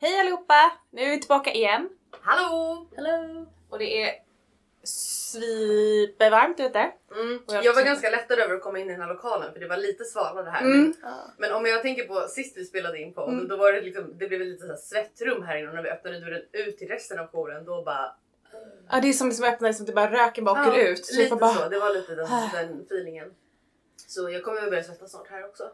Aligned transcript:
Hej 0.00 0.20
allihopa! 0.20 0.72
Nu 0.90 1.02
är 1.02 1.10
vi 1.10 1.20
tillbaka 1.20 1.52
igen. 1.52 1.88
Hallå! 2.20 2.86
Hello! 2.96 3.46
Och 3.68 3.78
det 3.78 4.02
är 4.02 4.14
svipervarmt 4.84 6.60
ute. 6.60 6.78
Mm. 7.12 7.42
Jag 7.46 7.64
Jag 7.64 7.74
var 7.74 7.82
ganska 7.82 8.10
lättad 8.10 8.38
över 8.38 8.54
att 8.54 8.62
komma 8.62 8.78
in 8.78 8.88
i 8.88 8.92
den 8.92 9.00
här 9.00 9.08
lokalen 9.08 9.52
för 9.52 9.60
det 9.60 9.68
var 9.68 9.76
lite 9.76 10.04
svalare 10.04 10.50
här. 10.50 10.60
Mm. 10.62 10.94
Men 11.38 11.52
om 11.52 11.66
jag 11.66 11.82
tänker 11.82 12.04
på 12.04 12.26
sist 12.28 12.56
vi 12.56 12.64
spelade 12.64 12.98
in 12.98 13.14
på, 13.14 13.22
Mm. 13.24 13.48
då 13.48 13.56
var 13.56 13.72
det 13.72 13.80
liksom, 13.80 14.18
det 14.18 14.28
blev 14.28 14.40
lite 14.40 14.60
så 14.62 14.66
här 14.68 14.76
svettrum 14.76 15.42
här 15.42 15.56
inne 15.56 15.68
och 15.68 15.74
när 15.74 15.82
vi 15.82 15.90
öppnade 15.90 16.20
dörren 16.20 16.42
ut 16.52 16.78
till 16.78 16.88
resten 16.88 17.18
av 17.18 17.26
jouren 17.32 17.64
då 17.64 17.82
bara... 17.82 18.14
Ja 18.90 19.00
det 19.00 19.08
är 19.08 19.12
som 19.12 19.28
liksom 19.28 19.44
öppnar 19.46 19.72
som 19.72 19.86
det 19.86 19.92
bara 19.92 20.10
röken 20.10 20.44
bara 20.44 20.60
åker 20.68 20.78
Ja, 20.78 20.88
ut. 20.88 21.06
Så 21.06 21.20
lite 21.20 21.36
bara, 21.36 21.54
så, 21.54 21.68
det 21.68 21.78
var 21.78 21.94
lite 21.94 22.14
den, 22.14 22.28
den 22.52 22.80
feelingen. 22.82 23.34
Så 24.06 24.30
jag 24.30 24.44
kommer 24.44 24.60
väl 24.60 24.70
börja 24.70 24.82
svettas 24.82 25.10
snart 25.10 25.28
här 25.28 25.44
också. 25.44 25.70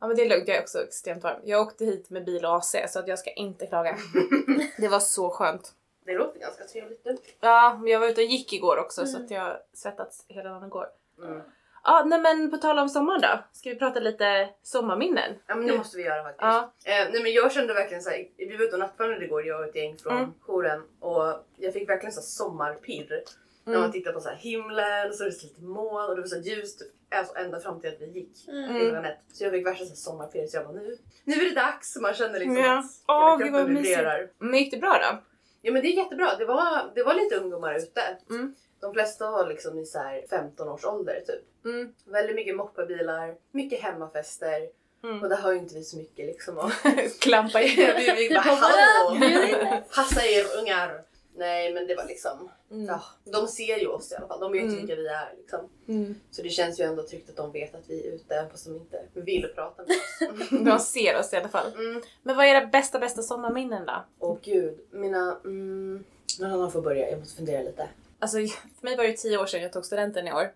Ja 0.00 0.06
men 0.06 0.16
det 0.16 0.22
är 0.22 0.28
lugnt, 0.28 0.48
jag 0.48 0.56
är 0.56 0.62
också 0.62 0.82
extremt 0.82 1.22
varm. 1.24 1.40
Jag 1.44 1.60
åkte 1.60 1.84
hit 1.84 2.10
med 2.10 2.24
bil 2.24 2.44
och 2.44 2.54
AC 2.56 2.76
så 2.88 2.98
att 2.98 3.08
jag 3.08 3.18
ska 3.18 3.30
inte 3.30 3.66
klaga. 3.66 3.96
det 4.78 4.88
var 4.88 5.00
så 5.00 5.30
skönt. 5.30 5.72
Det 6.04 6.12
låter 6.14 6.40
ganska 6.40 6.64
trevligt 6.64 7.04
nu. 7.04 7.16
Ja, 7.40 7.76
men 7.80 7.88
jag 7.92 8.00
var 8.00 8.06
ute 8.06 8.20
och 8.20 8.26
gick 8.26 8.52
igår 8.52 8.76
också 8.78 9.06
så 9.06 9.16
att 9.18 9.30
jag 9.30 9.56
svettats 9.72 10.24
hela 10.28 10.50
dagen 10.50 10.64
igår. 10.66 10.86
Mm. 11.22 11.40
Ja 11.84 12.04
nej 12.06 12.20
men 12.20 12.50
på 12.50 12.56
tal 12.56 12.78
om 12.78 12.88
sommaren 12.88 13.20
då. 13.20 13.38
Ska 13.52 13.70
vi 13.70 13.76
prata 13.76 14.00
lite 14.00 14.48
sommarminnen? 14.62 15.34
Ja 15.46 15.54
men 15.54 15.66
det 15.66 15.78
måste 15.78 15.96
vi 15.96 16.02
göra 16.02 16.22
faktiskt. 16.22 16.42
Ja. 16.42 16.72
Eh, 16.84 17.08
nej 17.12 17.22
men 17.22 17.32
jag 17.32 17.52
kände 17.52 17.74
verkligen 17.74 18.02
såhär, 18.02 18.28
vi 18.36 18.56
var 18.56 18.64
ute 18.64 18.72
och 18.72 18.78
nattvandrade 18.80 19.24
igår 19.24 19.46
jag 19.46 19.60
och 19.60 19.66
ett 19.66 19.76
gäng 19.76 19.98
från 19.98 20.16
Mm. 20.16 20.30
jouren 20.46 20.82
och 21.00 21.44
jag 21.56 21.72
fick 21.72 21.88
verkligen 21.88 22.12
så 22.12 22.20
här 22.20 22.26
sommarpirr. 22.26 23.22
När 23.64 23.72
Mm. 23.72 23.80
man 23.82 23.92
tittar 23.92 24.12
på 24.12 24.20
så 24.20 24.28
här 24.28 24.36
himlen 24.36 25.12
så 25.14 25.24
är 25.24 25.30
det 25.30 25.42
lite 25.42 25.62
moln 25.62 26.08
och 26.10 26.16
det 26.16 26.20
var 26.22 26.28
så 26.28 26.36
ljust 26.38 26.82
alltså 27.14 27.36
ända 27.36 27.60
fram 27.60 27.80
till 27.80 27.90
att 27.90 28.00
vi 28.00 28.06
gick. 28.06 28.48
Mm. 28.48 28.76
Mm. 28.76 29.04
Ett. 29.04 29.18
Så 29.32 29.44
jag 29.44 29.52
fick 29.52 29.66
värsta 29.66 29.84
så 29.84 29.96
sommarpirr 29.96 30.46
så 30.46 30.56
jag 30.56 30.64
bara 30.66 30.72
nu, 30.74 30.98
nu 31.24 31.34
är 31.34 31.44
det 31.54 31.54
dags! 31.60 31.96
Man 31.96 32.14
känner 32.14 32.38
liksom 32.38 32.56
Ja. 32.56 32.78
att 32.78 32.84
vad 33.06 33.40
kroppen 33.40 33.74
vibrerar. 33.74 34.30
Men 34.38 34.54
gick 34.58 34.70
det 34.70 34.76
bra 34.76 34.92
då? 35.10 35.18
Ja 35.62 35.72
men 35.72 35.82
det 35.82 35.88
är 35.88 35.96
jättebra, 35.96 36.36
det 36.38 36.44
var, 36.44 36.92
det 36.94 37.02
var 37.02 37.14
lite 37.14 37.36
ungdomar 37.36 37.74
ute. 37.78 38.02
Mm. 38.30 38.54
De 38.80 38.92
flesta 38.94 39.30
var 39.30 39.48
liksom 39.48 39.78
i 39.78 39.86
så 39.86 39.98
här 39.98 40.24
15 40.30 40.68
års 40.68 40.84
ålder 40.84 41.20
typ. 41.26 41.64
Mm. 41.64 41.94
Väldigt 42.04 42.36
mycket 42.36 42.56
moppebilar, 42.56 43.34
mycket 43.52 43.80
hemmafester 43.82 44.68
Mm. 45.04 45.22
och 45.22 45.28
där 45.28 45.36
har 45.36 45.52
ju 45.52 45.58
inte 45.58 45.74
vi 45.74 45.84
så 45.84 45.96
mycket 45.96 46.26
liksom. 46.26 46.58
Och 46.58 46.70
Klampa 47.20 47.60
in. 47.62 47.68
vi, 47.76 48.12
vi 48.28 48.34
bara 48.34 48.40
hallå! 48.40 49.14
upp, 49.14 49.20
bjud 49.20 49.48
in 49.48 49.54
oss." 49.54 49.94
Passa 49.96 50.26
er 50.26 50.44
ungar! 50.60 51.02
Nej 51.36 51.72
men 51.74 51.86
det 51.86 51.94
var 51.94 52.04
liksom, 52.04 52.50
Mm. 52.70 52.86
ja, 52.86 53.02
de 53.24 53.48
ser 53.48 53.78
ju 53.78 53.86
oss 53.86 54.12
i 54.12 54.14
alla 54.14 54.26
fall. 54.26 54.40
De 54.40 54.52
vet 54.52 54.62
ju 54.62 54.66
Mm. 54.66 54.78
vilka 54.80 54.94
vi 54.94 55.06
är 55.08 55.34
liksom. 55.38 55.68
Mm. 55.88 56.14
Så 56.30 56.42
det 56.42 56.48
känns 56.50 56.80
ju 56.80 56.84
ändå 56.84 57.02
tryggt 57.02 57.30
att 57.30 57.36
de 57.36 57.52
vet 57.52 57.74
att 57.74 57.84
vi 57.90 58.06
är 58.08 58.12
ute 58.12 58.46
fast 58.50 58.64
de 58.64 58.76
inte 58.76 59.02
vill 59.14 59.52
prata 59.54 59.82
med 59.82 59.96
oss. 60.40 60.48
De 60.64 60.78
ser 60.78 61.18
oss 61.18 61.32
i 61.32 61.36
alla 61.36 61.48
fall. 61.48 61.72
Mm. 61.74 62.02
Men 62.22 62.36
vad 62.36 62.46
är 62.46 62.50
era 62.54 62.66
bästa 62.66 62.98
bästa 62.98 63.22
sommarminnen 63.22 63.86
då? 63.86 64.04
Åh 64.18 64.36
gud, 64.42 64.78
mina... 64.90 65.38
Mm, 65.44 66.04
någon 66.40 66.50
annan 66.52 66.72
får 66.72 66.82
börja, 66.82 67.10
jag 67.10 67.18
måste 67.18 67.36
fundera 67.36 67.62
lite. 67.62 67.88
Alltså 68.18 68.36
för 68.80 68.84
mig 68.84 68.96
var 68.96 69.04
det 69.04 69.12
tio 69.16 69.38
år 69.38 69.46
sedan 69.46 69.62
jag 69.62 69.72
tog 69.72 69.84
studenten 69.84 70.28
i 70.28 70.32
år. 70.32 70.52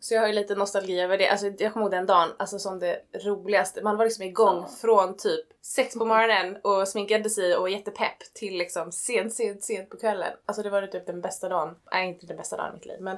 Så 0.00 0.14
jag 0.14 0.20
har 0.20 0.26
ju 0.28 0.32
lite 0.34 0.54
nostalgi 0.54 1.00
över 1.00 1.18
det. 1.18 1.28
Alltså 1.28 1.46
jag 1.58 1.72
kommer 1.72 1.86
ihåg 1.86 1.90
den 1.92 2.06
dagen 2.06 2.28
alltså 2.36 2.58
som 2.58 2.78
det 2.78 3.00
roligaste. 3.24 3.82
Man 3.82 3.96
var 3.96 4.04
liksom 4.04 4.24
igång 4.24 4.56
Ja. 4.56 4.68
från 4.80 5.16
typ 5.16 5.46
sex 5.62 5.94
på 5.94 6.04
morgonen 6.04 6.56
och 6.62 6.88
sminkade 6.88 7.30
sig 7.30 7.56
och 7.56 7.62
var 7.62 7.68
jättepepp 7.68 8.18
till 8.34 8.58
liksom 8.58 8.92
sent, 8.92 9.34
sent, 9.34 9.64
sent 9.64 9.90
på 9.90 9.96
kvällen. 9.96 10.32
Alltså 10.46 10.62
det 10.62 10.70
var 10.70 10.86
typ 10.86 11.06
den 11.06 11.20
bästa 11.20 11.48
dagen. 11.48 11.76
Nej 11.92 12.08
inte 12.08 12.26
den 12.26 12.36
bästa 12.36 12.56
dagen 12.56 12.70
i 12.70 12.74
mitt 12.74 12.86
liv 12.86 12.96
men 13.00 13.16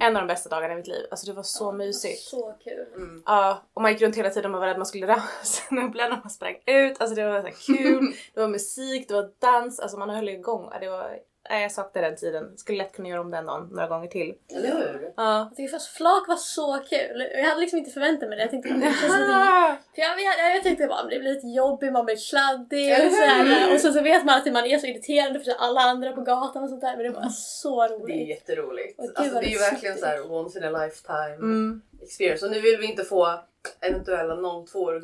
en 0.00 0.16
av 0.16 0.22
de 0.22 0.26
bästa 0.26 0.48
dagarna 0.48 0.72
i 0.72 0.76
mitt 0.76 0.86
liv. 0.86 1.06
Alltså 1.10 1.26
det 1.26 1.32
var 1.32 1.42
så 1.42 1.72
mysigt. 1.72 2.22
Så 2.22 2.54
kul. 2.64 2.86
Mm. 2.96 3.22
Ja, 3.26 3.62
och 3.74 3.82
man 3.82 3.92
gick 3.92 4.02
runt 4.02 4.16
hela 4.16 4.30
tiden 4.30 4.54
och 4.54 4.60
var 4.60 4.66
rädd 4.68 4.76
man 4.78 4.86
skulle 4.86 5.06
ramla 5.06 5.22
när 6.08 6.20
man 6.20 6.30
sprang 6.30 6.56
ut. 6.66 7.00
Alltså 7.00 7.14
det 7.14 7.24
var 7.24 7.42
så 7.42 7.72
kul, 7.72 8.12
det 8.34 8.40
var 8.40 8.48
musik, 8.48 9.08
det 9.08 9.14
var 9.14 9.30
dans, 9.38 9.80
alltså 9.80 9.98
man 9.98 10.10
höll 10.10 10.28
igång. 10.28 10.68
Ja, 10.72 10.78
Det 10.78 10.88
var, 10.90 11.18
nej, 11.50 11.62
jag 11.62 11.72
saknar 11.72 12.02
den 12.02 12.16
tiden. 12.16 12.58
Skulle 12.58 12.78
lätt 12.78 12.92
kunna 12.92 13.08
göra 13.08 13.20
om 13.20 13.30
den 13.30 13.46
dagen 13.46 13.68
några 13.72 13.86
gånger 13.88 14.08
till. 14.08 14.34
Eller 14.56 14.68
hur? 14.76 15.12
Ja. 15.16 15.38
Jag 15.38 15.56
tycker 15.56 15.78
först 15.78 15.96
flak 15.96 16.28
var 16.28 16.36
så 16.36 16.78
kul. 16.90 17.28
Jag 17.34 17.44
hade 17.44 17.60
liksom 17.60 17.78
inte 17.78 17.90
förväntat 17.90 18.28
mig 18.28 18.36
det. 18.38 18.42
Jag 18.42 18.50
tänkte 18.50 18.70
bara, 18.70 18.78
det 18.80 18.84
känns 18.86 19.02
lite... 19.02 19.76
För 19.94 20.02
jag, 20.02 20.20
jag, 20.20 20.56
jag 20.56 20.62
tänkte 20.62 20.86
bara, 20.86 21.02
det 21.02 21.18
blir 21.18 21.34
lite 21.34 21.46
jobbigt, 21.46 21.92
man 21.92 22.04
blir 22.04 22.30
kladdig 22.30 22.92
och 23.06 23.12
så 23.12 23.22
här, 23.24 23.74
Och 23.74 23.80
sen 23.80 23.92
så 23.92 24.02
vet 24.02 24.24
man 24.24 24.38
att 24.38 24.52
man 24.52 24.64
är 24.66 24.78
så 24.78 24.86
irriterande 24.86 25.40
för 25.40 25.52
alla 25.58 25.80
andra 25.80 26.12
på 26.12 26.20
gatan 26.20 26.62
och 26.62 26.68
sånt 26.68 26.80
där. 26.80 26.96
Men 26.96 27.04
det 27.04 27.10
var 27.10 27.28
så 27.30 27.88
Det 27.88 27.94
är 27.94 27.98
roligt. 27.98 28.28
jätteroligt. 28.28 28.98
Gud, 28.98 29.10
alltså, 29.14 29.34
det 29.40 29.46
är 29.46 29.50
ju 29.50 29.58
det 29.58 29.64
är 29.64 29.70
verkligen 29.70 29.98
så 29.98 30.06
här 30.06 30.32
once 30.32 30.58
in 30.58 30.64
a 30.64 30.70
lifetime 30.84 31.34
Mm. 31.34 31.82
experience. 32.02 32.46
Och 32.46 32.52
nu 32.52 32.60
vill 32.60 32.76
vi 32.80 32.86
inte 32.86 33.04
få 33.04 33.40
eventuella 33.80 34.64
02 34.66 34.78
år 34.78 35.02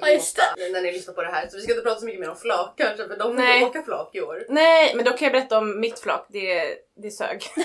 Ja, 0.56 0.66
när 0.72 0.82
ni 0.82 0.92
lyssnar 0.92 1.14
på 1.14 1.22
det 1.22 1.28
här. 1.28 1.48
Så 1.48 1.56
vi 1.56 1.62
ska 1.62 1.72
inte 1.72 1.82
prata 1.82 2.00
så 2.00 2.06
mycket 2.06 2.20
mer 2.20 2.30
om 2.30 2.36
flak 2.36 2.74
kanske 2.76 3.08
för 3.08 3.16
de 3.16 3.36
Nej. 3.36 3.62
inte 3.62 3.70
åka 3.70 3.82
flak 3.82 4.14
i 4.14 4.20
år. 4.20 4.46
Nej, 4.48 4.92
men 4.94 5.04
då 5.04 5.10
kan 5.10 5.26
jag 5.26 5.32
berätta 5.32 5.58
om 5.58 5.80
mitt 5.80 5.98
flak. 5.98 6.26
Det, 6.28 6.76
det 6.96 7.10
sög. 7.10 7.42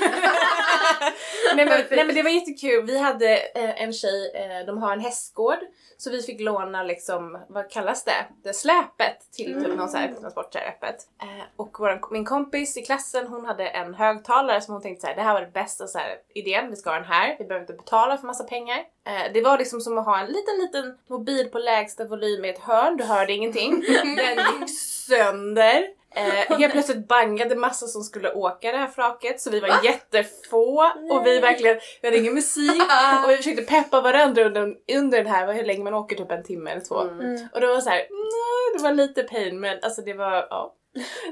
nej, 1.56 1.66
men, 1.66 1.86
nej 1.90 2.06
men 2.06 2.16
det 2.16 2.24
var 2.24 2.30
jättekul. 2.30 2.86
Vi 2.86 2.98
hade 2.98 3.38
eh, 3.38 3.82
en 3.82 3.94
tjej, 3.94 4.32
eh, 4.36 4.66
de 4.66 4.78
har 4.78 4.94
en 4.94 5.00
hästgård. 5.00 5.60
Så 6.02 6.10
vi 6.12 6.22
fick 6.22 6.42
låna 6.42 6.84
liksom, 6.84 7.40
vad 7.50 7.70
kallas 7.70 8.04
det? 8.04 8.26
Det 8.44 8.54
släpet 8.54 9.31
till 9.31 9.64
typ 9.64 9.78
någon 9.78 9.90
så 9.90 9.98
här 9.98 10.14
transport 10.14 10.54
så 10.54 10.60
här 10.60 10.68
öppet. 10.68 10.96
Eh, 11.22 11.46
och 11.56 11.80
våran, 11.80 12.00
min 12.12 12.26
kompis 12.26 12.78
i 12.78 12.81
klassen 12.81 13.28
hon 13.28 13.46
hade 13.46 13.68
en 13.68 13.94
högtalare 13.94 14.62
som 14.62 14.74
hon 14.74 14.81
tänkte 14.81 15.02
så 15.02 15.08
här, 15.08 15.16
det 15.16 15.22
här 15.22 15.34
var 15.34 15.42
det 15.42 15.52
bästa 15.52 15.88
så 15.88 15.98
här, 15.98 16.18
idén, 16.36 16.70
vi 16.70 16.76
ska 16.76 16.90
ha 16.90 16.96
den 16.96 17.06
här. 17.06 17.36
Vi 17.40 17.46
behöver 17.46 17.64
inte 17.64 17.74
betala 17.74 18.18
för 18.18 18.28
massa 18.28 18.44
pengar. 18.44 18.78
Eh, 18.78 19.34
det 19.34 19.42
var 19.42 19.58
liksom 19.58 19.81
som 19.81 19.98
att 19.98 20.06
ha 20.06 20.20
en 20.20 20.26
liten 20.26 20.58
liten 20.58 20.89
mobil 21.10 21.46
på 21.50 21.60
lägsta 21.60 22.06
volym 22.06 22.46
i 22.46 22.50
ett 22.50 22.60
hörn, 22.60 22.98
du 22.98 23.04
hörde 23.04 23.34
ingenting. 23.34 23.82
Den 24.18 24.38
gick 24.60 24.70
sönder. 25.08 25.88
Eh, 26.16 26.58
helt 26.58 26.74
plötsligt 26.74 27.08
bangade 27.08 27.56
massa 27.56 27.88
som 27.88 28.02
skulle 28.04 28.32
åka 28.34 28.72
det 28.72 28.78
här 28.78 28.88
flaket 28.88 29.42
så 29.42 29.50
vi 29.50 29.60
var 29.60 29.84
jättefå 29.84 30.84
och 31.12 31.26
vi 31.26 31.40
verkligen, 31.40 31.80
vi 32.02 32.08
hade 32.08 32.18
ingen 32.18 32.34
musik 32.34 32.82
och 33.24 33.30
vi 33.30 33.38
försökte 33.38 33.62
peppa 33.64 34.02
varandra 34.02 34.44
under, 34.46 34.76
under 34.98 35.18
den 35.24 35.28
här, 35.34 35.54
hur 35.54 35.64
länge 35.64 35.84
man 35.84 35.94
åker, 35.94 36.16
typ 36.16 36.32
en 36.32 36.44
timme 36.44 36.72
eller 36.72 36.82
två. 36.82 37.00
Mm. 37.02 37.20
Mm. 37.20 37.48
Och 37.54 37.62
det 37.62 37.68
var 37.68 37.82
så 37.82 37.90
här, 37.90 37.98
nej, 38.10 38.78
det 38.78 38.84
var 38.84 38.92
lite 38.92 39.24
pain 39.24 39.60
men 39.60 39.80
alltså 39.82 40.02
det 40.02 40.14
var, 40.14 40.48
ja. 40.50 40.76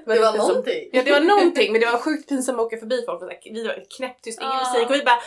Det 0.05 0.09
var 0.09 0.15
lite 0.15 0.27
som- 0.31 0.47
någonting. 0.47 0.89
Ja 0.93 1.03
det 1.03 1.11
var 1.11 1.19
någonting 1.19 1.71
men 1.71 1.81
det 1.81 1.87
var 1.87 1.97
sjukt 1.97 2.29
pinsamt 2.29 2.59
att 2.59 2.65
åka 2.65 2.77
förbi 2.77 3.03
folk 3.05 3.21
och 3.21 3.27
så 3.27 3.33
här, 3.33 3.53
vi 3.53 3.67
var 3.67 3.83
knäpptyst, 3.97 4.41
ingen 4.41 4.51
Ah. 4.53 4.59
musik 4.73 4.89
och 4.89 4.95
vi 4.95 5.03
bara 5.03 5.19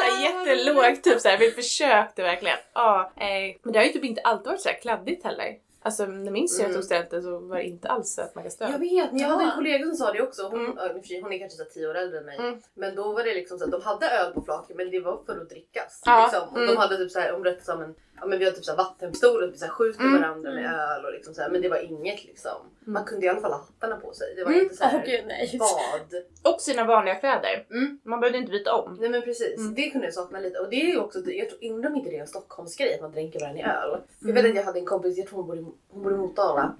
så 0.00 0.22
jättelågt 0.22 1.04
typ 1.04 1.20
såhär, 1.20 1.38
vi 1.38 1.50
försökte 1.50 2.22
verkligen. 2.22 2.58
Ja, 2.74 3.12
nej. 3.16 3.58
Men 3.62 3.72
det 3.72 3.78
har 3.78 3.86
ju 3.86 3.92
typ 3.92 4.04
inte 4.04 4.20
alltid 4.20 4.46
varit 4.46 4.60
så 4.60 4.68
här 4.68 4.80
kladdigt 4.80 5.24
heller. 5.24 5.56
Alltså 5.82 6.06
när 6.06 6.32
jag 6.32 6.60
Mm. 6.60 6.74
tog 6.74 6.84
studenten 6.84 7.22
så 7.22 7.38
var 7.38 7.56
det 7.56 7.62
inte 7.62 7.88
alls 7.88 8.14
så 8.14 8.22
att 8.22 8.34
man 8.34 8.44
kan 8.44 8.50
stöd. 8.50 8.70
Jag 8.72 8.78
vet, 8.78 9.12
men 9.12 9.20
jag 9.20 9.28
hade 9.28 9.44
en 9.44 9.50
kollega 9.50 9.84
som 9.86 9.94
sa 9.94 10.12
det 10.12 10.22
också. 10.22 10.42
Hon, 10.42 10.60
Mm. 10.60 10.76
hon 11.22 11.32
är 11.32 11.38
kanske 11.38 11.58
så 11.58 11.64
tio 11.64 11.86
år 11.88 11.94
äldre 11.94 12.18
än 12.18 12.24
mig. 12.24 12.38
Mm. 12.38 12.60
Men 12.74 12.94
då 12.94 13.12
var 13.12 13.24
det 13.24 13.34
liksom 13.34 13.58
så 13.58 13.64
att 13.64 13.70
de 13.70 13.82
hade 13.82 14.06
öl 14.10 14.32
på 14.32 14.42
flaket 14.42 14.76
men 14.76 14.90
det 14.90 15.00
var 15.00 15.20
för 15.26 15.40
att 15.40 15.48
drickas. 15.50 16.02
Ja, 16.06 16.22
Liksom. 16.32 16.48
Och 16.48 16.56
mm. 16.56 16.68
de 16.68 16.76
hade 16.76 16.96
typ 16.96 17.10
så 17.10 17.20
här, 17.20 17.38
berättade 17.38 17.64
som 17.64 17.82
en, 17.82 17.94
ja 18.20 18.26
men 18.26 18.38
vi 18.38 18.44
har 18.44 18.52
typ 18.52 18.64
så 18.64 18.70
här 18.70 18.78
vattenpistol 18.78 19.42
och 19.42 19.52
vi 19.54 19.58
så 19.58 19.66
skjuter 19.68 20.00
Mm. 20.00 20.20
varandra 20.22 20.50
med 20.50 20.64
öl 20.74 21.04
och 21.04 21.12
liksom 21.12 21.34
så 21.34 21.42
här, 21.42 21.50
men 21.50 21.62
det 21.62 21.68
var 21.68 21.76
inget 21.84 22.24
liksom. 22.24 22.56
Man 22.86 23.04
kunde 23.04 23.26
i 23.26 23.28
alla 23.28 23.40
fall 23.40 23.50
ha 23.52 23.58
hattarna 23.58 23.96
på 23.96 24.12
sig. 24.12 24.34
Det 24.36 24.44
var 24.44 24.50
Mm. 24.50 24.62
inte 24.64 24.76
så 24.76 24.84
här 24.84 24.98
Åh 25.04 25.10
gud 25.10 25.24
nej. 25.26 25.58
bad. 25.58 26.22
Och 26.54 26.60
sina 26.60 26.84
vanliga 26.84 27.14
kläder. 27.14 27.66
Mm. 27.70 27.98
Man 28.02 28.20
behövde 28.20 28.38
inte 28.38 28.50
byta 28.52 28.74
om. 28.74 28.96
Nej 29.00 29.08
men 29.10 29.22
precis, 29.22 29.58
Mm. 29.58 29.74
det 29.74 29.90
kunde 29.90 30.06
jag 30.06 30.14
sakna 30.14 30.38
lite. 30.40 30.58
Och 30.58 30.70
det 30.70 30.76
är 30.76 30.86
ju 30.86 30.98
också, 30.98 31.18
jag 31.30 31.48
tror, 31.48 31.70
undrar 31.72 31.90
om 31.90 31.96
inte 31.96 32.10
det 32.10 32.16
är 32.16 32.20
en 32.20 32.26
Stockholmsgrej 32.26 32.94
att 32.94 33.00
man 33.00 33.12
dränker 33.12 33.40
varandra 33.40 33.60
i 33.60 33.64
öl. 33.64 34.00
Jag 34.20 34.32
vet 34.34 34.38
Mm. 34.44 34.50
att 34.50 34.56
jag 34.56 34.64
hade 34.64 34.78
en 34.78 34.86
kompis, 34.86 35.18
jag 35.18 35.26
tror 35.26 35.36
hon 35.38 35.46
bodde, 35.46 35.60
i- 35.60 35.64
hon 35.90 36.02
bodde 36.02 36.14
i 36.14 36.18
Motala. 36.18 36.74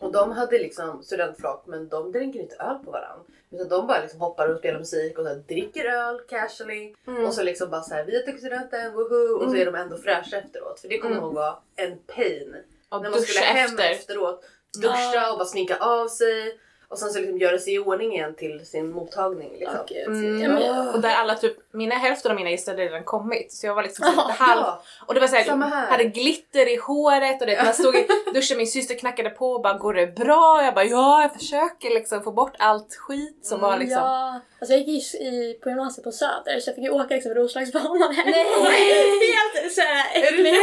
Och 0.00 0.12
de 0.12 0.32
hade 0.32 0.58
liksom 0.58 1.02
studentflak 1.02 1.64
men 1.66 1.88
de 1.88 2.12
dränker 2.12 2.40
inte 2.40 2.56
öl 2.56 2.78
på 2.84 2.90
varandra. 2.90 3.24
Utan 3.50 3.68
de 3.68 3.86
bara 3.86 4.00
liksom 4.02 4.20
hoppar 4.20 4.48
och 4.48 4.58
spelar 4.58 4.78
musik 4.78 5.18
och 5.18 5.26
så 5.26 5.34
dricker 5.34 5.84
öl 5.84 6.20
casually. 6.28 6.94
Mm. 7.06 7.24
Och 7.24 7.34
så 7.34 7.42
liksom 7.42 7.70
bara 7.70 7.82
såhär, 7.82 8.04
vi 8.04 8.16
har 8.16 8.22
tagit 8.22 8.40
studenten, 8.40 8.92
woho! 8.92 9.34
Och 9.34 9.42
så 9.42 9.48
Mm. 9.56 9.60
är 9.60 9.66
de 9.66 9.74
ändå 9.74 9.96
fräscha 9.96 10.36
efteråt. 10.36 10.80
För 10.80 10.88
det 10.88 10.98
kommer 10.98 11.14
Mm. 11.16 11.24
ihåg 11.24 11.34
var 11.34 11.58
en 11.76 11.98
pain. 11.98 12.56
Och 12.88 13.02
när 13.02 13.10
man 13.10 13.20
skulle 13.20 13.38
hem 13.46 13.64
efter. 13.74 13.90
efteråt, 13.90 14.44
duscha 14.82 15.32
och 15.32 15.38
bara 15.38 15.44
sminka 15.44 15.76
av 15.76 16.08
sig. 16.08 16.60
Och 16.88 16.98
sen 16.98 17.10
så 17.10 17.18
liksom 17.18 17.38
göra 17.38 17.58
sig 17.58 17.74
i 17.74 17.78
ordning 17.78 18.14
igen 18.14 18.34
till 18.34 18.66
sin 18.66 18.90
mottagning. 18.90 19.50
Liksom. 19.58 19.78
Gud. 19.88 20.42
Mm. 20.44 20.88
Och 20.88 21.00
där 21.00 21.14
alla 21.14 21.34
typ, 21.34 21.56
mina 21.72 21.94
hälften 21.94 22.30
av 22.30 22.36
mina 22.36 22.50
gäster 22.50 22.72
hade 22.72 22.84
redan 22.84 23.04
kommit 23.04 23.52
så 23.52 23.66
jag 23.66 23.74
var 23.74 23.82
liksom 23.82 24.06
lite 24.06 24.32
halv 24.32 24.60
Ja, 24.64 24.82
och 25.06 25.14
det 25.14 25.20
var 25.20 25.28
såhär, 25.28 25.90
hade 25.90 26.04
glitter 26.04 26.72
i 26.72 26.76
håret 26.76 27.40
och 27.40 27.46
det, 27.46 27.64
man 27.64 27.74
stod 27.74 27.96
i 27.96 28.06
duschen, 28.34 28.56
min 28.56 28.66
syster 28.66 28.94
knackade 28.94 29.30
på 29.30 29.52
och 29.52 29.62
bara 29.62 29.78
går 29.78 29.94
det 29.94 30.06
bra? 30.06 30.62
Jag 30.64 30.74
bara 30.74 30.84
ja 30.84 31.22
jag 31.22 31.32
försöker 31.32 31.90
liksom 31.90 32.22
få 32.22 32.32
bort 32.32 32.54
allt 32.58 32.94
skit 32.94 33.38
som 33.42 33.60
var 33.60 33.78
liksom 33.78 34.02
Ja, 34.02 34.40
alltså 34.58 34.74
jag 34.74 34.82
gick 34.82 35.14
i, 35.14 35.18
i, 35.18 35.58
på 35.62 35.68
gymnasiet 35.68 36.04
på 36.04 36.12
Söder 36.12 36.60
så 36.60 36.68
jag 36.68 36.74
fick 36.74 36.84
ju 36.84 36.90
åka 36.90 37.14
liksom 37.14 37.34
Roslagsbanan 37.34 38.14
hem. 38.14 38.26
Nej! 38.26 38.54
Helt 39.34 39.72
såhär 39.72 40.04
äckligt. 40.14 40.56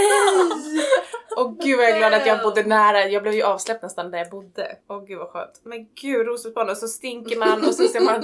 Och 1.37 1.57
gud 1.57 1.77
vad 1.77 1.85
jag 1.85 1.91
är 1.95 1.97
glad 1.97 2.13
att 2.13 2.25
jag 2.25 2.43
bodde 2.43 2.63
nära, 2.63 3.07
jag 3.07 3.21
blev 3.23 3.33
ju 3.35 3.43
avsläppt 3.43 3.83
nästan 3.83 4.11
där 4.11 4.17
jag 4.17 4.29
bodde. 4.29 4.75
Åh 4.87 5.05
gud 5.05 5.17
vad 5.19 5.27
skönt. 5.29 5.59
Men 5.63 5.87
gud 6.01 6.27
Roslagsbanan, 6.27 6.75
så 6.75 6.87
stinker 6.87 7.37
man 7.37 7.67
och 7.67 7.73
så 7.75 7.87
ser 7.87 8.01
man, 8.01 8.23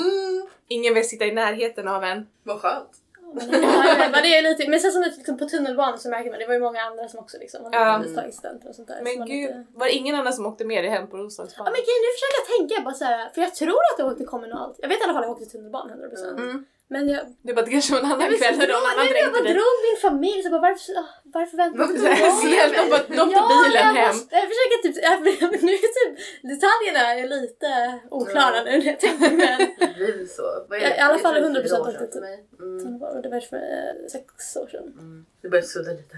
ingen 0.67 0.93
vill 0.93 1.09
sitta 1.09 1.25
i 1.25 1.31
närheten 1.31 1.87
av 1.87 2.03
en. 2.03 2.27
Vad 2.43 2.61
skönt. 2.61 2.89
Men 3.33 4.11
det, 4.23 4.37
är 4.37 4.41
lite, 4.41 4.69
men 4.69 4.79
sen 4.79 4.91
så 4.91 4.99
liksom 4.99 5.37
på 5.37 5.45
tunnelbanan 5.45 5.99
så 5.99 6.09
märker 6.09 6.29
man, 6.31 6.39
det 6.39 6.45
var 6.47 6.53
ju 6.53 6.59
många 6.59 6.81
andra 6.81 7.07
som 7.07 7.19
också 7.19 7.37
liksom 7.39 7.69
Ja. 7.71 7.79
hade 7.83 8.15
tagit 8.15 8.35
studenter 8.35 8.69
och 8.69 8.75
sånt 8.75 8.87
där. 8.87 8.97
så 8.97 9.03
Men 9.03 9.19
man 9.19 9.27
gud, 9.27 9.49
Lite... 9.49 9.65
var 9.73 9.85
det 9.85 9.91
ingen 9.91 10.15
annan 10.15 10.33
som 10.33 10.45
åkte 10.45 10.65
med 10.65 10.83
dig 10.83 10.91
hem 10.91 11.07
på 11.07 11.17
Ja 11.17 11.23
Roslagsbanan? 11.23 11.73
men 11.73 11.81
grejen, 11.87 12.01
nu 12.05 12.09
försöker 12.17 12.37
jag 12.41 12.47
tänka 12.57 12.83
bara 12.85 12.93
så 12.93 13.03
här, 13.05 13.29
för 13.33 13.41
jag 13.41 13.55
tror 13.55 13.69
att 13.93 13.99
jag 13.99 14.07
åkte 14.11 14.23
kommunalt. 14.23 14.75
Jag 14.79 14.89
vet 14.89 14.99
i 14.99 15.03
alla 15.03 15.13
fall 15.13 15.23
att 15.23 15.29
jag 15.29 15.37
åkte 15.37 15.45
tunnelbanan 15.45 15.97
100%. 15.99 16.37
Mm. 16.37 16.65
Men 16.89 17.09
jag, 17.09 17.21
Det 17.41 17.53
var 17.53 17.63
kanske 17.63 17.93
var 17.93 17.99
en 17.99 18.05
annan 18.05 18.31
kväll 18.39 18.57
när 18.57 18.67
någon 18.67 18.75
annan 18.91 18.97
nej, 18.97 19.07
men 19.13 19.21
jag 19.23 19.33
dränkte 19.33 19.39
bara 19.39 19.43
dig. 19.43 19.53
drog 19.57 19.75
min 19.87 19.97
familj 20.07 20.39
så 20.43 20.49
bara 20.49 20.61
varför, 20.67 20.93
varför 21.37 21.55
väntar 21.57 21.77
Varför 21.79 21.93
du 21.93 22.31
snällt, 22.43 22.73
de 22.79 22.83
bara- 22.93 23.07
de 23.21 23.25
tar 23.37 23.45
bilen 23.53 23.87
hem. 24.01 24.15
Jag 24.39 24.45
försöker 24.51 24.77
typ, 24.83 24.95
jag, 25.07 25.13
nu 25.67 25.71
är 25.87 25.87
typ 25.99 26.13
detaljerna 26.51 27.03
är 27.19 27.27
lite 27.35 27.69
oklara 28.17 28.63
nu 28.63 28.71
när 28.77 28.85
jag 28.85 28.99
tänker 28.99 29.31
men 29.43 29.59
Det 29.79 29.93
blir 29.95 30.25
så. 30.37 30.43
Det? 30.69 30.79
i 30.97 30.99
alla 30.99 31.19
fall 31.19 31.33
tror 31.35 31.49
det 31.53 31.59
är 31.59 31.63
100% 31.63 31.67
fyra 31.69 31.81
år 31.81 31.87
att 32.03 32.11
det- 32.13 32.21
mig. 32.21 32.45
Mm. 32.59 32.99
det 33.23 33.29
var 33.29 33.39
för 33.39 33.57
eh, 33.57 34.07
sex 34.11 34.55
år 34.55 34.67
sedan. 34.67 34.83
Mm. 34.99 35.25
Det 35.41 35.49
börjar 35.49 35.63
sudda 35.63 35.91
lite. 35.91 36.17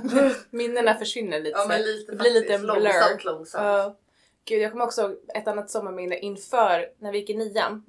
Minnena 0.50 0.94
försvinner 0.94 1.40
lite. 1.40 1.58
Ja 1.58 1.64
men 1.68 1.82
lite 1.82 2.12
det 2.12 2.18
blir 2.18 2.30
lite 2.30 2.54
en 2.54 2.60
blur. 2.62 2.74
Långsamt, 2.74 3.24
långsamt. 3.24 3.64
Ja. 3.64 3.96
Gud, 4.48 4.62
jag 4.62 4.70
kommer 4.72 4.84
också 4.84 5.02
ihåg 5.02 5.16
ett 5.34 5.48
annat 5.48 5.70
sommarminne 5.70 6.18
inför 6.18 6.86
när 6.98 7.12
vi 7.12 7.18
gick 7.18 7.30
i 7.30 7.34
nian. 7.36 7.82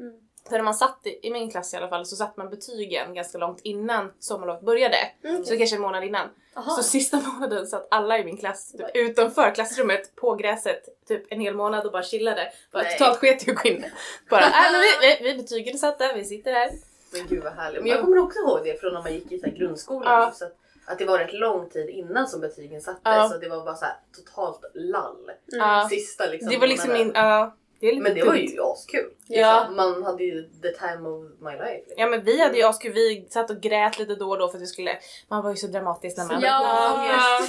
Mm. 0.46 0.50
Så 0.50 0.58
när 0.58 0.64
man 0.64 0.74
satt 0.74 1.00
i, 1.04 1.28
i 1.28 1.32
min 1.32 1.52
klass 1.52 1.74
i 1.74 1.78
alla 1.78 1.88
fall 1.88 2.06
så 2.06 2.16
satt 2.16 2.38
man 2.38 2.50
betygen 2.50 3.14
ganska 3.14 3.38
långt 3.38 3.60
innan 3.64 4.12
sommarlovet 4.20 4.62
började. 4.62 4.98
Mm. 5.24 5.46
Så 5.46 5.58
kanske 5.58 5.76
en 5.76 5.82
månad 5.82 6.04
innan. 6.04 6.28
Aha. 6.56 6.72
Så 6.72 6.84
sista 6.84 7.18
månaden 7.34 7.68
satt 7.68 7.88
alla 7.92 8.20
i 8.20 8.24
min 8.24 8.38
klass 8.38 8.72
typ, 8.72 8.88
utanför 8.94 9.56
klassrummet 9.56 10.16
på 10.16 10.36
gräset 10.36 11.08
typ 11.08 11.24
en 11.30 11.40
hel 11.40 11.56
månad 11.56 11.86
och 11.86 11.92
bara 11.92 12.04
chillade. 12.04 12.52
Bara 12.72 12.84
Nej. 12.84 12.98
totalt 12.98 13.18
sket 13.18 13.48
i 13.48 13.52
att 13.52 13.58
gå 13.58 13.70
in. 13.70 13.86
Bara, 14.30 14.46
äh, 14.46 14.72
men 14.72 14.82
vi, 14.82 15.18
vi, 15.24 15.32
vi 15.32 15.38
betygen 15.38 15.74
är 15.74 15.78
satta, 15.78 16.14
vi 16.14 16.26
sitter 16.26 16.54
här. 16.54 16.72
Men 17.14 17.28
gud 17.28 17.44
vad 17.44 17.54
härligt. 17.54 17.82
Men 17.82 17.92
jag 17.92 18.02
kommer 18.02 18.18
också 18.18 18.40
ihåg 18.40 18.60
det 18.64 18.80
från 18.80 18.94
när 18.94 19.02
man 19.02 19.14
gick 19.14 19.32
i 19.32 19.40
så 19.40 19.50
grundskolan. 19.50 20.14
Ja. 20.14 20.28
Just 20.28 20.42
att, 20.42 20.56
att 20.86 20.98
det 20.98 21.06
var 21.06 21.20
rätt 21.20 21.34
lång 21.34 21.70
tid 21.70 21.90
innan 21.90 22.28
som 22.28 22.42
betygen 22.42 22.82
sattes. 22.82 23.02
Ja. 23.04 23.30
Så 23.30 23.38
det 23.38 23.50
var 23.50 23.66
bara 23.66 23.76
så 23.76 23.86
här 23.86 23.96
totalt 24.16 24.62
lall. 24.74 25.32
Ja. 25.46 25.88
Sista 25.90 26.26
liksom 26.26 26.50
Det 26.50 26.58
var 26.58 26.68
liksom 26.68 26.94
min, 26.94 27.14
det 27.80 27.92
lite 27.92 28.02
Men 28.02 28.16
det 28.16 28.24
var 28.24 28.36
ju 28.36 28.62
askul. 28.62 29.12
Ja. 29.28 29.60
Liksom, 29.60 29.76
Man 29.76 30.04
hade 30.04 30.24
ju 30.24 30.44
the 30.62 30.70
time 30.72 31.10
of 31.10 31.24
my 31.40 31.52
life. 31.52 31.74
Liksom. 31.76 31.94
Ja 31.98 32.08
men 32.08 32.24
vi 32.24 32.42
hade 32.42 32.58
ju 32.58 32.64
askul, 32.64 32.94
vi 32.94 33.28
satt 33.30 33.50
och 33.50 33.62
grät 33.62 34.00
lite 34.00 34.16
då 34.16 34.30
och 34.30 34.38
då 34.38 34.48
för 34.48 34.58
att 34.58 34.62
vi 34.62 34.68
skulle, 34.68 34.92
man 35.28 35.44
var 35.44 35.50
ju 35.50 35.56
så 35.56 35.68
dramatisk 35.68 36.18
när 36.18 36.26
man 36.26 36.42
Ja. 36.42 37.40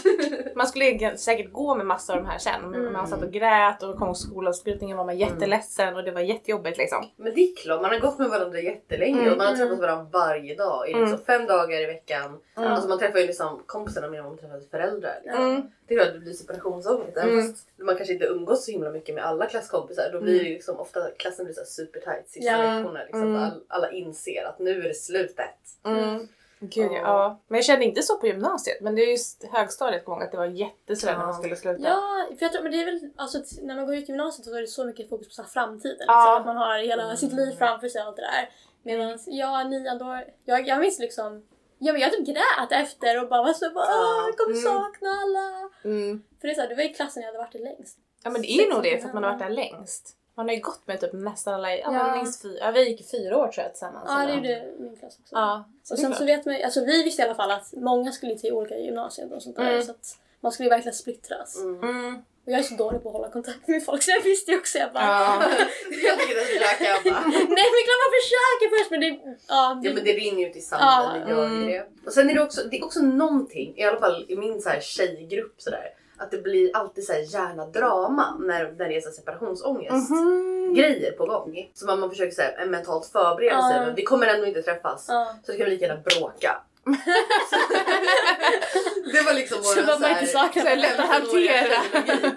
Man 0.55 0.67
skulle 0.67 1.17
säkert 1.17 1.53
gå 1.53 1.75
med 1.75 1.87
massa 1.87 2.13
av 2.13 2.19
de 2.23 2.27
här 2.29 2.39
sen 2.39 2.61
men 2.71 2.81
Mm. 2.81 2.93
man 2.93 3.07
satt 3.09 3.23
och 3.23 3.31
grät 3.33 3.83
och 3.83 3.97
kom 3.99 4.15
skolavslutningen 4.15 4.97
var 4.97 5.05
man 5.05 5.19
jätteledsen 5.19 5.97
och 5.97 6.05
det 6.05 6.11
var 6.11 6.21
jättejobbigt 6.21 6.79
liksom. 6.79 7.07
Men 7.17 7.35
det 7.35 7.41
är 7.41 7.57
klart, 7.57 7.83
man 7.83 7.91
har 7.91 7.99
gått 7.99 8.19
med 8.19 8.29
varandra 8.29 8.61
jättelänge 8.61 9.21
Mm. 9.21 9.33
och 9.33 9.39
man 9.39 9.47
har 9.47 9.53
träffat 9.55 9.69
Mm. 9.69 9.81
varandra 9.81 10.07
varje 10.13 10.55
dag. 10.55 10.89
I 10.89 10.93
Mm. 10.93 11.05
liksom 11.05 11.25
fem 11.27 11.47
dagar 11.47 11.81
i 11.83 11.87
veckan. 11.87 12.39
Mm. 12.57 12.73
Alltså 12.73 12.89
man 12.89 12.99
träffar 12.99 13.19
ju 13.19 13.27
liksom 13.27 13.63
kompisarna 13.67 14.09
mer 14.09 14.19
än 14.19 14.25
man 14.25 14.39
träffar 14.39 14.61
föräldrar. 14.71 15.15
Liksom. 15.25 15.45
Mm. 15.47 15.63
Det 15.89 15.95
är 15.95 15.99
klart 15.99 16.09
att 16.09 16.15
det 16.15 16.21
blir 16.21 16.33
separationsångest. 16.33 17.17
Mm. 17.17 17.43
fast 17.43 17.67
man 17.79 17.97
kanske 17.97 18.13
inte 18.13 18.25
umgås 18.27 18.65
så 18.65 18.71
himla 18.71 18.91
mycket 18.91 19.15
med 19.15 19.25
alla 19.25 19.47
klasskompisar. 19.47 20.11
Då 20.13 20.21
blir 20.21 20.39
det 20.45 20.51
liksom 20.51 20.81
ofta 20.81 21.11
klassen 21.17 21.45
blir 21.45 21.55
så 21.55 21.65
supertight 21.67 22.29
sista 22.29 22.51
Ja. 22.53 22.63
lektionerna. 22.63 23.05
Liksom, 23.05 23.23
Mm. 23.37 23.51
alla 23.69 23.91
inser 23.91 24.45
att 24.45 24.59
nu 24.59 24.71
är 24.81 24.89
det 24.89 24.95
slutet. 24.95 25.55
Mm. 25.85 26.29
Gud 26.61 26.93
ja. 26.93 27.41
Men 27.49 27.57
jag 27.59 27.65
kände 27.65 27.85
inte 27.85 28.03
så 28.03 28.19
på 28.19 28.27
gymnasiet 28.27 28.81
men 28.81 28.95
det 28.95 29.03
är 29.03 29.11
just 29.11 29.45
högstadiet 29.53 30.03
jag 30.07 30.13
ihåg 30.15 30.23
att 30.23 30.31
det 30.31 30.37
var 30.37 30.47
jättesvårt 30.47 31.11
när 31.13 31.19
Ja. 31.21 31.27
man 31.27 31.35
skulle 31.35 31.57
sluta. 31.57 31.89
Ja, 31.89 32.27
för 32.39 32.45
jag 32.45 32.53
tror, 32.53 32.63
men 32.63 32.73
det 32.73 32.81
är 32.83 32.85
väl 32.85 33.11
alltså 33.17 33.39
när 33.63 33.75
man 33.77 33.87
går 33.87 33.95
ut 33.97 34.09
gymnasiet 34.09 34.45
så 34.47 34.55
är 34.55 34.61
det 34.61 34.67
så 34.67 34.85
mycket 34.85 35.09
fokus 35.09 35.29
på 35.29 35.35
så 35.35 35.43
här 35.43 35.49
framtiden. 35.49 35.97
Ja. 36.07 36.15
Liksom, 36.25 36.41
att 36.41 36.47
man 36.47 36.57
har 36.57 36.79
hela 36.79 37.03
Mm. 37.05 37.17
sitt 37.17 37.33
liv 37.33 37.53
framför 37.59 37.89
sig 37.89 38.01
och 38.01 38.07
allt 38.07 38.17
det 38.17 38.23
där. 38.23 38.51
Medan 38.83 39.19
jag, 39.27 39.71
nian 39.71 39.99
då, 39.99 40.23
jag, 40.45 40.69
jag 40.69 40.81
minns 40.81 40.99
liksom 40.99 41.45
Ja 41.79 41.93
men 41.93 42.01
jag 42.03 42.13
typ 42.13 42.27
grät 42.27 42.73
efter 42.73 43.23
och 43.23 43.29
bara 43.29 43.43
var 43.43 43.53
så 43.53 43.71
bara. 43.71 43.85
"Åh, 43.85 44.27
jag 44.27 44.37
kommer 44.37 44.51
Mm. 44.57 44.63
sakna 44.63 45.09
alla. 45.11 45.71
Mm. 45.85 46.23
För 46.41 46.49
det 46.49 46.53
är 46.53 46.55
så 46.55 46.61
här, 46.61 46.69
det 46.69 46.75
var 46.75 46.83
i 46.83 46.89
klassen 46.89 47.23
jag 47.23 47.27
hade 47.29 47.39
varit 47.39 47.55
i 47.55 47.59
längst. 47.59 47.99
Ja 48.25 48.31
men 48.31 48.43
det 48.43 48.51
är 48.53 48.63
ju 48.65 48.71
nog 48.75 48.83
det 48.83 48.99
för 49.01 49.09
att 49.09 49.15
man 49.15 49.25
har 49.25 49.31
varit 49.31 49.41
där 49.43 49.51
längst. 49.51 50.17
Man 50.37 50.49
har 50.49 50.55
ju 50.55 50.61
gått 50.61 50.87
med 50.87 51.01
typ 51.01 51.13
nästan 51.13 51.55
alla, 51.55 51.71
ja, 51.71 51.79
Ja. 51.85 51.91
men 51.91 52.19
minst 52.19 52.43
fyra, 52.43 52.59
ja 52.61 52.71
vi 52.71 52.89
gick 52.89 53.11
fyra 53.11 53.37
år 53.37 53.49
tror 53.49 53.63
jag 53.65 53.73
tillsammans. 53.73 54.05
Ja 54.09 54.27
det 54.27 54.35
gjorde 54.35 54.73
min 54.79 54.97
klass 54.97 55.19
också. 55.21 55.35
Ja. 55.35 55.65
så 55.83 55.95
och 55.95 55.99
det 56.01 56.03
sen 56.03 56.15
så 56.15 56.25
vet 56.25 56.47
man 56.47 56.57
alltså 56.65 56.85
vi 56.85 57.03
visste 57.03 57.23
i 57.23 57.25
alla 57.25 57.35
fall 57.35 57.51
att 57.51 57.73
många 57.73 58.13
skulle 58.13 58.39
till 58.39 58.53
olika 58.53 58.77
gymnasier 58.79 59.33
och 59.33 59.43
sånt 59.43 59.57
där. 59.57 59.71
Mm. 59.71 59.83
Så 59.83 59.91
att 59.91 60.19
man 60.41 60.53
skulle 60.53 60.67
ju 60.67 60.71
verkligen 60.71 60.95
splittras. 60.95 61.57
Mm. 61.61 61.83
Mm. 61.83 62.17
Och 62.47 62.53
jag 62.53 62.59
är 62.59 62.63
så 62.63 62.75
dålig 62.75 63.03
på 63.03 63.09
att 63.09 63.15
hålla 63.15 63.31
kontakt 63.31 63.69
med 63.69 63.85
folk 63.85 64.03
så 64.03 64.11
jag 64.11 64.21
visste 64.21 64.51
ju 64.51 64.59
också 64.59 64.79
jag 64.79 64.93
bara 64.93 65.05
Ja. 65.05 65.43
jag 66.09 66.19
tycker 66.21 66.41
att 66.41 66.49
vi 66.55 66.59
läkar 66.59 67.11
bara. 67.11 67.21
Nej 67.59 67.67
men 67.75 67.83
klart 67.87 68.03
man 68.05 68.13
försöker 68.21 68.79
först 68.79 68.91
men 68.91 69.01
det... 69.01 69.37
Ja, 69.49 69.81
Ja 69.83 69.93
men 69.95 70.05
det 70.05 70.13
rinner 70.13 70.41
ju 70.41 70.49
ut 70.49 70.57
i 70.57 70.61
sanden, 70.61 70.89
Ja, 71.29 71.37
det 71.37 71.47
mm. 71.47 71.67
det. 71.67 71.87
Och 72.07 72.13
sen 72.13 72.31
är 72.31 72.35
det 72.35 72.43
också, 72.43 72.61
det 72.71 72.79
är 72.79 72.85
också 72.85 73.01
någonting, 73.01 73.75
i 73.77 73.85
alla 73.85 73.99
fall 73.99 74.27
i 74.29 74.37
min 74.37 74.63
så 74.63 74.69
här 74.69 74.81
tjejgrupp 74.81 75.55
sådär, 75.63 75.89
att 76.19 76.31
det 76.31 76.39
blir 76.39 76.77
alltid 76.77 77.05
så 77.05 77.13
här 77.13 77.21
gärna 77.21 77.67
drama 77.67 78.37
när, 78.41 78.75
när 78.79 78.89
det 78.89 78.97
är 78.97 79.01
så 79.01 79.09
här 79.09 79.15
separationsångest. 79.15 80.11
Mhm. 80.11 80.75
Grejer 80.75 81.13
på 81.13 81.27
gång. 81.27 81.71
Så 81.75 81.87
man, 81.87 82.01
man 82.01 82.11
försöker 82.11 82.35
så 82.35 82.43
här, 82.43 82.67
mentalt 82.67 83.07
förbereda 83.07 83.71
sig, 83.71 83.81
men 83.81 83.95
vi 83.95 84.03
kommer 84.03 84.27
ändå 84.27 84.47
inte 84.47 84.63
träffas. 84.63 85.07
Så 85.07 85.53
då 85.53 85.59
kan 85.59 85.65
vi 85.65 85.71
lika 85.71 85.87
gärna 85.87 86.01
bråka. 86.01 86.63
det 89.13 89.23
var 89.23 89.35
liksom 89.35 89.63
Så 89.63 89.83
våran 89.83 90.27
saknar 90.27 90.63
så 90.63 90.69
här 90.69 90.77
lätt 90.77 90.99
att 90.99 91.09
hantera. 91.09 91.83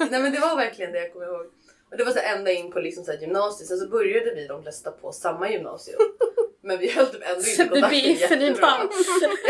Nej 0.10 0.22
men 0.22 0.32
det 0.32 0.40
var 0.40 0.56
verkligen 0.56 0.92
det 0.92 1.00
jag 1.00 1.14
kommer 1.14 1.26
ihåg. 1.26 1.46
Och 1.92 1.98
det 1.98 2.04
var 2.04 2.12
så 2.12 2.20
ända 2.20 2.52
in 2.52 2.72
på 2.72 2.80
liksom 2.80 3.04
så 3.04 3.14
gymnasiet, 3.14 3.68
sen 3.68 3.78
så 3.78 3.88
började 3.88 4.34
vi 4.36 4.48
de 4.48 4.64
flesta 4.64 4.92
på 4.92 5.12
samma 5.12 5.50
gymnasium. 5.50 6.00
Men 6.62 6.80
vi 6.80 6.92
höll 6.92 7.06
typ 7.06 7.22
ändå 7.24 7.42
inte 7.50 7.64
det 7.64 7.70
kontakten 7.70 8.42
jättebra. 8.42 8.68
bara... 8.68 8.90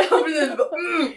Ja 0.09 0.23
precis, 0.25 0.57
bara, 0.57 0.69
mm. 0.69 1.13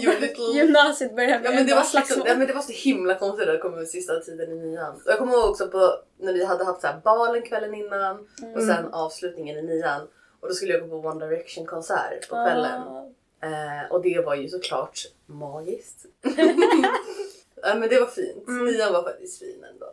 You 0.00 0.20
little... 0.20 0.44
Gymnasiet 0.44 1.16
börjar 1.16 1.40
Ja 1.44 1.50
men, 1.50 1.66
det 1.66 1.74
var 1.74 1.80
liksom, 1.80 1.84
slagsmål. 1.84 2.28
ja, 2.28 2.36
men 2.36 2.46
det 2.46 2.52
var 2.52 2.62
så 2.62 2.72
himla 2.72 3.14
konstigt 3.14 3.46
det 3.46 3.58
kom 3.58 3.86
sista 3.86 4.20
tiden 4.20 4.52
i 4.52 4.54
nian. 4.54 5.02
Jag 5.06 5.18
kommer 5.18 5.32
ihåg 5.32 5.50
också 5.50 5.68
på 5.68 5.94
när 6.18 6.32
vi 6.32 6.44
hade 6.44 6.64
haft 6.64 6.80
så 6.80 6.86
här 6.86 7.00
balen 7.04 7.42
kvällen 7.42 7.74
innan 7.74 8.28
och 8.56 8.62
sen 8.62 8.88
avslutningen 8.92 9.56
i 9.56 9.62
nian. 9.62 10.08
Och 10.40 10.48
då 10.48 10.54
skulle 10.54 10.72
jag 10.72 10.88
gå 10.88 11.02
på 11.02 11.08
One 11.08 11.26
Direction 11.26 11.66
konsert 11.66 12.28
på 12.28 12.34
kvällen. 12.34 12.82
Ah. 12.82 13.04
Eh, 13.42 13.90
och 13.92 14.02
det 14.02 14.24
var 14.26 14.34
ju 14.34 14.48
såklart 14.48 15.00
magiskt. 15.26 16.06
ja, 17.62 17.74
men 17.74 17.88
det 17.88 18.00
var 18.00 18.06
fint. 18.06 18.48
Mm. 18.48 18.64
Nian 18.64 18.92
var 18.92 19.02
faktiskt 19.02 19.38
fin 19.38 19.64
ändå. 19.72 19.86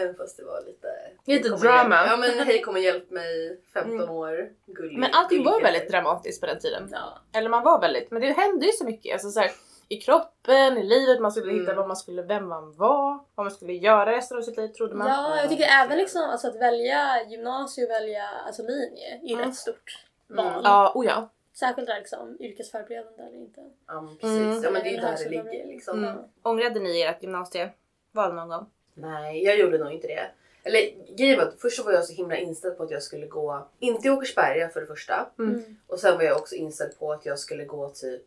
Även 0.00 0.14
fast 0.16 0.36
det 0.36 0.44
var 0.44 0.60
lite... 0.66 0.88
Lite 1.24 1.48
drama. 1.48 1.94
hjälp- 1.96 2.06
Ja 2.10 2.16
men 2.16 2.46
hej 2.46 2.60
kom 2.62 2.74
och 2.74 2.80
hjälp 2.80 3.10
mig, 3.10 3.58
15 3.72 3.92
Mm. 4.00 4.10
år, 4.10 4.48
gullig. 4.66 4.98
Men 4.98 5.10
allting 5.12 5.44
var 5.44 5.60
väldigt 5.62 5.90
dramatiskt 5.90 6.40
på 6.40 6.46
den 6.46 6.58
tiden. 6.58 6.88
Ja. 6.92 7.18
Eller 7.38 7.48
man 7.48 7.62
var 7.62 7.80
väldigt, 7.80 8.10
men 8.10 8.22
det 8.22 8.32
hände 8.32 8.66
ju 8.66 8.72
så 8.72 8.84
mycket. 8.84 9.12
Alltså 9.12 9.30
så 9.30 9.40
här, 9.40 9.50
I 9.88 9.96
kroppen, 10.00 10.78
i 10.78 10.82
livet, 10.82 11.20
man 11.20 11.32
skulle 11.32 11.52
hitta 11.52 11.64
Mm. 11.64 11.76
vad 11.76 11.86
man 11.88 11.96
skulle, 11.96 12.22
vem 12.22 12.48
man 12.48 12.72
var, 12.76 13.18
vad 13.34 13.44
man 13.46 13.50
skulle 13.50 13.72
göra 13.72 14.12
resten 14.12 14.38
av 14.38 14.42
sitt 14.42 14.56
liv 14.56 14.68
trodde 14.68 14.94
man. 14.94 15.08
ja, 15.08 15.36
jag 15.40 15.48
tycker 15.48 15.64
även 15.84 15.98
liksom 15.98 16.22
alltså 16.22 16.48
att 16.48 16.56
välja 16.60 17.22
gymnasium 17.28 17.88
välja 17.88 18.24
alltså 18.46 18.62
linje 18.62 19.20
är 19.22 19.34
Mm. 19.34 19.44
rätt 19.46 19.54
stort 19.56 20.04
Mm. 20.30 20.44
val. 20.44 20.60
Ja, 20.64 20.92
oh 20.94 21.06
ja. 21.06 21.28
Särskilt 21.54 21.86
där 21.86 21.96
liksom 21.98 22.36
yrkesförberedande 22.40 23.22
eller 23.22 23.36
inte. 23.38 23.60
Ja 23.86 24.00
men 24.00 24.16
precis, 24.16 24.38
Mm. 24.40 24.62
ja 24.62 24.70
men 24.70 24.82
det 24.82 24.88
är 24.88 24.92
ju 24.92 24.96
där 25.00 25.16
det 25.24 25.28
ligger 25.30 25.66
liksom. 25.66 26.04
Mm. 26.04 26.18
Ångrade 26.42 26.80
ni 26.80 27.02
ert 27.02 27.22
gymnasieval 27.22 28.34
någon 28.34 28.48
gång? 28.48 28.66
Nej, 28.94 29.44
jag 29.44 29.58
gjorde 29.58 29.78
nog 29.78 29.92
inte 29.92 30.06
det. 30.06 30.26
Eller 30.62 30.80
grejen 31.16 31.38
var 31.38 31.44
att 31.46 31.60
först 31.60 31.76
så 31.76 31.82
var 31.82 31.92
jag 31.92 32.04
så 32.04 32.12
himla 32.12 32.36
inställd 32.36 32.76
på 32.76 32.82
att 32.82 32.90
jag 32.90 33.02
skulle 33.02 33.26
gå, 33.26 33.68
inte 33.78 34.08
i 34.08 34.10
Åkersberga 34.10 34.68
för 34.68 34.80
det 34.80 34.86
första. 34.86 35.30
Mm. 35.38 35.62
Och 35.86 36.00
sen 36.00 36.16
var 36.16 36.22
jag 36.24 36.36
också 36.36 36.54
inställd 36.54 36.98
på 36.98 37.12
att 37.12 37.26
jag 37.26 37.38
skulle 37.38 37.64
gå 37.64 37.88
typ, 37.88 38.22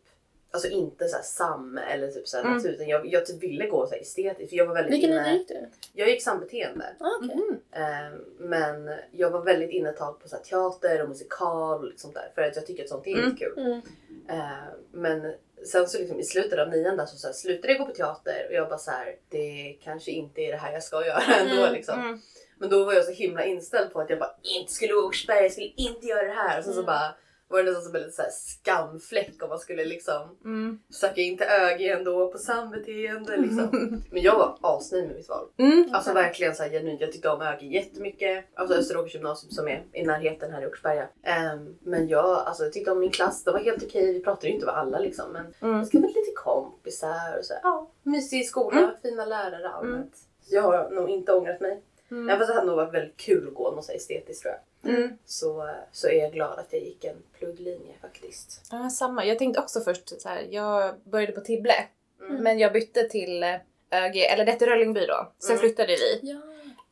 alltså 0.50 0.68
inte 0.68 1.08
så 1.08 1.16
här 1.16 1.22
SAM 1.22 1.78
eller 1.78 2.08
typ 2.10 2.28
så 2.28 2.36
här 2.36 2.44
Mm. 2.44 2.56
natur 2.56 2.70
utan 2.70 2.88
jag, 2.88 3.06
jag 3.06 3.26
typ 3.26 3.42
ville 3.42 3.66
gå 3.66 3.86
så 3.86 3.94
här 3.94 4.00
estetiskt 4.00 4.50
för 4.50 4.56
jag 4.56 4.66
var 4.66 4.74
väldigt 4.74 4.92
Vilken 4.92 5.10
inne. 5.10 5.22
linje 5.24 5.38
gick 5.38 5.48
du? 5.48 5.66
Jag 5.92 6.08
gick 6.08 6.22
sambeteende. 6.22 6.84
Ah, 7.00 7.06
okej. 7.22 7.36
Mhm. 7.36 7.58
Eh, 7.72 8.18
men 8.38 8.90
jag 9.12 9.30
var 9.30 9.42
väldigt 9.42 9.70
inne 9.70 9.88
ett 9.90 9.96
tag 9.96 10.20
på 10.20 10.28
så 10.28 10.36
här 10.36 10.42
teater 10.42 11.02
och 11.02 11.08
musikal 11.08 11.78
och 11.78 11.88
liksom 11.88 12.12
där 12.12 12.30
för 12.34 12.42
att 12.42 12.56
jag 12.56 12.66
tycker 12.66 12.82
att 12.82 12.88
sånt 12.88 13.06
är 13.06 13.10
Mm. 13.14 13.24
jättekul. 13.24 13.58
Mm. 13.58 13.80
Eh, 14.28 14.48
men 14.92 15.34
sen 15.66 15.88
så 15.88 15.98
liksom 15.98 16.20
i 16.20 16.24
slutet 16.24 16.58
av 16.58 16.68
nian 16.68 16.96
där 16.96 17.06
så, 17.06 17.16
så 17.16 17.26
här, 17.26 17.34
slutade 17.34 17.72
jag 17.72 17.78
gå 17.80 17.86
på 17.86 17.92
teater 17.92 18.46
och 18.48 18.54
jag 18.54 18.68
bara 18.68 18.78
så 18.78 18.90
här, 18.90 19.16
det 19.28 19.76
kanske 19.84 20.10
inte 20.10 20.40
är 20.40 20.52
det 20.52 20.58
här 20.58 20.72
jag 20.72 20.82
ska 20.82 21.06
göra 21.06 21.22
ändå 21.40 21.62
Mm, 21.62 21.72
liksom. 21.72 22.00
Mm. 22.00 22.20
Men 22.58 22.70
då 22.70 22.84
var 22.84 22.92
jag 22.92 23.04
så 23.04 23.12
himla 23.12 23.44
inställd 23.44 23.92
på 23.92 24.00
att 24.00 24.10
jag 24.10 24.18
bara 24.18 24.34
inte 24.42 24.72
skulle 24.72 24.92
gå 24.92 25.06
Åkersberga, 25.06 25.42
jag 25.42 25.52
skulle 25.52 25.72
inte 25.76 26.06
göra 26.06 26.22
det 26.26 26.34
här. 26.34 26.58
Och 26.58 26.64
sen 26.64 26.72
så 26.74 26.80
Mm. 26.80 26.86
bara 26.86 27.14
var 27.48 27.58
det 27.62 27.64
nästan 27.64 27.82
som 27.84 27.94
en 27.94 28.00
liten 28.00 28.12
så 28.12 28.22
här 28.22 28.30
skamfläck 28.30 29.42
om 29.42 29.48
man 29.48 29.58
skulle 29.58 29.84
liksom 29.84 30.36
Mm. 30.44 30.78
söka 30.90 31.20
in 31.20 31.36
till 31.38 31.46
ÖG 31.46 31.86
ändå 31.88 32.32
på 32.32 32.38
sambeteende 32.38 33.36
liksom. 33.36 33.68
Men 34.12 34.22
jag 34.22 34.38
var 34.38 34.58
asnöjd 34.60 35.06
med 35.06 35.16
mitt 35.16 35.28
val. 35.28 35.48
Mm. 35.58 35.88
Alltså 35.92 36.12
verkligen 36.12 36.54
så 36.54 36.62
här 36.62 36.70
genuint. 36.70 37.00
Jag 37.00 37.12
tyckte 37.12 37.28
om 37.28 37.40
ÖG 37.42 37.62
jättemycket. 37.62 38.44
Alltså 38.54 38.76
Österåkers 38.76 39.14
gymnasium 39.14 39.50
som 39.50 39.68
är 39.68 39.84
i 39.92 40.04
närheten 40.06 40.52
här 40.52 40.62
i 40.62 40.66
Åkersberga. 40.66 41.08
Ehm, 41.22 41.74
men 41.82 42.08
jag, 42.08 42.24
alltså, 42.26 42.62
jag 42.64 42.72
tyckte 42.72 42.90
om 42.90 42.98
min 43.00 43.10
klass. 43.10 43.44
De 43.44 43.50
var 43.50 43.60
helt 43.60 43.82
okej. 43.84 44.12
Vi 44.12 44.20
pratade 44.22 44.46
ju 44.46 44.52
inte 44.54 44.66
med 44.66 44.74
alla 44.74 44.98
liksom. 44.98 45.32
Men 45.32 45.42
Mm. 45.60 45.76
jag 45.76 45.86
skaffade 45.90 46.06
lite 46.06 46.32
kompisar 46.36 47.38
och 47.38 47.44
så 47.44 47.52
här, 47.54 47.60
ja, 47.62 47.90
mysig 48.02 48.46
skola, 48.46 48.78
Mm. 48.78 48.90
fina 49.02 49.24
lärare 49.24 49.68
allmänt. 49.68 50.16
Så 50.42 50.54
jag 50.54 50.62
har 50.62 50.90
nog 50.90 51.10
inte 51.10 51.32
ångrat 51.32 51.60
mig. 51.60 51.82
Mm. 52.10 52.28
Även 52.28 52.38
fast 52.38 52.48
det 52.48 52.54
hade 52.54 52.66
nog 52.66 52.76
varit 52.76 52.94
väldigt 52.94 53.16
kul 53.16 53.48
att 53.48 53.54
gå 53.54 53.70
något 53.70 53.90
estetiskt 53.90 54.42
tror 54.42 54.54
jag. 54.54 54.94
Mm. 54.94 55.18
Så, 55.24 55.70
så 55.92 56.08
är 56.08 56.12
jag 56.22 56.32
glad 56.32 56.58
att 56.58 56.72
jag 56.72 56.82
gick 56.82 57.04
en 57.04 57.16
plugglinje 57.38 57.92
faktiskt. 58.00 58.60
Ja, 58.70 58.90
samma. 58.90 59.24
Jag 59.24 59.38
tänkte 59.38 59.60
också 59.60 59.80
först 59.80 60.20
så 60.22 60.28
här, 60.28 60.46
jag 60.50 60.94
började 61.04 61.32
på 61.32 61.40
Tibble. 61.40 61.74
Mm. 62.20 62.42
Men 62.42 62.58
jag 62.58 62.72
bytte 62.72 63.08
till 63.08 63.42
eh, 63.42 63.54
ÖG, 63.90 64.16
eller 64.16 64.44
det 64.44 64.52
hette 64.52 64.66
Röllingby 64.66 65.06
då. 65.06 65.32
Sen 65.38 65.50
Mm. 65.50 65.60
flyttade 65.60 65.96
vi. 65.96 66.20
Ja. 66.22 66.40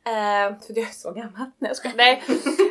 Eh, 0.05 0.59
för 0.67 0.79
jag 0.79 0.89
är 0.89 0.93
så 0.93 1.11
gammal. 1.13 1.33
Nej 1.59 1.69
jag 1.71 1.77
skojar. 1.77 1.97
Nej. 1.97 2.23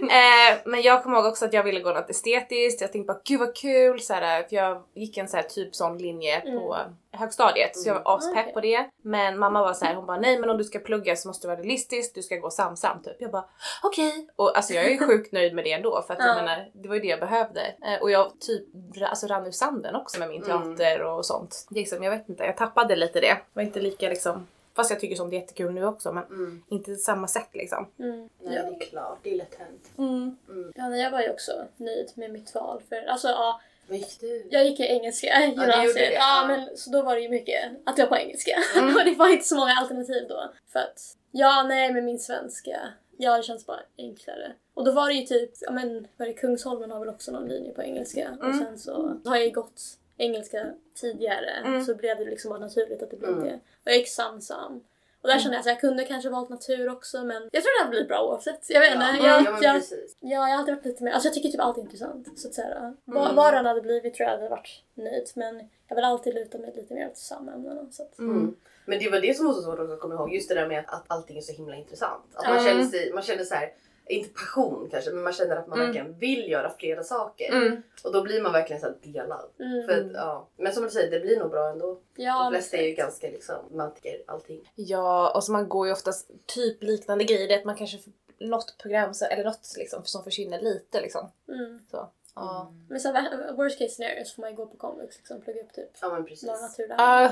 eh, 0.01 0.57
men 0.65 0.81
jag 0.81 1.03
kommer 1.03 1.17
ihåg 1.17 1.25
också 1.25 1.45
att 1.45 1.53
jag 1.53 1.63
ville 1.63 1.79
gå 1.79 1.93
något 1.93 2.09
estetiskt. 2.09 2.81
Jag 2.81 2.91
tänkte 2.91 3.13
bara 3.13 3.21
gud 3.25 3.39
vad 3.39 3.55
kul. 3.55 3.99
Så 4.01 4.13
här, 4.13 4.43
för 4.43 4.55
jag 4.55 4.83
gick 4.93 5.17
en 5.17 5.27
så 5.27 5.37
här, 5.37 5.43
typ 5.43 5.75
sån 5.75 5.97
linje 5.97 6.41
på 6.41 6.77
högstadiet. 7.11 7.77
Så 7.77 7.89
jag 7.89 7.93
var 8.03 8.15
aspepp 8.17 8.31
Mm. 8.33 8.41
Okej. 8.43 8.53
på 8.53 8.61
det. 8.61 8.89
Men 9.01 9.39
mamma 9.39 9.61
var 9.61 9.73
så 9.73 9.85
här, 9.85 9.95
hon 9.95 10.05
bara 10.05 10.19
nej 10.19 10.39
men 10.39 10.49
om 10.49 10.57
du 10.57 10.63
ska 10.63 10.79
plugga 10.79 11.15
så 11.15 11.27
måste 11.27 11.47
du 11.47 11.49
vara 11.55 11.59
realistisk. 11.59 12.15
Du 12.15 12.21
ska 12.21 12.35
gå 12.35 12.49
samsam 12.49 13.03
typ. 13.03 13.15
Jag 13.19 13.31
bara 13.31 13.45
okej. 13.83 14.27
Och 14.35 14.57
alltså 14.57 14.73
jag 14.73 14.85
är 14.85 14.89
ju 14.89 14.97
sjukt 15.07 15.31
nöjd 15.31 15.53
med 15.55 15.63
det 15.63 15.71
ändå. 15.71 16.01
För 16.07 16.13
att 16.13 16.19
jag 16.19 16.29
Ja. 16.29 16.35
menar 16.35 16.69
det 16.73 16.87
var 16.87 16.95
ju 16.95 17.01
det 17.01 17.07
jag 17.07 17.19
behövde. 17.19 17.61
Eh, 17.61 18.01
och 18.01 18.11
jag 18.11 18.31
typ 18.39 18.63
alltså, 19.09 19.27
rann 19.27 19.47
ur 19.47 19.51
sanden 19.51 19.95
också 19.95 20.19
med 20.19 20.29
min 20.29 20.43
Mm. 20.43 20.75
teater 20.75 21.01
och 21.03 21.25
sånt. 21.25 21.67
Liksom, 21.69 22.03
jag 22.03 22.11
vet 22.11 22.29
inte, 22.29 22.43
jag 22.43 22.57
tappade 22.57 22.95
lite 22.95 23.19
det. 23.19 23.37
var 23.53 23.63
inte 23.63 23.79
lika 23.79 24.09
liksom 24.09 24.47
Fast 24.75 24.89
jag 24.89 24.99
tycker 24.99 25.15
sånt 25.15 25.33
är 25.33 25.37
jättekul 25.37 25.73
nu 25.73 25.85
också 25.85 26.11
men 26.11 26.23
Mm. 26.23 26.63
inte 26.69 26.95
samma 26.95 27.27
sätt 27.27 27.49
liksom. 27.53 27.87
Mm. 27.99 28.29
Nej, 28.41 28.55
Ja. 28.55 28.63
det 28.63 28.75
är 28.75 28.79
klart. 28.89 29.19
Det 29.23 29.31
är 29.33 29.37
lätt 29.37 29.55
hänt. 29.55 29.91
Mm. 29.97 30.37
Mm. 30.49 30.71
ja, 30.75 30.89
nej, 30.89 31.01
jag 31.01 31.11
var 31.11 31.21
ju 31.21 31.29
också 31.29 31.51
nöjd 31.77 32.11
med 32.15 32.31
mitt 32.31 32.55
val. 32.55 32.81
För 32.89 32.95
alltså 33.05 33.27
ja, 33.27 33.61
Vad 33.87 33.97
gick 33.97 34.19
du? 34.19 34.47
jag 34.51 34.65
gick 34.65 34.79
i 34.79 34.83
engelska 34.83 35.27
i 35.43 35.49
gymnasiet. 35.49 35.95
det, 35.95 36.11
Ja, 36.13 36.41
ja. 36.41 36.47
men 36.47 36.77
så 36.77 36.89
då 36.91 37.01
var 37.01 37.15
det 37.15 37.21
ju 37.21 37.29
mycket 37.29 37.71
att 37.85 37.97
jag 37.97 38.09
på 38.09 38.15
engelska. 38.17 38.51
Mm. 38.77 38.95
och 38.97 39.03
det 39.05 39.15
var 39.15 39.29
inte 39.29 39.45
så 39.47 39.55
många 39.55 39.73
alternativ 39.73 40.25
då. 40.29 40.51
För 40.73 40.79
att, 40.79 41.17
ja 41.31 41.63
nej 41.67 41.93
men 41.93 42.05
min 42.05 42.19
svenska, 42.19 42.79
ja 43.17 43.37
det 43.37 43.43
känns 43.43 43.65
bara 43.65 43.79
enklare. 43.97 44.51
Och 44.73 44.85
då 44.85 44.91
var 44.91 45.07
det 45.07 45.13
ju 45.13 45.25
typ, 45.25 45.51
ja 45.61 45.71
men 45.71 46.07
var 46.17 46.25
det 46.25 46.33
Kungsholmen 46.33 46.91
har 46.91 46.99
väl 46.99 47.09
också 47.09 47.31
någon 47.31 47.47
linje 47.47 47.73
på 47.73 47.81
engelska. 47.83 48.37
Och 48.39 48.45
Mm. 48.45 48.57
sen 48.59 48.79
så 48.79 49.15
har 49.25 49.35
jag 49.35 49.45
ju 49.45 49.51
gått 49.51 49.81
engelska 50.21 50.65
tidigare 51.01 51.51
Mm. 51.65 51.83
så 51.85 51.95
blev 51.95 52.17
det 52.17 52.25
liksom 52.25 52.49
bara 52.49 52.59
naturligt 52.59 53.03
att 53.03 53.09
det 53.11 53.17
blev 53.17 53.31
Mm. 53.31 53.43
det. 53.43 53.53
Och 53.55 53.87
jag 53.91 53.97
gick 53.97 54.09
samsam. 54.09 54.83
Och 55.21 55.27
där 55.27 55.39
kände 55.39 55.55
jag 55.55 55.59
att 55.59 55.65
jag 55.65 55.79
kunde 55.79 56.03
kanske 56.05 56.29
valt 56.29 56.49
natur 56.49 56.89
också 56.89 57.23
men 57.23 57.49
jag 57.51 57.63
tror 57.63 57.77
det 57.77 57.83
hade 57.83 57.89
blivit 57.89 58.07
bra 58.07 58.23
oavsett. 58.27 58.69
Jag 58.69 58.79
vet 58.81 58.93
inte. 58.93 59.05
Ja, 59.05 59.27
jag, 59.27 59.41
ja, 59.45 59.59
jag. 59.61 59.75
Ja, 59.75 59.81
jag 60.29 60.39
har 60.39 60.57
alltid 60.59 60.75
varit 60.75 60.85
lite 60.85 61.03
mer... 61.03 61.11
Alltså 61.11 61.27
jag 61.27 61.33
tycker 61.33 61.49
typ 61.49 61.61
allt 61.61 61.77
är 61.77 61.81
intressant. 61.81 62.39
Så 62.39 62.47
att 62.47 62.53
säga, 62.53 62.93
vad, 63.05 63.23
Mm. 63.23 63.35
vad 63.35 63.53
den 63.53 63.65
hade 63.65 63.81
blivit 63.81 64.13
tror 64.13 64.29
jag 64.29 64.35
hade 64.37 64.49
varit 64.49 64.83
nöjd. 64.93 65.29
Men 65.35 65.69
jag 65.87 65.95
vill 65.95 66.05
alltid 66.05 66.33
luta 66.33 66.57
mig 66.57 66.73
lite 66.75 66.93
mer 66.93 67.07
åt 67.07 67.17
samämnena. 67.17 67.87
Så 67.91 68.03
att, 68.03 68.19
Mm. 68.19 68.55
Men 68.85 68.99
det 68.99 69.09
var 69.09 69.19
det 69.19 69.37
som 69.37 69.45
var 69.45 69.53
så 69.53 69.61
svårt 69.61 69.79
också 69.79 69.93
att 69.93 69.99
komma 69.99 70.13
ihåg. 70.15 70.33
Just 70.33 70.49
det 70.49 70.55
där 70.55 70.67
med 70.67 70.79
att, 70.79 70.93
att 70.93 71.03
allting 71.07 71.37
är 71.37 71.41
så 71.41 71.53
himla 71.53 71.75
intressant. 71.75 72.23
Att 72.33 72.43
man 72.47 72.57
Mm. 72.57 72.65
känner 72.71 72.83
sig, 72.83 73.11
man 73.13 73.23
känner 73.23 73.43
så 73.43 73.55
här, 73.55 73.73
inte 74.13 74.29
passion 74.29 74.87
kanske, 74.91 75.11
men 75.11 75.23
man 75.23 75.33
känner 75.33 75.55
att 75.55 75.67
man 75.67 75.79
Mm. 75.79 75.87
verkligen 75.91 76.19
vill 76.19 76.51
göra 76.51 76.69
flera 76.77 77.03
saker. 77.03 77.51
Mm. 77.51 77.81
Och 78.03 78.11
då 78.13 78.21
blir 78.23 78.41
man 78.41 78.51
verkligen 78.53 78.79
så 78.81 78.87
här 78.87 78.95
delad. 79.01 79.49
mm. 79.59 79.87
För 79.87 80.01
att, 80.01 80.11
ja. 80.13 80.47
Men 80.57 80.73
som 80.73 80.83
du 80.83 80.89
säger, 80.89 81.11
det 81.11 81.19
blir 81.19 81.39
nog 81.39 81.49
bra 81.51 81.69
ändå. 81.69 81.99
ja, 82.15 82.43
De 82.43 82.51
flesta 82.51 82.77
är 82.77 82.83
ju 82.87 82.93
ganska 82.95 83.27
liksom, 83.27 83.55
man 83.71 83.93
tycker 83.93 84.21
allting. 84.27 84.71
Ja, 84.75 85.31
och 85.35 85.43
så 85.43 85.51
man 85.51 85.69
går 85.69 85.87
ju 85.87 85.93
oftast 85.93 86.31
typ 86.45 86.83
liknande 86.83 87.23
grejer. 87.23 87.47
Det 87.47 87.53
är 87.53 87.59
att 87.59 87.65
man 87.65 87.75
kanske 87.77 87.97
får 87.97 88.11
något 88.39 88.77
program 88.77 89.13
så, 89.13 89.25
eller 89.25 89.43
något 89.43 89.73
liksom, 89.77 90.01
som 90.05 90.23
försvinner 90.23 90.61
lite 90.61 91.01
liksom. 91.01 91.31
Mm. 91.47 91.79
Så. 91.91 92.09
Ja. 92.35 92.73
Men 92.89 92.99
så 92.99 93.11
här, 93.11 93.53
worst 93.53 93.79
case 93.79 93.89
scenario 93.93 94.25
så 94.25 94.35
får 94.35 94.41
man 94.41 94.49
ju 94.49 94.55
gå 94.55 94.65
på 94.65 94.77
komvux 94.77 95.17
liksom, 95.17 95.41
plugga 95.41 95.61
upp 95.61 95.73
typ 95.73 95.89
Ja 96.01 96.09
men 96.09 96.25
precis. 96.25 96.47
några 96.47 96.59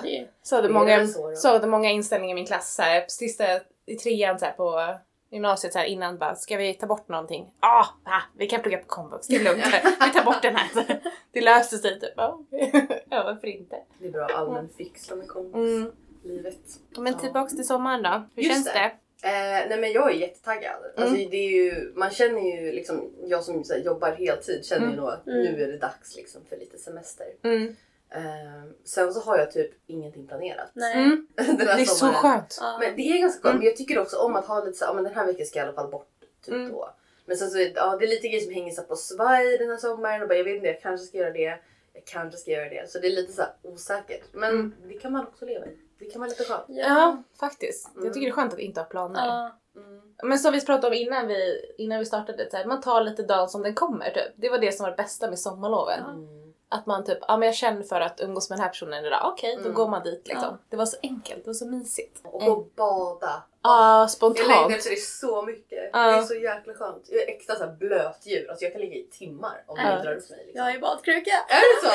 ju- 0.05 0.27
Så 0.43 0.55
hade 0.55 0.69
många, 0.69 1.07
så 1.07 1.35
så 1.35 1.47
hade 1.47 1.67
många 1.67 1.89
inställningar 1.91 2.31
i 2.31 2.35
min 2.35 2.45
klass 2.45 2.75
så 2.75 2.81
här, 2.81 3.01
på 3.01 3.09
sista, 3.09 3.43
i 3.85 3.95
trean 3.95 4.39
så 4.39 4.45
här, 4.45 4.51
på 4.53 4.95
gymnasiet 5.31 5.73
så 5.73 5.79
här, 5.79 5.85
innan 5.85 6.17
bara, 6.17 6.35
ska 6.35 6.57
vi 6.57 6.73
ta 6.73 6.87
bort 6.87 7.07
någonting? 7.09 7.51
Ja, 7.61 7.85
ah, 8.03 8.21
vi 8.37 8.47
kan 8.47 8.61
plugga 8.61 8.77
på 8.77 8.85
komvux, 8.87 9.27
det 9.27 9.35
är 9.35 9.43
lugnt. 9.43 9.65
vi 10.05 10.11
tar 10.13 10.23
bort 10.25 10.41
den 10.41 10.55
här. 10.55 10.99
Det 11.31 11.41
löser 11.41 11.77
sig 11.77 11.99
typ. 11.99 12.13
Ja, 13.09 13.23
varför 13.23 13.47
inte? 13.47 13.75
Det 13.99 14.07
är 14.07 14.11
bra 14.11 14.25
allmän 14.25 14.69
fix 14.77 15.11
med 15.11 15.27
komvux. 15.27 15.55
Mm. 15.55 15.91
Livet. 16.23 16.59
Men 16.97 17.13
Ja. 17.13 17.19
tillbaks 17.19 17.55
till 17.55 17.67
sommaren 17.67 18.03
då. 18.03 18.23
Hur 18.35 18.43
Just 18.43 18.53
känns 18.55 18.65
det. 18.65 18.73
det? 18.73 19.27
Eh, 19.29 19.69
nej 19.69 19.77
men 19.79 19.91
jag 19.91 20.11
är 20.11 20.15
jättetaggad. 20.15 20.73
Alltså, 20.97 21.15
Mm. 21.15 21.29
det 21.29 21.37
är 21.37 21.49
ju, 21.51 21.93
man 21.95 22.09
känner 22.09 22.41
ju 22.41 22.71
liksom, 22.71 23.11
jag 23.25 23.43
som 23.43 23.63
här, 23.69 23.77
jobbar 23.77 24.11
heltid 24.11 24.65
känner 24.65 24.81
ju 24.87 24.93
Mm. 24.93 24.99
nog 25.03 25.09
att 25.09 25.27
Mm. 25.27 25.39
nu 25.39 25.63
är 25.63 25.67
det 25.67 25.77
dags 25.77 26.15
liksom, 26.15 26.41
för 26.49 26.57
lite 26.57 26.77
semester. 26.77 27.25
Mm. 27.43 27.75
Eh, 28.11 28.63
sen 28.85 29.13
så 29.13 29.19
har 29.19 29.37
jag 29.37 29.51
typ 29.51 29.71
ingenting 29.87 30.27
planerat. 30.27 30.69
Nej. 30.73 30.95
Mm. 31.03 31.27
Det 31.57 31.63
är 31.63 31.85
så 31.85 32.05
skönt. 32.05 32.57
Ja. 32.61 32.77
Men 32.81 32.95
det 32.95 33.01
är 33.01 33.19
ganska 33.19 33.41
skönt. 33.41 33.45
Mm. 33.53 33.57
Men 33.57 33.65
jag 33.67 33.75
tycker 33.77 33.99
också 33.99 34.17
om 34.17 34.35
att 34.35 34.45
ha 34.45 34.63
lite 34.63 34.77
så 34.77 34.85
här, 34.85 34.91
ja, 34.91 34.95
men 34.95 35.03
den 35.03 35.13
här 35.13 35.25
veckan 35.25 35.45
ska 35.45 35.59
jag 35.59 35.65
i 35.65 35.67
alla 35.67 35.75
fall 35.75 35.91
bort 35.91 36.07
typ 36.45 36.53
Mm. 36.53 36.71
då. 36.71 36.89
Men 37.25 37.37
sen 37.37 37.49
så 37.49 37.57
är 37.57 37.65
det, 37.65 37.71
ja, 37.75 37.97
det 37.99 38.05
är 38.05 38.09
lite 38.09 38.27
grejer 38.27 38.43
som 38.43 38.53
hänger 38.53 38.71
så 38.71 38.81
på 38.81 38.95
svaj 38.95 39.57
den 39.57 39.69
här 39.69 39.77
sommaren 39.77 40.21
och 40.21 40.27
bara, 40.27 40.37
jag 40.37 40.43
vet 40.43 40.55
inte, 40.55 40.67
jag 40.67 40.81
kanske 40.81 41.07
ska 41.07 41.17
göra 41.17 41.31
det. 41.31 41.59
Jag 41.93 42.05
kanske 42.05 42.37
ska 42.37 42.51
göra 42.51 42.69
det. 42.69 42.89
Så 42.91 42.99
det 42.99 43.07
är 43.07 43.11
lite 43.11 43.33
så 43.33 43.43
osäkert. 43.61 44.23
Men 44.33 44.49
Mm. 44.49 44.73
det 44.87 44.93
kan 44.93 45.11
man 45.11 45.27
också 45.27 45.45
leva 45.45 45.65
i. 45.65 45.77
Det 45.99 46.05
kan 46.05 46.21
vara 46.21 46.29
lite 46.29 46.43
skönt. 46.43 46.63
Ja, 46.67 47.23
faktiskt. 47.39 47.91
Mm. 47.93 48.05
Jag 48.05 48.13
tycker 48.13 48.25
det 48.27 48.31
är 48.31 48.35
skönt 48.35 48.53
att 48.53 48.59
inte 48.59 48.79
ha 48.81 48.85
planer. 48.85 49.25
Ja. 49.27 49.59
Mm. 49.75 50.01
Men 50.23 50.39
som 50.39 50.53
vi 50.53 50.65
pratade 50.65 50.87
om 50.87 50.93
innan 50.93 51.27
vi, 51.27 51.61
innan 51.77 51.99
vi 51.99 52.05
startade, 52.05 52.49
så 52.51 52.57
här, 52.57 52.65
man 52.65 52.81
tar 52.81 53.01
lite 53.01 53.23
dagen 53.23 53.49
som 53.49 53.61
den 53.63 53.75
kommer 53.75 54.05
typ. 54.09 54.33
Det 54.35 54.49
var 54.49 54.57
det 54.57 54.71
som 54.71 54.83
var 54.83 54.91
det 54.91 54.97
bästa 54.97 55.29
med 55.29 55.39
sommarloven. 55.39 55.99
Att 56.71 56.85
man 56.85 57.03
typ, 57.03 57.17
ja 57.27 57.37
men 57.37 57.45
jag 57.45 57.55
känner 57.55 57.83
för 57.83 58.01
att 58.01 58.21
umgås 58.21 58.49
med 58.49 58.57
den 58.59 58.63
här 58.63 58.69
personen 58.69 59.05
idag, 59.05 59.31
okej 59.33 59.55
då 59.55 59.61
Mm. 59.61 59.73
går 59.73 59.87
man 59.87 60.03
dit 60.03 60.27
liksom. 60.27 60.47
Ja. 60.51 60.57
Det 60.69 60.77
var 60.77 60.85
så 60.85 60.97
enkelt, 61.03 61.43
det 61.43 61.49
var 61.49 61.53
så 61.53 61.65
mysigt. 61.67 62.21
Och 62.23 62.41
gå 62.41 62.51
och 62.51 62.67
bada. 62.75 63.43
Ja, 63.63 63.91
Jag 63.93 63.99
längtar 63.99 64.07
spontant. 64.07 64.71
efter 64.73 64.89
det 64.89 64.95
så 65.01 65.41
mycket. 65.41 65.89
Ja. 65.93 65.99
Det 66.11 66.17
är 66.17 66.21
så 66.21 66.33
jäkla 66.35 66.73
skönt. 66.73 67.05
Jag 67.09 67.21
är 67.23 67.27
extra 67.27 67.55
så 67.55 67.63
här 67.65 67.71
blöt 67.71 68.25
djur. 68.25 68.49
Alltså 68.49 68.65
jag 68.65 68.71
kan 68.71 68.81
ligga 68.81 68.95
i 68.95 69.03
timmar 69.11 69.63
om 69.67 69.75
det 69.75 69.81
Ja. 69.83 69.89
drar 70.03 70.15
upp 70.15 70.29
mig. 70.29 70.39
Liksom. 70.45 70.63
Jag 70.65 70.73
ju 70.73 70.79
badkruka. 70.79 71.31
Är 71.49 71.59
det 71.59 71.87
så? 71.87 71.93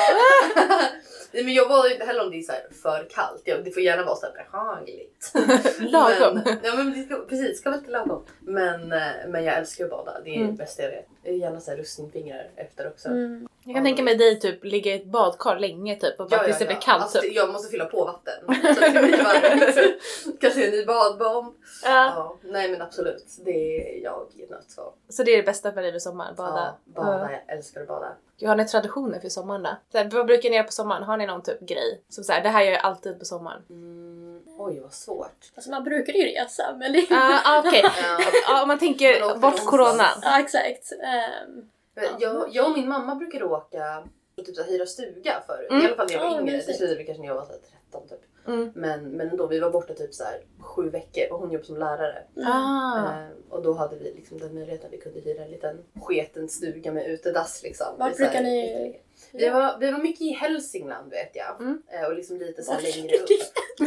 Nej 1.31 1.43
men 1.43 1.53
jag 1.53 1.69
badar 1.69 1.85
ju 1.87 1.93
inte 1.93 2.05
heller 2.05 2.23
om 2.23 2.31
det 2.31 2.37
är 2.37 2.41
så 2.41 2.51
här 2.51 2.65
för 2.83 3.07
kallt. 3.09 3.41
Det 3.65 3.71
får 3.71 3.83
gärna 3.83 4.03
vara 4.03 4.15
så 4.15 4.25
här 4.25 4.33
behagligt. 4.33 5.31
Lagom. 5.91 6.41
Men, 6.45 6.57
ja 6.63 6.75
men 6.75 6.93
det 6.93 7.03
ska, 7.05 7.15
precis, 7.25 7.47
det 7.49 7.55
ska 7.55 7.69
vara 7.69 7.79
lite 7.79 7.91
lagom. 7.91 8.25
Men, 8.39 8.91
eh, 8.91 8.99
men 9.27 9.43
jag 9.43 9.57
älskar 9.57 9.83
att 9.85 9.91
bada. 9.91 10.17
Det 10.23 10.29
är 10.29 10.35
Mm. 10.35 10.47
det 10.47 10.53
bästa 10.53 10.83
jag 10.83 10.89
vet. 10.89 11.07
Jag 11.23 11.31
vill 11.31 11.41
gärna 11.41 11.59
så 11.59 11.71
här 11.71 11.77
russinfingrar 11.77 12.47
efter 12.55 12.87
också. 12.87 13.07
Mm. 13.09 13.47
Jag 13.63 13.75
kan 13.75 13.83
tänka 13.83 14.03
mig 14.03 14.15
dig 14.15 14.39
typ 14.39 14.63
ligga 14.63 14.91
i 14.91 14.95
ett 14.95 15.05
badkar 15.05 15.59
länge 15.59 15.95
typ 15.95 16.19
och 16.19 16.29
bara 16.29 16.43
tills 16.43 16.57
det 16.59 16.65
blir 16.65 16.81
kallt 16.81 17.03
Alltså, 17.03 17.19
typ. 17.21 17.35
Jag 17.35 17.49
måste 17.49 17.71
fylla 17.71 17.85
på 17.85 18.05
vatten 18.05 18.33
så 18.75 18.79
det 18.81 18.89
blir 18.91 19.23
varmt. 19.23 20.39
Kanske 20.41 20.65
en 20.65 20.71
ny 20.71 20.85
badbomb. 20.85 21.53
Ja. 21.83 21.89
Ja, 22.15 22.37
nej 22.43 22.71
men 22.71 22.81
absolut. 22.81 23.25
Det 23.45 23.51
är 23.97 24.03
jag 24.03 24.27
i 24.35 24.43
ett 24.43 24.49
nötskal. 24.49 24.91
Så 25.09 25.23
det 25.23 25.31
är 25.31 25.37
det 25.37 25.43
bästa 25.43 25.71
för 25.71 25.81
dig 25.81 25.91
med 25.91 26.01
sommaren, 26.01 26.35
bada. 26.35 26.75
Ja, 26.95 27.01
bada. 27.03 27.31
Jag 27.31 27.57
älskar 27.57 27.81
att 27.81 27.87
bada. 27.87 28.13
Ja. 28.37 28.49
Har 28.49 28.55
ni 28.55 28.65
traditioner 28.65 29.19
för 29.19 29.29
sommaren 29.29 29.63
då? 29.63 29.69
Så 29.91 29.97
här, 29.97 30.09
vad 30.09 30.25
brukar 30.25 30.49
ni 30.49 30.55
göra 30.55 30.65
på 30.65 30.71
sommaren? 30.71 31.03
Har 31.03 31.17
ni 31.17 31.25
någon 31.27 31.41
typ 31.41 31.59
grej? 31.59 32.01
Som 32.09 32.23
så 32.23 32.33
här, 32.33 32.43
det 32.43 32.49
här 32.49 32.63
gör 32.63 32.71
jag 32.71 32.81
alltid 32.81 33.19
på 33.19 33.25
sommaren. 33.25 33.61
Mm, 33.69 34.43
oj 34.57 34.79
vad 34.79 34.93
svårt. 34.93 35.51
Alltså 35.55 35.71
man 35.71 35.83
brukar 35.83 36.13
ju 36.13 36.23
resa 36.25 36.75
men 36.79 36.91
det 36.91 36.97
är 36.97 37.01
inte... 37.01 37.13
Ja, 37.13 37.41
ah, 37.45 37.59
okej. 37.59 37.81
Ja. 37.83 38.19
Ja, 38.47 38.61
om 38.61 38.67
man 38.67 38.79
tänker 38.79 39.23
åker 39.23 39.39
bort 39.39 39.65
coronan. 39.65 40.19
Ja 40.21 40.39
exakt. 40.39 40.91
Ehm, 40.91 41.69
Men 41.95 42.05
Jag, 42.19 42.47
jag 42.51 42.65
och 42.65 42.77
min 42.77 42.87
mamma 42.89 43.15
brukade 43.15 43.45
åka 43.45 44.03
och 44.37 44.45
typ 44.45 44.55
så 44.55 44.63
här, 44.63 44.69
hyra 44.69 44.85
stuga 44.85 45.43
förut. 45.47 45.71
Mm. 45.71 45.83
I 45.83 45.85
alla 45.85 45.95
fall 45.95 46.07
när 46.07 46.13
jag 46.13 46.21
var 46.23 46.29
Ja, 46.35 46.41
yngre. 46.41 46.57
Det 46.67 46.73
slutade 46.73 47.03
kanske 47.03 47.21
när 47.21 47.27
jag 47.27 47.35
var 47.35 47.45
så 47.45 47.51
här, 47.51 47.59
13 47.91 48.07
typ. 48.07 48.19
Mm. 48.47 48.71
Men, 48.75 49.09
men 49.09 49.29
ändå, 49.29 49.47
vi 49.47 49.59
var 49.59 49.69
borta 49.69 49.93
typ 49.93 50.13
så 50.13 50.23
här, 50.23 50.41
sju 50.59 50.89
veckor 50.89 51.31
och 51.31 51.39
hon 51.39 51.51
jobbade 51.51 51.65
som 51.67 51.77
lärare. 51.77 52.23
mm. 52.37 52.47
Ah. 52.51 52.97
Eh, 53.21 53.27
och 53.49 53.63
då 53.63 53.73
hade 53.73 53.95
vi 53.95 54.13
liksom 54.13 54.37
den 54.39 54.53
möjligheten 54.53 54.87
att 54.87 54.93
vi 54.93 54.97
kunde 54.97 55.19
hyra 55.19 55.43
en 55.43 55.51
liten 55.51 55.77
sketen 56.01 56.49
stuga 56.49 56.91
med 56.91 57.07
utedass. 57.07 57.63
Liksom, 57.63 57.87
här- 57.99 58.13
brukar 58.15 58.41
ni- 58.41 59.01
Vi 59.31 59.49
var, 59.49 59.77
vi 59.79 59.91
var 59.91 59.99
mycket 59.99 60.21
i 60.21 60.29
Hälsingland 60.31 61.11
vet 61.11 61.35
jag. 61.35 61.61
Mm. 61.61 61.81
Eh, 61.89 62.05
och 62.07 62.15
liksom 62.15 62.37
lite 62.37 62.63
så 62.63 62.73
längre 62.73 63.15
upp. 63.17 63.29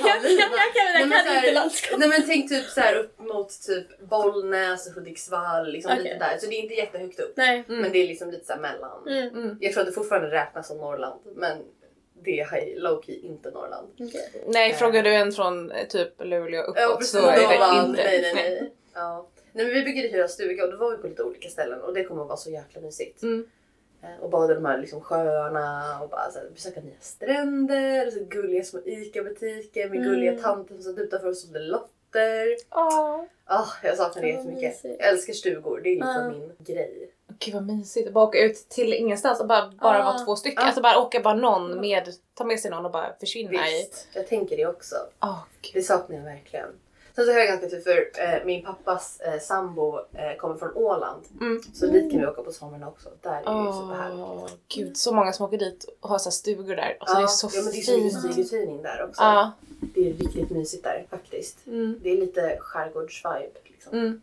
jag, 0.00 0.24
jag, 0.24 0.24
jag, 0.24 0.40
jag, 0.40 1.08
Nej, 1.08 1.08
jag 1.10 1.24
kan 1.26 1.36
inte 1.36 1.52
landskap. 1.52 1.98
Nej 1.98 2.08
men 2.08 2.22
tänk 2.26 2.48
typ 2.48 2.64
så 2.64 2.80
här 2.80 2.94
upp 2.96 3.18
mot 3.18 3.48
typ 3.66 4.00
Bollnäs 4.00 4.86
och 4.88 4.94
Hudiksvall. 4.94 5.72
Liksom 5.72 5.92
Okej. 5.92 6.02
lite 6.04 6.18
där. 6.18 6.38
Så 6.38 6.46
det 6.46 6.54
är 6.54 6.62
inte 6.62 6.74
jättehögt 6.74 7.20
upp. 7.20 7.32
Nej. 7.36 7.64
Mm. 7.68 7.80
Men 7.80 7.92
det 7.92 7.98
är 7.98 8.08
liksom 8.08 8.30
lite 8.30 8.44
så 8.46 8.60
mellan. 8.60 9.08
Mm. 9.08 9.58
Jag 9.60 9.72
tror 9.72 9.80
att 9.80 9.86
det 9.88 9.92
fortfarande 9.92 10.30
räknas 10.30 10.68
som 10.68 10.76
Norrland. 10.78 11.20
Men 11.36 11.58
det 12.24 12.40
är 12.40 12.80
low 12.80 13.02
key 13.02 13.18
inte 13.18 13.50
Norrland. 13.50 13.88
okej. 14.00 14.44
Nej, 14.46 14.74
frågar 14.74 15.02
du 15.02 15.14
en 15.14 15.32
från 15.32 15.70
eh, 15.70 15.86
typ 15.88 16.12
Luleå 16.24 16.62
uppåt 16.62 16.76
Ja 16.80 16.96
precis. 16.98 17.10
så 17.12 17.26
är 17.28 17.36
det 17.36 17.42
Norrland. 17.58 17.88
inte. 17.90 18.02
Nej 18.02 18.20
nej 18.22 18.34
nej. 18.34 18.72
Ja. 18.94 19.26
Nej 19.52 19.64
men 19.64 19.74
vi 19.74 19.82
byggde 19.84 20.08
hyra 20.08 20.28
stuga 20.28 20.64
och 20.64 20.70
då 20.70 20.76
var 20.76 20.90
vi 20.90 20.96
på 20.96 21.06
lite 21.06 21.22
olika 21.22 21.48
ställen 21.48 21.80
och 21.80 21.94
det 21.94 22.04
kommer 22.04 22.22
att 22.22 22.28
vara 22.28 22.36
så 22.36 22.50
jäkla 22.50 22.80
mysigt. 22.80 23.22
Mm. 23.22 23.46
Eh, 24.02 24.22
Och 24.24 24.30
bada 24.30 24.52
i 24.52 24.54
de 24.54 24.64
här 24.64 24.78
liksom 24.78 25.00
sjöarna 25.00 25.98
och 26.02 26.08
bara 26.08 26.30
så 26.30 26.38
här, 26.38 26.50
besöka 26.54 26.80
nya 26.80 26.94
stränder 27.00 28.06
och 28.06 28.12
så 28.12 28.24
gulliga 28.24 28.64
små 28.64 28.80
ICA-butiker 28.84 29.88
med 29.88 29.98
Mm. 29.98 30.10
gulliga 30.10 30.32
tanter 30.38 30.74
som 30.74 30.82
satt 30.82 30.98
utanför 30.98 31.28
och 31.28 31.36
sålde 31.36 31.58
lotter. 31.58 32.56
Åh. 32.70 33.24
Ah, 33.44 33.66
jag 33.82 33.96
saknar 33.96 34.22
det 34.22 34.28
jättemycket. 34.28 34.80
Jag 34.84 35.08
älskar 35.08 35.32
stugor, 35.32 35.80
det 35.84 35.88
är 35.90 35.94
liksom 35.94 36.14
Ja. 36.16 36.30
min 36.30 36.52
grej. 36.58 37.10
Gud 37.44 37.54
vad 37.54 37.66
mysigt. 37.66 38.12
Bara 38.12 38.24
åka 38.24 38.38
ut 38.38 38.68
till 38.68 38.92
ingenstans 38.92 39.40
och 39.40 39.46
bara, 39.46 39.72
bara 39.80 39.98
Ah. 40.02 40.12
vara 40.12 40.24
två 40.24 40.36
stycken. 40.36 40.62
Ah. 40.62 40.66
Alltså 40.66 40.80
bara 40.82 40.98
åka 40.98 41.20
bara 41.20 41.34
någon 41.34 41.80
med, 41.80 42.08
ta 42.34 42.44
med 42.44 42.60
sig 42.60 42.70
någon 42.70 42.84
och 42.84 42.90
bara 42.92 43.12
försvinna 43.20 43.68
i... 43.68 43.78
Visst, 43.78 44.08
jag 44.14 44.28
tänker 44.28 44.56
det 44.56 44.66
också. 44.66 44.96
Gud. 45.62 45.70
Det 45.74 45.82
saknar 45.82 46.16
jag 46.16 46.24
verkligen. 46.24 46.68
Sen 47.14 47.24
så 47.26 47.32
har 47.32 47.38
jag 47.38 47.48
ganska 47.48 47.68
tur 47.68 47.80
för 47.80 48.22
eh, 48.22 48.44
min 48.44 48.64
pappas 48.64 49.20
eh, 49.20 49.40
sambo 49.40 49.98
eh, 49.98 50.36
kommer 50.38 50.54
från 50.56 50.76
Åland. 50.76 51.22
Mm. 51.40 51.62
Så 51.74 51.86
dit 51.86 52.10
kan 52.10 52.20
vi 52.20 52.26
åka 52.26 52.42
på 52.42 52.52
somrarna 52.52 52.88
också. 52.88 53.08
Där 53.20 53.30
är 53.30 53.34
det 53.62 53.66
ju 53.66 53.72
superhärligt. 53.72 54.56
Gud 54.68 54.96
så 54.96 55.14
många 55.14 55.32
som 55.32 55.46
åker 55.46 55.58
dit 55.58 55.84
och 56.00 56.08
har 56.10 56.18
så 56.18 56.30
stugor 56.30 56.76
där. 56.76 56.96
Alltså, 57.00 57.16
det 57.16 57.22
är 57.22 57.26
så 57.26 57.50
ja, 57.52 57.62
men 57.62 57.72
det 57.72 57.78
är 57.78 57.82
så 57.82 57.96
mycket 57.98 58.22
fint. 58.22 58.34
flyguthyrning 58.34 58.82
där 58.82 59.04
också. 59.08 59.22
Ja. 59.22 59.52
Det 59.94 60.00
är 60.10 60.12
riktigt 60.14 60.50
mysigt 60.50 60.84
där 60.84 61.06
faktiskt. 61.10 61.66
Mm. 61.66 62.00
Det 62.02 62.10
är 62.10 62.16
lite 62.16 62.56
skärgårdsvibe. 62.60 63.58
Liksom. 63.64 63.92
Mm. 63.98 64.22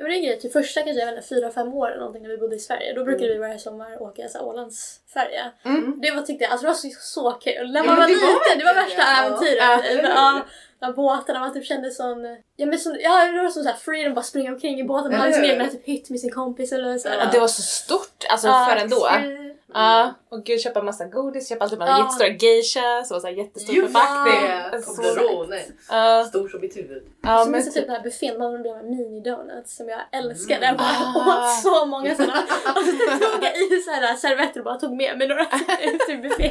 Ja, 0.00 0.04
men 0.04 0.10
det 0.10 0.16
är 0.16 0.20
en 0.20 0.26
grej, 0.26 0.40
typ 0.40 0.52
första 0.52 0.82
kanske 0.82 1.00
jag 1.00 1.14
vet 1.14 1.28
fyra, 1.28 1.50
fem 1.50 1.74
år 1.74 1.88
eller 1.88 1.98
någonting 1.98 2.22
när 2.22 2.30
vi 2.30 2.36
bodde 2.36 2.56
i 2.56 2.58
Sverige. 2.58 2.94
Då 2.94 3.04
brukade 3.04 3.32
vi 3.32 3.38
varje 3.38 3.58
sommar 3.58 4.02
åka 4.02 4.28
så 4.28 4.38
här 4.38 4.44
Ålandsfärja. 4.44 5.52
Mm. 5.64 6.00
Det 6.02 6.10
var, 6.10 6.22
tyckte 6.22 6.44
jag, 6.44 6.50
alltså 6.52 6.66
det 6.66 6.68
var 6.68 6.74
så, 6.74 6.88
så 7.00 7.30
kul. 7.32 7.72
När 7.72 7.84
man 7.84 7.96
var 7.96 8.08
det 8.08 8.14
var 8.14 8.32
liten, 8.32 8.58
det 8.58 8.64
var 8.64 8.74
värsta. 8.74 9.02
Ja. 9.02 9.24
äventyret. 9.24 10.44
Ja, 10.80 10.92
båtarna, 10.92 11.40
man 11.40 11.54
typ 11.54 11.64
kände 11.64 11.90
sån... 11.90 12.24
Ja 12.56 12.66
men 12.66 12.78
sån, 12.78 12.96
ja, 13.00 13.24
det 13.24 13.42
var 13.42 13.50
som 13.50 13.62
såhär 13.62 13.76
freedom, 13.76 14.14
bara 14.14 14.22
springa 14.22 14.52
omkring 14.52 14.80
i 14.80 14.84
båten. 14.84 15.10
Man 15.10 15.20
hade 15.20 15.32
sin 15.32 15.44
egen 15.44 15.70
typ 15.70 15.86
hytt 15.86 16.10
med 16.10 16.20
sin 16.20 16.32
kompis 16.32 16.72
eller 16.72 16.98
så. 16.98 17.08
Ja, 17.08 17.28
det 17.32 17.38
var 17.38 17.48
så 17.48 17.62
stort 17.62 18.26
alltså 18.28 18.46
Ja, 18.48 18.66
för 18.70 18.76
ändå. 18.76 18.96
exakt. 19.06 19.49
Ja, 19.74 20.14
och 20.28 20.44
gud 20.44 20.60
köpa 20.60 20.82
massa 20.82 21.04
godis, 21.04 21.48
köpa 21.48 21.64
alltid 21.64 21.78
Ja. 21.80 21.98
jättestora 21.98 22.28
geisha 22.28 23.04
som 23.04 23.14
var 23.14 23.20
så 23.20 23.26
här 23.26 23.34
jättestor 23.34 23.74
Just 23.74 23.86
förpackning. 23.92 24.82
Så- 24.82 24.94
Toblerone. 25.02 25.60
Ja, 25.90 26.24
Stor 26.28 26.48
som 26.48 26.60
mitt 26.60 26.76
huvud. 26.76 27.02
ja, 27.22 27.38
så 27.38 27.44
men 27.44 27.52
minns 27.52 27.66
jag 27.66 27.74
typ 27.74 27.86
den 27.86 27.94
här 27.96 28.02
buffén, 28.02 28.38
man 28.38 28.62
blev 28.62 28.76
med 28.76 28.84
mini-donuts 28.84 29.76
som 29.76 29.88
jag 29.88 30.00
älskade. 30.12 30.66
Jag 30.66 30.76
bara 30.76 30.88
Ah. 31.14 31.48
åt 31.48 31.62
så 31.62 31.86
många 31.86 32.14
sådana. 32.16 32.42
Och 32.76 32.84
så 32.84 32.90
tog 32.92 33.44
jag 33.44 33.56
i 33.56 33.82
så 33.84 33.90
här 33.90 34.16
servetter 34.16 34.60
och 34.60 34.64
bara 34.64 34.76
tog 34.80 34.96
med 34.96 35.18
mig 35.18 35.28
några 35.28 35.42
ut 35.82 36.00
ur 36.08 36.22
buffén. 36.22 36.50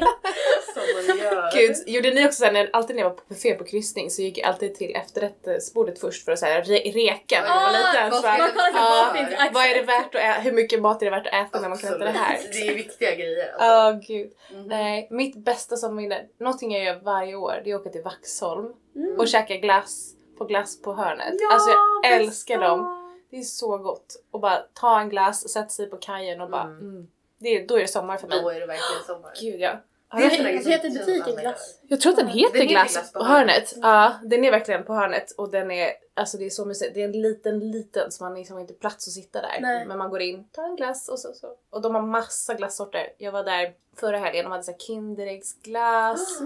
Som 0.74 0.84
man 1.08 1.18
gör. 1.18 1.52
Gud, 1.54 1.76
gjorde 1.88 2.12
ni 2.14 2.26
också 2.28 2.38
såhär, 2.40 2.52
när, 2.52 2.70
alltid 2.74 2.96
när 2.96 3.04
jag 3.04 3.10
var 3.10 3.16
på 3.18 3.24
buffé 3.30 3.54
på 3.54 3.64
kryssning 3.64 4.10
så 4.10 4.22
gick 4.22 4.38
jag 4.38 4.48
alltid 4.48 4.76
till 4.76 4.96
efterrättsbordet 4.96 6.00
först 6.00 6.26
för 6.26 6.32
att 6.32 6.40
såhär, 6.40 6.62
re, 6.64 6.76
reka 6.78 7.42
när 7.42 7.48
jag 7.48 7.56
var 7.56 7.68
Ah, 7.68 7.72
liten. 7.72 8.10
vad 8.10 8.16
Så 8.16 8.22
bara, 8.22 8.34
ska 8.34 8.44
Man 8.44 8.52
kollar 8.52 8.72
på 8.72 9.34
ja, 9.34 9.50
vad 9.54 9.66
är 9.66 9.74
det 9.76 9.82
värt 9.82 10.16
att 10.16 10.22
äta? 10.22 10.40
Hur 10.42 10.52
mycket 10.52 10.82
mat 10.82 11.02
är 11.02 11.06
det 11.06 11.12
värt 11.12 11.28
att 11.28 11.34
äta 11.48 11.60
när 11.60 11.70
man 11.70 11.78
kan 11.78 11.90
äta 11.90 11.98
det 11.98 12.10
här? 12.10 12.38
Det 12.52 12.68
är 12.68 12.76
viktiga 13.10 13.26
grejer. 13.26 13.56
Ja, 13.60 13.66
Alltså. 13.66 14.14
gud. 14.14 14.32
Mhm. 14.54 14.64
Nej, 14.64 15.08
mitt 15.12 15.36
bästa 15.38 15.76
sommarminne, 15.78 16.26
någonting 16.40 16.72
jag 16.74 16.84
gör 16.84 17.00
varje 17.04 17.36
år, 17.36 17.62
det 17.64 17.72
är 17.72 17.76
att 17.76 17.82
åka 17.82 17.90
till 17.90 18.04
Vaxholm 18.04 18.74
Mm. 18.96 19.20
och 19.20 19.28
käka 19.28 19.56
glass 19.58 20.14
på 20.38 20.46
glass 20.46 20.82
på 20.82 20.94
hörnet. 20.94 21.34
Ja, 21.40 21.54
alltså 21.54 21.70
jag 21.70 21.80
bästa. 22.04 22.16
älskar 22.16 22.62
dem. 22.62 22.96
Det 23.32 23.38
är 23.38 23.42
så 23.42 23.78
gott. 23.78 24.24
Och 24.32 24.40
bara 24.40 24.58
ta 24.74 25.00
en 25.00 25.10
glass, 25.10 25.50
sätta 25.50 25.70
sig 25.70 25.90
på 25.90 25.98
kajen 25.98 26.42
och 26.42 26.50
bara 26.50 26.64
Mm. 26.64 26.80
mm. 26.80 27.08
det 27.38 27.48
är, 27.50 27.68
då 27.68 27.76
är 27.76 27.82
det 27.82 27.88
sommar 27.88 28.18
för 28.18 28.28
mig. 28.28 28.42
Då 28.42 28.50
är 28.50 28.60
det 28.60 28.66
verkligen 28.66 29.04
sommar. 29.08 29.32
Gud 29.42 29.62
ja. 29.62 29.72
Grejer 30.18 30.60
som- 30.62 30.72
heter 30.72 30.90
butiken 30.90 31.24
alla 31.24 31.42
Glass. 31.42 31.80
Jag 31.88 32.02
tror 32.02 32.12
att 32.12 32.18
den 32.18 32.28
heter 32.28 32.58
Den 32.60 32.68
glass, 32.68 32.94
glass 32.94 33.12
på 33.12 33.24
hörnet. 33.24 33.74
Ja, 33.82 34.14
den 34.24 34.46
är 34.46 34.52
verkligen 34.52 34.84
på 34.84 34.94
hörnet 34.94 35.32
och 35.32 35.52
den 35.52 35.72
är, 35.72 35.92
alltså 36.14 36.38
det 36.38 36.46
är 36.46 36.50
så 36.50 36.66
mysigt. 36.66 36.94
Det 36.94 37.02
är 37.02 37.06
en 37.06 37.22
liten, 37.22 37.72
liten 37.72 38.12
så 38.12 38.24
man 38.24 38.36
liksom 38.36 38.54
har 38.56 38.62
inte 38.62 38.74
plats 38.74 39.08
att 39.08 39.14
sitta 39.14 39.42
där. 39.42 39.58
Nej. 39.62 39.86
Men 39.86 39.98
man 39.98 40.10
går 40.10 40.22
in, 40.22 40.50
tar 40.50 40.64
en 40.64 40.76
glass 40.76 41.10
och 41.10 41.20
så, 41.20 41.34
så. 41.34 41.48
Och 41.70 41.82
de 41.82 41.96
har 41.96 42.02
massa 42.02 42.54
glassorter. 42.54 43.08
Jag 43.18 43.32
var 43.32 43.44
där 43.44 43.74
förra 44.00 44.18
helgen, 44.18 44.46
de 44.46 44.52
hade 44.52 44.64
så 44.64 44.72
här 44.72 44.78
Kinderäggsglass. 44.80 46.42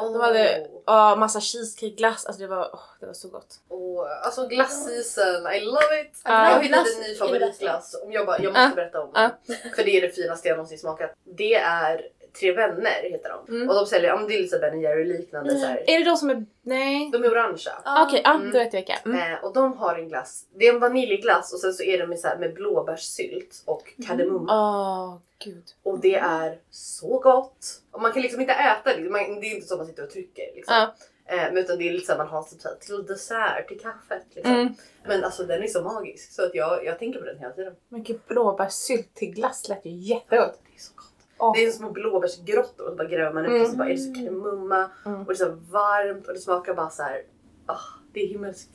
Oh. 0.00 0.12
De 0.12 0.20
hade 0.20 0.66
ja, 0.86 1.16
massa 1.16 1.40
cheesecakeglass, 1.40 2.26
alltså 2.26 2.42
det 2.42 2.46
var, 2.48 2.70
åh, 2.72 2.80
det 3.00 3.06
var 3.06 3.12
så 3.14 3.28
gott. 3.28 3.60
Oh, 3.68 4.06
alltså 4.26 4.46
glassseason, 4.46 5.52
I 5.52 5.60
love 5.60 6.00
it! 6.00 6.20
Ja. 6.24 6.30
jag 6.48 6.54
har 6.54 6.62
hittat 6.62 6.68
Glass 6.84 6.96
en 6.96 7.02
ny 7.02 7.14
favoritglass. 7.14 8.00
Om 8.04 8.12
jag, 8.12 8.26
bara, 8.26 8.38
jag 8.38 8.52
måste 8.52 8.60
Ja. 8.60 8.72
berätta 8.74 9.00
om 9.02 9.10
den. 9.12 9.30
För 9.76 9.84
det 9.84 9.90
är 9.96 10.00
det 10.00 10.10
finaste 10.10 10.48
jag 10.48 10.56
någonsin 10.56 10.78
smakat. 10.78 11.10
Det 11.24 11.54
är 11.54 12.06
Tre 12.40 12.52
Vänner 12.52 13.02
heter 13.10 13.30
de. 13.46 13.54
Mm. 13.56 13.68
Och 13.68 13.74
de 13.74 13.86
säljer, 13.86 14.10
ja 14.10 14.16
det 14.28 14.34
är 14.34 14.38
lite 14.42 14.56
så 14.56 14.60
Ben 14.60 14.80
Jerry 14.80 15.04
liknande 15.04 15.50
Mm. 15.50 15.60
så 15.62 15.66
här. 15.68 15.84
Är 15.90 15.98
det 15.98 16.04
de 16.04 16.16
som 16.16 16.30
är, 16.30 16.46
nej? 16.62 17.10
De 17.12 17.24
är 17.24 17.30
orangea. 17.30 17.72
Ja. 17.84 18.06
Okej, 18.08 18.20
ja 18.24 18.34
Mm. 18.34 18.52
då 18.52 18.58
vet 18.58 18.72
jag 18.72 18.80
vilka. 18.80 18.96
Mm. 19.04 19.32
Eh, 19.32 19.44
och 19.44 19.52
de 19.52 19.72
har 19.78 19.94
en 19.94 20.08
glass. 20.08 20.44
Det 20.54 20.66
är 20.68 20.74
en 20.74 20.80
vaniljglass 20.80 21.52
och 21.52 21.60
sen 21.60 21.72
så 21.72 21.82
är 21.82 21.98
de 21.98 22.06
med, 22.06 22.18
så 22.18 22.28
här, 22.28 22.36
med 22.38 22.54
blåbärssylt 22.54 23.62
och 23.64 23.92
kardemumma. 24.06 24.52
Åh, 24.52 25.16
gud. 25.44 25.64
Och 25.82 25.98
det 25.98 26.14
är 26.14 26.58
så 26.70 27.18
gott! 27.18 27.66
Och 27.90 28.00
man 28.02 28.12
kan 28.12 28.22
liksom 28.22 28.40
inte 28.40 28.52
äta 28.52 28.96
det. 28.96 29.10
Man, 29.10 29.40
det 29.40 29.46
är 29.46 29.54
inte 29.54 29.66
så 29.66 29.74
att 29.74 29.80
man 29.80 29.86
sitter 29.86 30.02
och 30.04 30.10
trycker. 30.10 30.44
Liksom. 30.54 30.74
Ja. 30.74 30.94
Eh, 31.36 31.54
utan 31.54 31.78
det 31.78 31.88
är 31.88 31.92
lite 31.92 32.06
så 32.12 32.18
man 32.18 32.28
har 32.28 32.42
typ 32.42 32.60
så 32.60 32.68
här, 32.68 32.76
till 32.76 33.06
dessert, 33.06 33.68
till 33.68 33.80
kaffet. 33.80 34.22
Liksom. 34.34 34.54
Mm. 34.54 34.74
Men 35.06 35.24
alltså 35.24 35.42
den 35.44 35.62
är 35.62 35.66
så 35.66 35.82
magisk 35.82 36.32
så 36.32 36.42
att 36.44 36.54
jag, 36.54 36.84
jag 36.84 36.98
tänker 36.98 37.18
på 37.18 37.24
den 37.26 37.38
hela 37.38 37.52
tiden. 37.52 37.74
Men 37.88 38.02
gud, 38.02 38.20
blåbärssylt 38.28 39.14
till 39.14 39.30
glass 39.34 39.68
lät 39.68 39.86
ju 39.86 39.90
jättegott. 39.90 40.58
Det 40.68 40.74
är 40.76 40.80
så 40.80 40.92
gott. 40.96 41.04
Åh. 41.38 41.52
Det 41.54 41.64
är 41.64 41.70
små 41.70 41.90
blåbärsgrottor 41.90 42.84
och 42.84 42.90
så 42.90 42.96
bara 42.96 43.08
gräver 43.08 43.32
man 43.32 43.44
ut 43.44 43.50
Mm. 43.50 43.62
och 43.62 43.68
så 43.68 43.76
bara 43.76 43.88
är 43.88 43.92
det 43.92 43.98
så 43.98 44.14
kardemumma 44.14 44.90
Mm. 45.06 45.20
och 45.20 45.26
det 45.26 45.32
är 45.32 45.34
så 45.34 45.50
varmt 45.70 46.26
och 46.28 46.34
det 46.34 46.40
smakar 46.40 46.74
bara 46.74 46.90
så 46.90 47.02
här. 47.02 47.22
Ah, 47.66 47.78
det 48.12 48.20
är 48.22 48.26
himmelskt. 48.26 48.70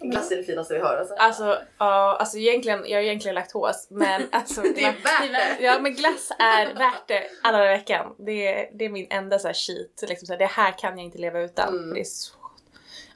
Glass 0.00 0.30
är 0.32 0.36
det 0.36 0.42
finaste 0.42 0.74
vi 0.74 0.80
har 0.80 0.96
alltså. 0.96 1.14
Alltså, 1.14 1.58
ja, 1.78 2.16
alltså 2.20 2.38
egentligen, 2.38 2.78
jag 2.78 3.00
är 3.00 3.04
egentligen 3.04 3.34
laktos 3.34 3.86
men 3.90 4.22
alltså 4.32 4.62
det 4.62 4.84
är 4.84 4.92
värt 4.92 5.32
det! 5.58 5.64
Ja 5.64 5.78
men 5.80 5.94
glass 5.94 6.30
är 6.38 6.66
värt 6.74 7.08
det 7.08 7.22
alla 7.42 7.58
veckan. 7.58 8.14
Det 8.18 8.46
är, 8.46 8.70
det 8.78 8.84
är 8.84 8.88
min 8.88 9.06
enda 9.10 9.38
så 9.38 9.46
här 9.46 9.54
cheat. 9.54 10.08
Liksom 10.08 10.26
så 10.26 10.32
här, 10.32 10.38
det 10.38 10.46
här 10.46 10.78
kan 10.78 10.98
jag 10.98 11.04
inte 11.04 11.18
leva 11.18 11.40
utan. 11.40 11.68
Mm. 11.78 11.94
Det 11.94 12.00
är 12.00 12.04
så. 12.04 12.34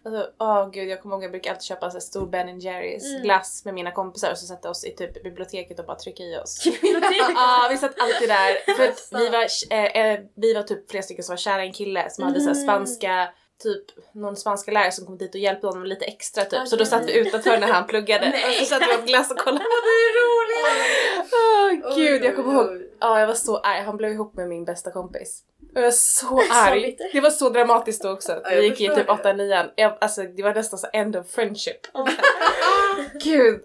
Alltså, 0.04 0.30
åh 0.38 0.70
gud, 0.70 0.88
jag 0.88 1.02
kommer 1.02 1.14
ihåg 1.16 1.24
jag 1.24 1.30
brukar 1.30 1.50
alltid 1.50 1.62
köpa 1.64 1.90
så 1.90 2.00
stor 2.00 2.26
Ben 2.26 2.60
Jerrys 2.60 3.04
Mm. 3.10 3.22
glass 3.22 3.64
med 3.64 3.74
mina 3.74 3.90
kompisar 3.92 4.30
och 4.30 4.38
så 4.38 4.46
sätta 4.46 4.70
oss 4.70 4.84
i 4.84 4.90
typ 4.96 5.22
biblioteket 5.22 5.78
och 5.78 5.86
bara 5.86 5.96
trycka 5.98 6.22
i 6.22 6.38
oss. 6.38 6.64
Biblioteket. 6.82 7.32
Ja, 7.34 7.68
vi 7.70 7.76
satt 7.76 8.00
alltid 8.00 8.28
där. 8.28 8.74
För 8.76 8.84
att 8.88 9.08
vi 9.12 9.28
var, 9.28 9.46
eh, 9.70 9.84
eh, 10.12 10.20
vi 10.36 10.54
var 10.54 10.62
typ 10.62 10.90
flera 10.90 11.02
stycken 11.02 11.24
som 11.24 11.32
var 11.32 11.38
kära 11.38 11.64
i 11.64 11.66
en 11.66 11.72
kille 11.72 12.10
som 12.10 12.24
hade 12.24 12.40
så 12.40 12.50
Mm. 12.50 12.62
spanska 12.62 13.28
typ 13.62 13.84
någon 14.14 14.36
spanska 14.36 14.70
lärare 14.70 14.92
som 14.92 15.06
kom 15.06 15.18
dit 15.18 15.34
och 15.34 15.40
hjälpte 15.40 15.66
honom 15.66 15.84
lite 15.84 16.04
extra 16.04 16.44
typ. 16.44 16.68
Så 16.68 16.76
då 16.76 16.84
satt 16.84 17.06
vi 17.06 17.18
utanför 17.18 17.58
när 17.58 17.68
han 17.72 17.86
pluggade 17.86 18.26
och 18.48 18.54
så 18.54 18.64
satt 18.64 18.82
vi 18.88 18.94
åt 19.02 19.06
glass 19.06 19.30
och 19.30 19.38
kollade. 19.38 19.64
Det 19.64 19.88
är 20.08 20.12
roligt! 20.22 20.51
Åh 21.32 21.94
gud, 21.96 22.24
jag 22.24 22.36
kommer 22.36 22.52
ihåg. 22.54 22.82
Ja, 23.00 23.20
jag 23.20 23.26
var 23.26 23.34
så 23.34 23.56
arg. 23.58 23.80
Han 23.82 23.96
blev 23.96 24.12
ihop 24.12 24.34
med 24.36 24.48
min 24.48 24.64
bästa 24.64 24.90
kompis. 24.90 25.40
Jag 25.74 25.82
var 25.82 25.90
så 25.90 26.42
arg. 26.52 26.96
det 27.12 27.20
var 27.20 27.30
så 27.30 27.48
dramatiskt 27.48 28.02
då 28.02 28.10
också. 28.10 28.32
Ja, 28.44 28.50
jag 28.50 28.56
Vi 28.60 28.66
gick 28.68 28.80
i 28.80 28.88
typ 28.88 29.06
det. 29.06 29.12
8 29.12 29.32
9 29.32 29.64
jag, 29.76 29.98
Alltså 30.00 30.22
det 30.22 30.42
var 30.42 30.54
nästan 30.54 30.78
så 30.78 30.86
end 30.92 31.16
of 31.16 31.30
friendship. 31.30 31.86
Oh. 31.94 32.08
Gud. 33.24 33.60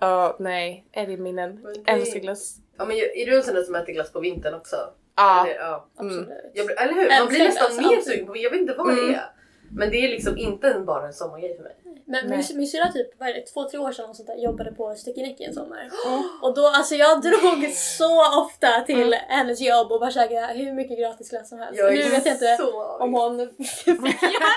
Ja, 0.00 0.36
nej. 0.38 0.86
Är 0.92 1.06
det 1.06 1.16
minnen? 1.16 1.64
Älskar 1.86 2.20
glass. 2.20 2.56
Ja, 2.78 2.84
men 2.84 2.96
är 2.96 3.26
du 3.26 3.36
en 3.36 3.42
sån 3.42 3.54
där 3.54 3.62
som 3.62 3.74
äter 3.74 3.92
glass 3.92 4.12
på 4.12 4.20
vintern 4.20 4.54
också? 4.54 4.76
Ja. 5.16 5.46
Eller, 5.46 5.56
ja. 5.60 5.88
Mm. 6.00 6.24
Blir, 6.54 6.80
eller 6.82 6.94
hur? 6.94 7.18
Man 7.20 7.28
blir 7.28 7.38
nästan 7.44 7.76
mer 7.76 8.00
sugen 8.00 8.26
på 8.26 8.36
Jag 8.36 8.50
vet 8.50 8.60
inte 8.60 8.74
vad 8.74 8.90
Mm. 8.90 9.06
det 9.08 9.14
är. 9.14 9.24
Men 9.70 9.90
det 9.90 9.96
är 9.96 10.08
liksom 10.08 10.38
inte 10.38 10.82
bara 10.86 11.06
en 11.06 11.12
sommargrej 11.12 11.56
för 11.56 11.62
mig. 11.62 11.74
Men 12.04 12.30
min, 12.30 12.44
min 12.54 12.66
syrra 12.66 12.92
typ, 12.92 13.20
vad 13.20 13.28
är 13.28 13.34
det, 13.34 13.40
två, 13.40 13.68
tre 13.70 13.78
år 13.78 13.92
sedan 13.92 14.10
och 14.10 14.16
sånt 14.16 14.26
där, 14.26 14.36
jobbade 14.36 14.72
på 14.72 14.94
Stickenicke 14.94 15.44
en 15.44 15.54
sommar. 15.54 15.90
Mm. 16.06 16.22
Och 16.42 16.54
då, 16.54 16.66
alltså 16.66 16.94
jag 16.94 17.22
drog 17.22 17.72
så 17.74 18.40
ofta 18.42 18.80
till 18.86 19.14
hennes 19.28 19.60
jobb 19.60 19.92
och 19.92 20.00
bara 20.00 20.10
käkade 20.10 20.46
hur 20.46 20.72
mycket 20.72 20.98
gratis 20.98 21.30
glass 21.30 21.48
som 21.48 21.58
helst. 21.58 21.80
Nu 21.82 22.08
vet 22.10 22.26
jag 22.26 22.34
inte 22.34 22.58
om 23.00 23.14
hon 23.14 23.38
fick 23.84 24.22
göra 24.22 24.56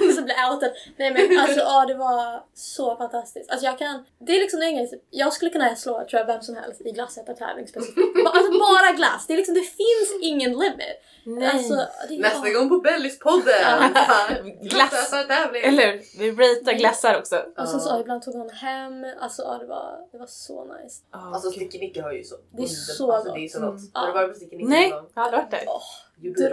det 0.00 0.12
så 0.12 0.22
blir 0.22 0.34
outad. 0.52 0.70
Nej 0.96 1.12
men 1.12 1.38
alltså 1.40 1.60
ja, 1.60 1.84
det 1.86 1.94
var 1.94 2.42
så 2.54 2.96
fantastiskt. 2.96 3.50
Alltså 3.50 3.66
jag 3.66 3.78
kan, 3.78 4.04
det 4.18 4.36
är 4.36 4.40
liksom 4.40 4.62
en 4.62 4.76
grej, 4.76 5.02
jag 5.10 5.32
skulle 5.32 5.50
kunna 5.50 5.76
slå 5.76 5.94
tror 6.10 6.20
jag 6.20 6.26
vem 6.26 6.42
som 6.42 6.56
helst 6.56 6.80
i 6.80 6.90
glassätartävling 6.90 7.68
specifikt. 7.68 7.98
Alltså 8.36 8.52
bara 8.58 8.92
glass, 8.96 9.26
det 9.26 9.32
är 9.32 9.36
liksom, 9.36 9.54
det 9.54 9.60
finns 9.60 10.22
ingen 10.22 10.50
limit. 10.50 10.96
Alltså, 11.52 11.74
Nästa 12.18 12.50
gång 12.50 12.68
på 12.68 12.78
Bellispodden! 12.78 13.65
Glass. 14.62 15.12
Eller 15.62 15.86
hur? 15.92 16.18
Vi 16.18 16.30
ratear 16.30 16.74
glassar 16.78 17.18
också. 17.18 17.36
Och 17.58 17.68
sen 17.68 17.80
så 17.80 18.00
ibland 18.00 18.22
tog 18.22 18.34
hon 18.34 18.50
hem, 18.50 19.06
alltså 19.20 19.42
ja, 19.42 19.58
det 19.58 19.66
var, 19.66 19.98
det 20.12 20.18
var 20.18 20.26
så 20.26 20.64
nice. 20.64 21.02
Oh, 21.12 21.32
Alltså 21.34 21.50
Sticky 21.50 21.78
Nicky 21.78 22.00
har 22.00 22.12
ju 22.12 22.24
så 22.24 22.36
Det 22.56 22.62
är 22.62 22.66
så 22.66 23.12
alltså, 23.12 23.32
det 23.34 23.40
är 23.40 23.48
så 23.48 23.60
gott. 23.60 23.68
Mm. 23.68 23.90
Har 23.92 24.06
du 24.06 24.12
varit 24.12 24.28
på 24.28 24.34
Sticky 24.34 24.56
Nicky 24.56 24.68
Nej, 24.68 24.88
jag 24.88 24.96
har 25.14 25.22
aldrig 25.22 25.42
varit 25.42 25.50
där. 25.50 25.64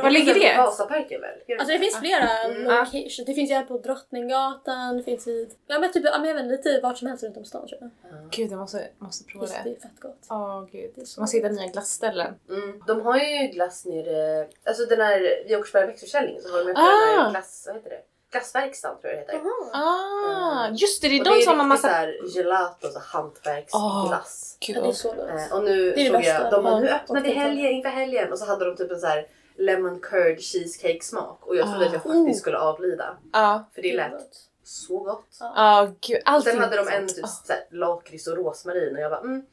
Var 0.01 0.09
ligger 0.09 0.33
det? 0.33 0.57
Vasaparken 0.57 1.21
väl? 1.21 1.59
Alltså 1.59 1.73
det 1.73 1.79
finns 1.79 1.97
flera 1.99 2.29
Mm. 2.45 2.63
locations. 2.63 3.25
Det 3.25 3.33
finns 3.33 3.51
ju 3.51 3.55
här 3.55 3.63
på 3.65 3.77
Drottninggatan, 3.77 4.97
det 4.97 5.03
finns 5.03 5.27
vid... 5.27 5.53
Ja 5.67 5.79
men 5.79 5.91
typ, 5.91 6.03
ja, 6.05 6.17
men 6.19 6.29
även 6.29 6.47
lite 6.47 6.79
vart 6.83 6.97
som 6.97 7.07
helst 7.07 7.23
runt 7.23 7.37
om 7.37 7.45
stan 7.45 7.67
tror 7.67 7.81
jag. 7.81 7.89
Gud, 8.31 8.51
jag 8.51 8.59
måste, 8.59 8.87
måste 8.97 9.23
prova 9.31 9.45
det. 9.45 9.61
det 9.63 9.69
är 9.69 9.79
fett 9.79 9.99
gott. 9.99 10.27
Gud. 10.71 10.91
Det 10.95 11.01
är 11.01 11.05
så 11.05 11.21
Man 11.21 11.27
ska 11.27 11.37
hitta 11.37 11.49
nya 11.49 11.67
glassställen. 11.67 12.33
Mm. 12.49 12.81
De 12.87 13.01
har 13.01 13.17
ju 13.17 13.47
glass 13.47 13.85
nere, 13.85 14.47
alltså 14.65 14.85
den 14.85 15.01
här 15.01 15.43
vid 15.47 15.57
Åkersberga 15.57 15.85
växtförsäljning 15.87 16.41
så 16.41 16.49
har 16.51 16.57
de 16.63 16.69
öppnat 16.71 16.77
Ah. 16.85 17.05
den 17.15 17.23
här 17.23 17.31
glass, 17.31 17.63
vad 17.67 17.75
heter 17.75 17.89
det? 17.89 17.99
Glassverkstan 18.31 19.01
tror 19.01 19.13
jag 19.13 19.27
det 19.27 19.33
heter. 19.33 19.47
Ah, 19.73 20.63
Mm. 20.65 20.75
just 20.75 21.01
det, 21.01 21.07
det 21.07 21.15
är 21.15 21.19
Och 21.19 21.25
de 21.25 21.41
som 21.41 21.59
har 21.59 21.65
riktigt 21.65 21.67
massa... 21.67 21.87
så 21.87 21.93
här 21.93 22.37
gelato, 22.37 22.87
så 22.89 22.99
hantverksglass. 22.99 24.57
Gud, 24.67 24.75
Ja, 24.77 24.81
det 24.81 24.85
är 24.87 24.89
åh. 24.89 24.93
så 24.93 25.07
gott. 25.13 25.29
Eh, 25.29 25.57
och 25.57 25.63
nu 25.63 25.91
Det 25.91 26.01
är 26.07 26.11
det 26.11 26.23
såg 26.23 26.23
jag, 26.23 26.51
de 26.51 26.63
bara, 26.63 26.79
nu 26.79 26.87
Ja, 26.87 26.95
öppnar 26.95 27.21
vi 27.21 27.29
helgen 27.31 27.71
inför 27.71 27.89
helgen 27.89 28.31
och 28.31 28.39
så 28.39 28.45
hade 28.45 28.65
de 28.65 28.75
typ 28.75 28.91
en 28.91 28.99
så 28.99 29.07
här 29.07 29.27
lemon 29.55 29.99
curd 29.99 30.39
cheesecake 30.39 31.03
smak 31.03 31.45
och 31.47 31.55
jag 31.55 31.65
trodde 31.67 31.85
Ah. 31.85 31.87
att 31.87 31.93
jag 31.93 32.03
faktiskt 32.03 32.39
skulle 32.39 32.57
avlida. 32.57 33.17
Ja. 33.33 33.69
För 33.75 33.81
det 33.81 33.87
Gud, 33.87 33.97
lät 33.97 34.11
gott. 34.11 34.49
så 34.63 34.99
gott. 34.99 35.37
Ja 35.39 35.91
gud, 36.01 36.43
Sen 36.43 36.59
hade 36.59 36.75
de 36.75 36.87
en 36.87 37.07
typ 37.07 37.27
såhär, 37.27 37.63
lakrits 37.71 38.27
och 38.27 38.37
rosmarin 38.37 38.95
och 38.95 39.01
jag 39.01 39.11
bara 39.11 39.21
mm, 39.21 39.45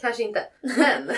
kanske 0.00 0.22
inte. 0.22 0.40
Men, 0.60 1.06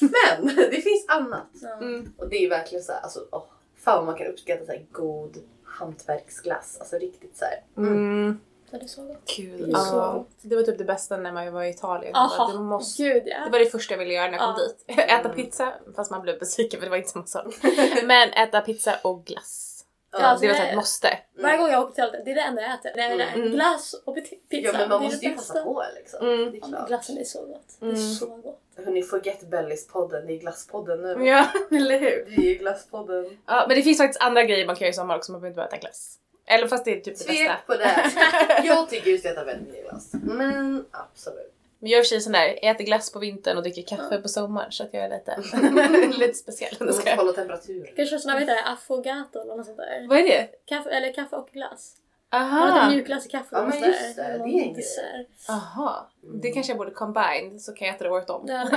men, 0.00 0.56
det 0.56 0.80
finns 0.82 1.04
annat. 1.08 1.62
Mm. 1.80 2.12
Och 2.18 2.28
det 2.28 2.36
är 2.36 2.48
verkligen 2.48 2.84
så 2.84 2.92
här, 2.92 3.00
alltså 3.00 3.26
åh, 3.32 3.44
fan 3.76 4.06
man 4.06 4.14
kan 4.14 4.26
uppskatta 4.26 4.64
så 4.66 4.72
här 4.72 4.86
god 4.92 5.36
hantverksglass. 5.64 6.76
Alltså 6.80 6.98
riktigt 6.98 7.36
så 7.36 7.44
här. 7.44 7.62
Mm. 7.76 8.40
Ja, 8.40 8.55
det 8.70 8.76
är 8.82 8.86
så 8.86 9.02
gott. 9.02 9.16
Kul. 9.26 9.58
Det 9.66 9.70
Ja. 9.72 9.78
så 9.78 10.26
Det 10.48 10.56
var 10.56 10.62
typ 10.62 10.78
det 10.78 10.84
bästa 10.84 11.16
när 11.16 11.32
man 11.32 11.52
var 11.52 11.62
i 11.64 11.70
Italien. 11.70 12.14
Aha, 12.16 12.52
du 12.52 12.58
måste... 12.58 13.02
gud 13.02 13.22
ja. 13.26 13.44
Det 13.44 13.50
var 13.50 13.58
det 13.58 13.66
första 13.66 13.94
jag 13.94 13.98
ville 13.98 14.14
göra 14.14 14.30
när 14.30 14.38
jag 14.38 14.40
kom 14.40 14.54
Ja. 14.58 14.94
dit. 14.94 14.98
Äta 15.10 15.28
pizza, 15.28 15.72
fast 15.96 16.10
man 16.10 16.22
blev 16.22 16.38
besviken 16.38 16.80
för 16.80 16.86
det 16.86 16.90
var 16.90 16.96
inte 16.96 17.08
samma 17.10 17.26
sak. 17.26 17.54
Men 18.04 18.28
äta 18.32 18.60
pizza 18.60 18.94
och 19.04 19.24
glass. 19.24 19.72
Ja, 20.12 20.18
det 20.18 20.26
alltså 20.26 20.46
var 20.46 20.52
det- 20.52 20.58
så 20.60 20.64
ett 20.66 20.74
måste. 20.76 21.18
Varje 21.42 21.58
gång 21.58 21.68
jag 21.70 21.82
åker 21.82 21.94
till 21.94 22.04
Alten, 22.04 22.24
det 22.24 22.30
är 22.30 22.34
det 22.34 22.40
enda 22.40 22.62
jag 22.62 22.74
äter. 22.74 22.92
Det 22.94 23.00
är 23.02 23.34
Mm. 23.34 23.50
glass 23.50 23.94
och 24.04 24.14
pizza. 24.14 24.36
Ja 24.50 24.72
men 24.72 24.88
man 24.88 25.00
det 25.00 25.04
måste 25.06 25.20
det 25.26 25.30
ju 25.30 25.36
passa 25.36 25.62
på 25.64 25.82
liksom. 25.96 26.26
Mm. 26.26 26.50
Det 26.50 26.56
är 26.58 26.60
klart. 26.68 26.88
glassen 26.88 27.18
är 27.18 27.24
så 27.24 27.46
gott. 27.46 27.76
Det 27.80 27.86
är 27.86 27.90
Mm. 27.90 28.02
så 28.14 28.26
gott. 28.26 28.60
Hörni, 28.84 29.02
forget 29.02 29.40
bellis-podden, 29.42 30.26
det 30.26 30.32
är 30.32 30.38
glasspodden 30.38 31.02
nu. 31.02 31.26
Ja, 31.28 31.46
eller 31.70 31.98
hur? 31.98 32.24
Vi 32.36 32.54
är 32.54 32.58
glasspodden. 32.58 33.38
Ja, 33.46 33.64
men 33.68 33.76
det 33.76 33.82
finns 33.82 33.98
faktiskt 33.98 34.22
andra 34.22 34.42
grejer 34.42 34.66
man 34.66 34.76
kan 34.76 34.84
göra 34.84 34.90
i 34.90 34.94
sommar 34.94 35.16
också, 35.16 35.32
man 35.32 35.40
behöver 35.40 35.50
inte 35.52 35.56
bara 35.56 35.66
äta 35.66 35.76
glass. 35.76 36.18
Eller 36.46 36.66
fast 36.66 36.84
det 36.84 36.90
är 36.90 36.94
typ 36.94 37.04
det 37.04 37.10
bästa. 37.10 37.32
Tvek 37.32 37.66
på 37.66 37.74
det. 37.74 38.12
Jag 38.64 38.88
tycker 38.90 39.10
just 39.10 39.26
att 39.26 39.32
äta 39.32 39.44
vaniljglass. 39.44 40.10
Men 40.12 40.84
absolut. 40.90 41.52
Men 41.78 41.90
jag 41.90 41.98
är 41.98 42.00
i 42.00 42.02
och 42.02 42.06
för 42.06 42.08
sig 42.08 42.20
sån 42.20 42.32
där, 42.32 42.58
äter 42.62 42.84
glass 42.84 43.12
på 43.12 43.18
vintern 43.18 43.56
och 43.56 43.62
dricker 43.62 43.82
kaffe 43.82 44.20
på 44.22 44.28
sommaren 44.28 44.72
så 44.72 44.82
att 44.82 44.94
jag 44.94 45.04
är 45.04 45.08
lite, 45.08 46.08
lite 46.18 46.34
speciell. 46.34 46.74
Du 46.78 46.84
måste 46.84 47.14
hålla 47.14 47.32
temperatur. 47.32 47.92
Kanske 47.96 48.18
såna, 48.18 48.34
vad 48.34 48.42
heter 48.42 48.54
det, 48.54 48.64
affogato 48.64 49.40
eller 49.40 49.56
något 49.56 49.66
sånt 49.66 49.78
där. 49.78 50.06
Vad 50.08 50.18
är 50.18 50.22
det? 50.22 50.48
Kaffe, 50.64 50.90
eller 50.90 51.12
kaffe 51.12 51.36
och 51.36 51.48
glass. 51.52 51.96
Man 52.32 52.42
har 52.50 52.68
Aha! 52.68 52.90
mjukglass 52.90 53.26
i 53.26 53.28
kaffe 53.28 53.48
Ja, 53.50 53.62
och 53.62 53.68
men 53.68 53.78
just 53.84 54.16
det, 54.16 54.22
det 54.22 54.28
är 54.28 54.38
en 54.38 54.74
grej. 54.74 55.28
Aha. 55.48 56.10
Det 56.42 56.50
kanske 56.50 56.72
jag 56.72 56.78
borde 56.78 56.90
combine 56.90 57.60
så 57.60 57.72
kan 57.72 57.86
jag 57.86 57.94
äta 57.96 58.04
det 58.04 58.10
året 58.10 58.30
om. 58.30 58.44
Ja, 58.48 58.68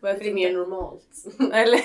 Varför 0.00 0.18
Lite 0.18 0.34
mer 0.34 0.48
inte? 0.48 0.58
normalt. 0.58 1.04
Eller 1.52 1.80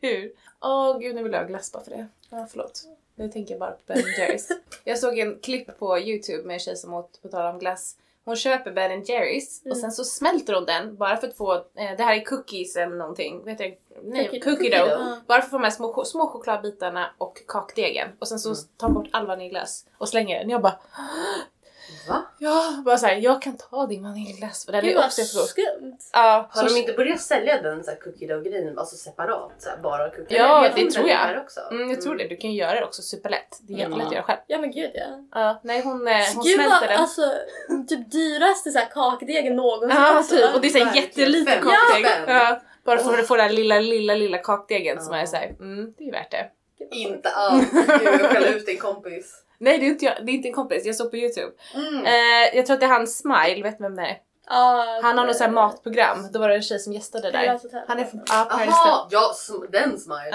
hur? 0.00 0.32
Åh 0.60 0.98
gud, 0.98 1.14
nu 1.14 1.22
vill 1.22 1.32
jag 1.32 1.40
ha 1.40 1.46
glass 1.46 1.72
bara 1.72 1.84
för 1.84 1.90
det. 1.90 2.06
Ja, 2.30 2.46
förlåt. 2.50 2.82
Nu 3.22 3.28
tänker 3.28 3.52
jag 3.54 3.60
bara 3.60 3.70
på 3.70 3.78
Ben 3.86 4.02
Jerrys. 4.18 4.48
Jag 4.84 4.98
såg 4.98 5.18
en 5.18 5.38
klipp 5.38 5.78
på 5.78 5.98
Youtube 5.98 6.42
med 6.44 6.54
en 6.54 6.60
tjej 6.60 6.76
som 6.76 6.94
åt, 6.94 7.22
på 7.22 7.28
tal 7.28 7.52
om 7.54 7.58
glass. 7.58 7.96
Hon 8.24 8.36
köper 8.36 8.72
Ben 8.72 9.04
Jerrys 9.04 9.60
och 9.60 9.66
Mm. 9.66 9.78
sen 9.80 9.92
så 9.92 10.04
smälter 10.04 10.54
hon 10.54 10.64
den 10.64 10.96
bara 10.96 11.16
för 11.16 11.28
att 11.28 11.36
få, 11.36 11.54
eh, 11.54 11.96
det 11.96 12.02
här 12.02 12.16
är 12.16 12.24
cookies 12.24 12.76
eller 12.76 12.96
någonting, 12.96 13.44
vet 13.44 13.60
jag, 13.60 13.78
nej, 14.02 14.24
Cookie- 14.28 14.28
cookie, 14.28 14.40
cookie 14.40 14.78
dough. 14.78 14.90
dough. 14.90 15.18
Bara 15.26 15.40
för 15.40 15.46
att 15.46 15.50
få 15.50 15.58
med 15.58 15.72
små, 15.72 16.04
små 16.04 16.26
chokladbitarna 16.26 17.10
och 17.18 17.42
kakdegen. 17.48 18.08
Och 18.18 18.28
sen 18.28 18.38
så 18.38 18.48
Mm. 18.48 18.60
tar 18.76 18.88
bort 18.88 19.08
all 19.12 19.26
vaniljglass 19.26 19.86
och 19.98 20.08
slänger 20.08 20.38
den. 20.38 20.50
Jag 20.50 20.62
bara, 20.62 20.78
Va? 22.08 22.22
ja, 22.38 22.82
bara 22.84 22.98
såhär, 22.98 23.14
jag 23.16 23.42
kan 23.42 23.56
ta 23.56 23.86
din 23.86 24.02
vaniljglass 24.02 24.64
för 24.64 24.72
den 24.72 24.82
Gud 24.84 24.92
är 24.92 24.96
vad 24.96 25.04
också 25.06 25.20
jättegod. 25.20 25.48
skumt. 25.48 25.98
Ja, 26.12 26.48
Har 26.50 26.62
så- 26.68 26.74
de 26.74 26.80
inte 26.80 26.92
börjat 26.92 27.20
sälja 27.20 27.62
den 27.62 27.84
så 27.84 27.90
här 27.90 27.98
cookie 27.98 28.28
dough 28.28 28.42
grejen 28.42 28.78
alltså 28.78 28.96
separat? 28.96 29.52
Så 29.58 29.70
här, 29.70 29.76
bara 29.82 30.10
cookie 30.10 30.38
Ja, 30.38 30.64
Eller, 30.66 30.84
det 30.84 30.90
tror 30.90 31.02
den 31.04 31.12
jag. 31.12 31.18
Här 31.18 31.40
också. 31.40 31.60
Mm, 31.70 31.90
jag 31.90 32.00
tror 32.00 32.16
det. 32.16 32.28
Du 32.28 32.36
kan 32.36 32.50
ju 32.52 32.58
göra 32.58 32.80
det 32.80 32.84
också 32.86 33.02
superlätt. 33.02 33.58
Det 33.62 33.72
är 33.72 33.76
Mm. 33.76 33.90
jättelätt 33.90 34.06
att 34.06 34.12
göra 34.12 34.22
själv. 34.24 34.38
Ja 34.46 34.58
men 34.58 34.70
gud 34.70 34.90
ja. 34.94 35.06
Ja, 35.40 35.60
nej 35.64 35.82
hon, 35.82 36.08
eh, 36.08 36.14
hon 36.34 36.44
Gud 36.44 36.58
vad, 36.58 36.66
smälter 36.66 36.88
den. 36.88 36.98
alltså 37.00 37.22
typ 37.88 38.10
dyraste 38.12 38.70
så 38.70 38.78
här 38.78 38.88
kakdegen 38.94 39.56
någonsin. 39.56 39.90
Ja, 40.00 40.18
också. 40.18 40.34
typ. 40.36 40.54
Och 40.54 40.60
det 40.60 40.66
är 40.68 40.70
såhär 40.70 40.84
verkligen. 40.84 41.08
jätteliten 41.08 41.54
Fem 41.54 41.62
kakdeg. 41.70 42.06
Ja, 42.36 42.60
bara 42.84 42.98
för 42.98 43.18
att 43.18 43.26
få 43.28 43.36
den 43.36 43.46
här 43.46 43.52
lilla, 43.52 43.78
lilla, 43.80 44.14
lilla 44.14 44.38
kakdegen 44.38 45.02
som 45.02 45.14
Ja. 45.14 45.20
är 45.20 45.26
såhär, 45.26 45.46
mm, 45.60 45.94
det 45.98 46.04
är 46.04 46.12
värt 46.12 46.30
det. 46.30 46.50
Inte 46.90 47.28
alls. 47.30 47.70
Gud, 47.72 47.84
jag 48.02 48.20
skäller 48.30 48.52
ut 48.56 48.66
din 48.66 48.78
kompis. 48.78 49.34
Nej, 49.62 49.78
det 49.78 49.86
är 49.86 49.88
inte, 49.88 50.04
jag, 50.04 50.26
det 50.26 50.32
är 50.32 50.34
inte 50.34 50.48
en 50.48 50.54
kompis. 50.54 50.86
Jag 50.86 50.96
såg 50.96 51.10
på 51.10 51.16
Youtube. 51.16 51.52
Mm. 51.74 52.04
Eh, 52.04 52.56
jag 52.56 52.66
tror 52.66 52.74
att 52.74 52.80
det 52.80 52.86
är 52.86 52.90
han 52.90 53.06
Smile, 53.06 53.62
vet 53.62 53.78
du 53.78 53.84
vem 53.84 53.96
det 53.96 54.02
är? 54.02 54.16
Ja, 54.48 55.00
Han 55.02 55.18
har 55.18 55.26
något 55.26 55.36
sånt 55.36 55.46
här 55.46 55.54
matprogram. 55.54 56.28
Då 56.32 56.38
var 56.38 56.48
det 56.48 56.54
en 56.54 56.62
tjej 56.62 56.78
som 56.78 56.92
gästade 56.92 57.30
där. 57.30 57.60
Han 57.88 57.98
är 57.98 58.04
från 58.04 58.20
Hotel. 58.20 58.68
Jaha, 58.68 59.08
ja 59.10 59.34
den 59.70 59.98
smile. 59.98 60.30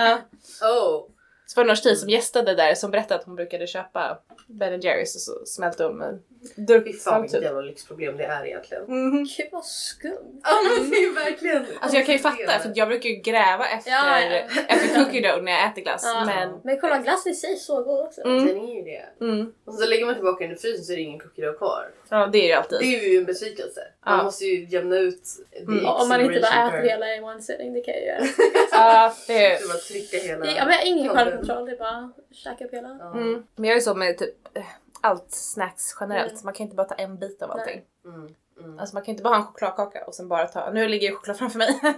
Ja. 0.62 0.68
Oh. 0.68 1.17
Så 1.50 1.60
var 1.60 1.64
det 1.64 1.68
någon 1.68 1.76
tjej 1.76 1.96
som 1.96 2.10
gästade 2.10 2.56
där 2.56 2.76
som 2.76 2.92
berättade 2.92 3.20
att 3.20 3.26
hon 3.26 3.36
brukade 3.36 3.68
köpa 3.68 4.18
Ben 4.48 4.82
Jerrys 4.82 5.16
och 5.16 5.22
så 5.22 5.46
smälte 5.46 5.84
de 5.84 6.02
en 6.02 6.20
Fy 6.56 6.62
durk 6.62 6.84
fan 6.96 7.14
fram 7.14 7.22
vilket 7.22 7.42
jävla 7.42 7.62
lyxproblem 7.62 8.18
det 8.18 8.24
är 8.24 8.46
egentligen. 8.46 8.84
Mhm. 8.84 9.24
Gud 9.38 9.48
vad 9.52 9.66
skumt. 9.66 10.42
Ja 10.44 10.52
men 10.80 10.90
det 10.90 10.96
är 10.96 11.14
verkligen 11.26 11.66
Alltså 11.82 11.98
jag 11.98 12.06
kan 12.06 12.16
ju 12.16 12.20
fatta 12.20 12.60
för 12.60 12.72
jag 12.76 12.88
brukar 12.88 13.10
ju 13.10 13.16
gräva 13.16 13.68
efter, 13.68 13.92
Ja, 13.92 14.20
ja. 14.22 14.30
efter 14.68 14.96
cookie 14.96 15.22
dough 15.32 15.44
när 15.44 15.52
jag 15.52 15.66
äter 15.72 15.82
glass. 15.82 16.02
Ja. 16.06 16.26
Men 16.26 16.60
Men 16.64 16.80
kolla 16.80 16.98
glassen 17.00 17.32
i 17.32 17.36
sig 17.36 17.52
är 17.52 17.56
så 17.56 17.84
god 17.84 18.00
också. 18.06 18.22
Mm. 18.22 18.46
Den 18.46 18.58
är 18.58 18.76
ju 18.76 18.82
det. 18.82 19.26
mm, 19.26 19.54
Och 19.66 19.74
så 19.74 19.86
lägger 19.86 20.06
man 20.06 20.16
tillbaka 20.16 20.44
den 20.44 20.54
i 20.54 20.60
frysen 20.60 20.86
så 20.86 20.92
är 20.92 20.96
det 20.98 21.02
ingen 21.02 21.20
cookie 21.20 21.46
dough 21.46 21.58
kvar. 21.58 21.92
Ja 22.10 22.18
det 22.18 22.24
är 22.38 22.42
det 22.42 22.48
ju 22.48 22.54
alltid. 22.54 22.80
Det 22.80 22.86
är 22.86 23.10
ju 23.12 23.18
en 23.18 23.26
besvikelse. 23.26 23.82
Man 24.06 24.18
Ja. 24.18 24.24
måste 24.24 24.46
ju 24.46 24.66
jämna 24.66 24.96
ut 24.98 25.22
Mm. 25.68 25.86
Om 25.86 26.10
man 26.10 26.22
inte 26.22 26.40
bara 26.40 26.68
äter 26.68 26.90
hela 26.90 27.16
i 27.16 27.22
one 27.22 27.42
sitting, 27.42 27.74
det 27.74 27.82
kan 27.82 27.94
jag 27.94 28.04
göra. 28.04 28.26
Ja, 28.72 29.14
det 29.28 29.46
är... 29.46 29.60
Du 29.62 29.68
bara 29.68 29.78
trycka 29.78 30.18
hela... 30.18 30.46
Det- 30.46 30.52
Ja, 30.52 30.66
men 30.66 30.74
jag 30.74 30.80
har 30.80 30.86
ingen 30.88 31.10
självkontroll, 31.16 31.66
det 31.66 31.72
är 31.72 31.78
bara 31.78 32.12
käka 32.32 32.66
upp 32.66 32.74
hela. 32.74 32.98
Ja. 33.00 33.12
Mm. 33.12 33.44
Men 33.56 33.70
jag 33.70 33.78
är 33.78 33.82
så 33.82 33.96
med 33.96 34.18
typ 34.18 34.36
eh, 34.58 34.64
allt 35.02 35.32
snacks 35.32 35.84
generellt. 36.00 36.32
Mm. 36.32 36.42
Man 36.44 36.54
kan 36.54 36.64
inte 36.64 36.76
bara 36.76 36.88
ta 36.88 36.96
en 36.96 37.18
bit 37.18 37.42
av 37.42 37.52
allting. 37.52 37.82
Mm. 38.06 38.36
Mm. 38.64 38.80
Alltså 38.80 38.96
man 38.96 39.04
kan 39.04 39.12
inte 39.12 39.24
bara 39.24 39.30
ha 39.36 39.42
en 39.42 39.48
chokladkaka 39.48 40.04
och 40.06 40.16
sen 40.16 40.28
bara 40.28 40.48
ta, 40.48 40.72
nu 40.72 40.88
ligger 40.88 41.10
ju 41.10 41.16
choklad 41.16 41.38
framför 41.38 41.58
mig. 41.58 41.80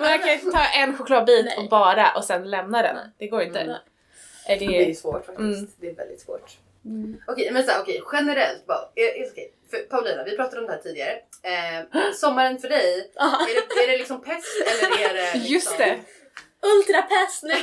Men 0.00 0.10
jag 0.10 0.22
kan 0.22 0.32
inte 0.32 0.50
ta 0.50 0.64
en 0.82 0.96
chokladbit 0.98 1.44
Nej. 1.44 1.58
och 1.58 1.68
bara 1.68 2.12
och 2.16 2.24
sen 2.24 2.50
lämna 2.50 2.82
den. 2.82 2.96
Nej. 2.96 3.04
Det 3.18 3.26
går 3.28 3.42
inte. 3.42 3.60
Mm. 3.60 3.76
Är 4.46 4.58
Det 4.58 4.64
är 4.82 4.86
det... 4.86 4.94
svårt 4.94 5.26
faktiskt. 5.26 5.38
Mm. 5.58 5.66
Det 5.80 5.88
är 5.90 5.94
väldigt 5.94 6.20
svårt. 6.20 6.56
Mm. 6.84 7.16
Okej, 7.26 7.50
men 7.52 7.64
så 7.64 7.70
här, 7.70 7.80
okej, 7.82 8.02
generellt 8.12 8.66
bara. 8.66 8.88
Är, 8.94 9.20
är, 9.22 9.30
okej. 9.30 9.52
För 9.70 9.78
Paulina, 9.78 10.24
vi 10.24 10.36
pratade 10.36 10.60
om 10.60 10.66
det 10.66 10.72
här 10.72 10.80
tidigare. 10.80 11.12
Eh, 11.42 12.12
sommaren 12.14 12.58
för 12.58 12.68
dig, 12.68 13.12
Aha. 13.20 13.46
är 13.50 13.54
det, 13.54 13.82
är 13.84 13.88
det 13.88 13.98
liksom 13.98 14.22
pest 14.22 14.46
eller 14.66 15.10
är 15.10 15.14
det 15.14 15.22
liksom... 15.34 15.52
Just 15.52 15.78
det! 15.78 15.98
Ultrapest 16.64 17.42
nu! 17.42 17.54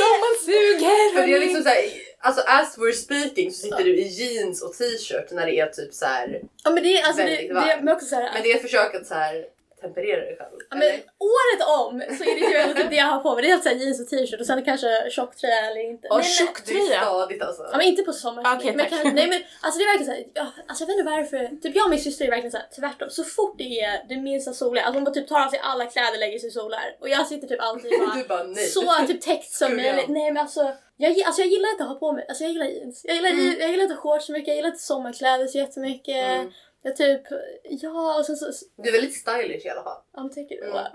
Som 0.00 0.14
man 0.24 0.34
suger! 0.44 1.14
För 1.14 1.26
det 1.26 1.34
är 1.34 1.40
liksom 1.40 1.62
såhär, 1.62 1.84
alltså 2.18 2.42
as 2.46 2.78
we're 2.78 2.92
speaking 2.92 3.52
så 3.52 3.60
sitter 3.62 3.84
du 3.84 3.96
i 3.96 4.08
jeans 4.08 4.62
och 4.62 4.72
t-shirt 4.72 5.30
när 5.30 5.46
det 5.46 5.60
är 5.60 5.66
typ 5.66 5.94
så 5.94 6.06
här. 6.06 6.40
Ja 6.64 6.70
men 6.70 6.82
det 6.82 6.98
är 7.00 7.06
alltså 7.06 7.22
det, 7.22 7.28
Väldigt 7.28 7.48
det 7.48 7.54
varmt. 7.54 7.84
men 7.84 7.94
också 7.94 8.06
såhär, 8.06 8.30
Men 8.34 8.42
det 8.42 8.52
är 8.52 8.56
ett 8.56 8.62
försök 8.62 8.94
att 8.94 9.06
så 9.06 9.14
här 9.14 9.44
temperera 9.80 10.20
dig 10.20 10.36
själv. 10.38 10.54
ja, 10.70 10.76
men 10.76 10.88
året 11.34 11.60
om 11.78 11.92
så 12.16 12.22
är 12.24 12.34
det 12.40 12.68
ju 12.68 12.74
typ 12.74 12.90
det 12.90 12.96
jag 12.96 13.06
har 13.06 13.20
på 13.20 13.34
mig. 13.34 13.42
Det 13.42 13.48
är 13.48 13.50
helt 13.50 13.62
såhär 13.62 13.76
jeans 13.76 14.00
och 14.00 14.08
t-shirt 14.08 14.40
och 14.40 14.46
sen 14.46 14.64
kanske 14.64 15.10
tjocktröja 15.10 15.60
eller 15.70 15.80
inte. 15.90 16.08
Och 16.08 16.16
Nej, 16.18 16.26
men- 16.40 16.46
tjock- 16.46 16.62
Det 16.66 16.72
är 16.72 16.86
tröja. 16.86 17.00
stadigt 17.02 17.42
alltså. 17.42 17.62
Ja 17.72 17.76
men 17.76 17.86
inte 17.86 18.02
på 18.02 18.12
sommaren. 18.12 18.56
Okej, 18.56 18.72
men 18.76 18.86
kan, 18.86 19.14
nej 19.14 19.28
men 19.28 19.40
alltså 19.62 19.78
det 19.78 19.84
är 19.84 19.88
verkligen 19.92 20.12
såhär, 20.12 20.24
ja, 20.34 20.46
alltså 20.68 20.82
jag 20.82 20.88
vet 20.88 20.98
inte 20.98 21.10
varför. 21.10 21.60
Typ 21.62 21.76
jag 21.76 21.84
och 21.84 21.90
min 21.90 22.00
syster 22.00 22.24
är 22.24 22.30
verkligen 22.30 22.50
såhär 22.52 22.66
tvärtom. 22.80 23.10
Så 23.10 23.24
fort 23.24 23.54
det 23.58 23.80
är 23.80 24.04
det 24.08 24.16
minsta 24.16 24.52
soliga, 24.52 24.84
alltså 24.84 24.96
hon 24.96 25.04
bara 25.04 25.14
typ 25.14 25.28
tar 25.28 25.40
av 25.46 25.48
sig 25.50 25.60
alla 25.62 25.86
kläder 25.86 26.18
lägger 26.18 26.38
sig 26.38 26.48
i 26.48 26.52
solar. 26.52 26.96
Och 27.00 27.08
jag 27.08 27.26
sitter 27.26 27.46
typ 27.48 27.60
alltid 27.62 27.90
bara 28.00 28.14
Du 28.14 28.24
bara 28.28 28.42
nej. 28.44 28.66
så 28.66 28.92
typ 29.08 29.20
täckt 29.20 29.50
som 29.52 29.76
möjligt. 29.76 30.08
Nej 30.08 30.32
men 30.32 30.42
alltså 30.42 30.72
jag, 31.00 31.10
alltså 31.26 31.40
jag 31.42 31.48
gillar 31.48 31.70
inte 31.70 31.82
att 31.84 31.88
ha 31.88 31.96
på 31.98 32.12
mig, 32.12 32.24
alltså 32.28 32.44
jag 32.44 32.52
gillar 32.52 32.66
jeans. 32.66 33.00
Jag 33.04 33.16
gillar, 33.16 33.30
Mm. 33.30 33.56
jag 33.60 33.70
gillar 33.70 33.82
inte 33.84 33.96
shorts 33.96 34.26
så 34.26 34.32
mycket, 34.32 34.48
jag 34.48 34.56
gillar 34.56 34.68
inte 34.68 34.82
sommarkläder 34.82 35.46
så 35.46 35.58
jättemycket. 35.58 36.24
Mm. 36.24 36.52
Jag 36.88 36.96
typ, 36.96 37.22
ja 37.64 38.18
och 38.18 38.26
sen 38.26 38.36
så, 38.36 38.46
Du 38.76 38.88
är 38.88 38.92
väldigt 38.92 39.16
stylish 39.16 39.66
i 39.66 39.68
alla 39.70 39.82
fall. 39.82 39.98
ja 40.14 40.22
men 40.22 40.30
tycker 40.34 40.56
du? 40.56 40.64
Mm. 40.66 40.84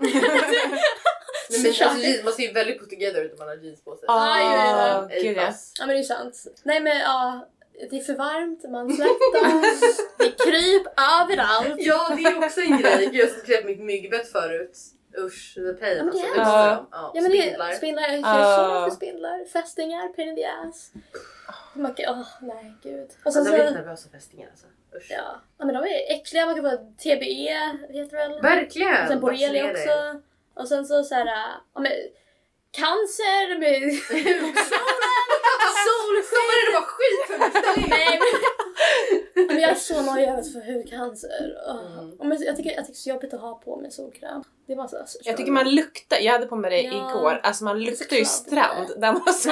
Nej, 1.50 1.60
men 1.62 1.72
Så- 1.74 1.84
alltså, 1.84 1.98
jeans, 2.06 2.24
man 2.24 2.32
ser 2.32 2.42
ju 2.42 2.52
väldigt 2.52 2.78
put 2.80 2.90
together 2.90 3.22
ut 3.24 3.32
om 3.32 3.38
man 3.38 3.48
har 3.48 3.56
jeans 3.56 3.84
på 3.84 3.96
sig. 3.96 4.04
Ah, 4.08 4.38
Ja, 4.40 4.54
ja, 4.54 5.08
ja. 5.10 5.20
gud 5.22 5.36
ja. 5.36 5.52
Ja 5.78 5.86
men 5.86 5.88
det 5.96 6.02
är 6.02 6.02
sant. 6.02 6.44
Nej 6.62 6.80
men 6.80 6.98
ja, 6.98 7.48
det 7.90 7.96
är 7.96 8.00
för 8.00 8.14
varmt, 8.14 8.70
man 8.70 8.96
svettas, 8.96 10.00
det 10.18 10.24
är 10.24 10.30
kryp 10.50 10.86
överallt. 11.22 11.74
Ja, 11.78 12.12
det 12.16 12.22
är 12.22 12.44
också 12.46 12.60
en 12.60 12.78
grej. 12.78 13.06
Gud, 13.06 13.14
jag 13.14 13.30
skrev 13.30 13.64
mitt 13.66 13.80
myggbett 13.80 14.32
förut. 14.32 14.78
Usch, 15.18 15.54
the 15.54 15.72
pain. 15.72 15.96
Ja, 15.96 16.04
men 16.04 16.12
det 16.14 16.20
alltså, 16.22 16.22
är- 16.22 16.34
det 16.34 16.40
Ja. 16.40 16.86
Ja, 16.90 17.12
Ja 17.14 17.20
men 17.22 17.30
det 17.30 17.38
spindlar. 17.42 17.68
är 17.68 17.74
spindlar, 17.74 18.02
jag 18.02 18.20
Ja. 18.20 18.22
kör 18.22 18.84
så 18.84 18.90
för 18.90 18.96
spindlar, 18.96 19.44
fästingar, 19.52 20.08
pain 20.08 20.28
in 20.28 20.36
the 20.36 20.44
ass. 20.44 20.90
Man 21.74 21.94
kan, 21.94 22.14
åh 22.18 22.26
nej 22.42 22.74
gud. 22.82 23.10
Och 23.24 23.32
sen 23.32 23.40
Alltså, 23.40 23.54
jag 23.56 23.60
blir 23.60 23.66
så, 23.68 23.74
nervös 23.74 24.06
av 24.06 24.10
fästingar 24.10 24.48
alltså. 24.50 24.66
Usch. 24.96 25.10
ja, 25.10 25.40
ja 25.58 25.64
men 25.64 25.74
de 25.74 25.84
är 25.84 26.12
äckliga, 26.14 26.46
man 26.46 26.54
kan 26.54 26.64
få 26.70 26.76
TBE, 27.02 27.54
heter 27.92 28.16
det 28.16 28.28
väl? 28.28 28.40
Verkligen! 28.40 29.02
Och 29.02 29.08
sen 29.08 29.20
borrelia 29.20 29.70
också. 29.70 30.20
Och 30.54 30.68
sen 30.68 30.86
så 30.86 31.04
såhär, 31.04 31.26
ja 31.74 31.80
men 31.80 31.92
cancer 32.70 33.58
med 33.58 33.80
solen, 34.08 34.54
solsken. 35.86 36.44
Är 36.54 36.72
bara 36.72 36.82
skit 36.82 37.26
för 37.26 37.38
mig. 37.38 37.88
Nej 37.88 38.18
men, 38.18 38.40
men 39.34 39.60
jag 39.60 39.70
är 39.70 39.74
så 39.74 40.02
nojig 40.02 40.28
över 40.28 40.42
för 40.42 40.72
hudcancer. 40.74 41.56
Åh. 41.68 41.98
Mm. 41.98 42.28
Men 42.28 42.42
jag, 42.42 42.56
tycker, 42.56 42.70
jag 42.70 42.86
tycker 42.86 42.90
är 42.90 43.02
så 43.02 43.10
jobbigt 43.10 43.34
att 43.34 43.40
ha 43.40 43.54
på 43.54 43.76
mig 43.76 43.90
solkräm. 43.90 44.44
Det 44.66 44.72
är 44.72 44.76
bara 44.76 44.88
så, 44.88 44.96
så 45.06 45.18
Jag 45.24 45.36
tycker 45.36 45.52
man 45.52 45.70
luktar, 45.74 46.18
jag 46.20 46.32
hade 46.32 46.46
på 46.46 46.56
mig 46.56 46.70
det 46.70 46.80
Ja. 46.82 47.10
igår, 47.10 47.40
alltså 47.42 47.64
man 47.64 47.80
luktar 47.82 48.16
ju 48.16 48.24
strand. 48.24 48.88
Där 48.96 49.12
man, 49.12 49.34
så 49.34 49.50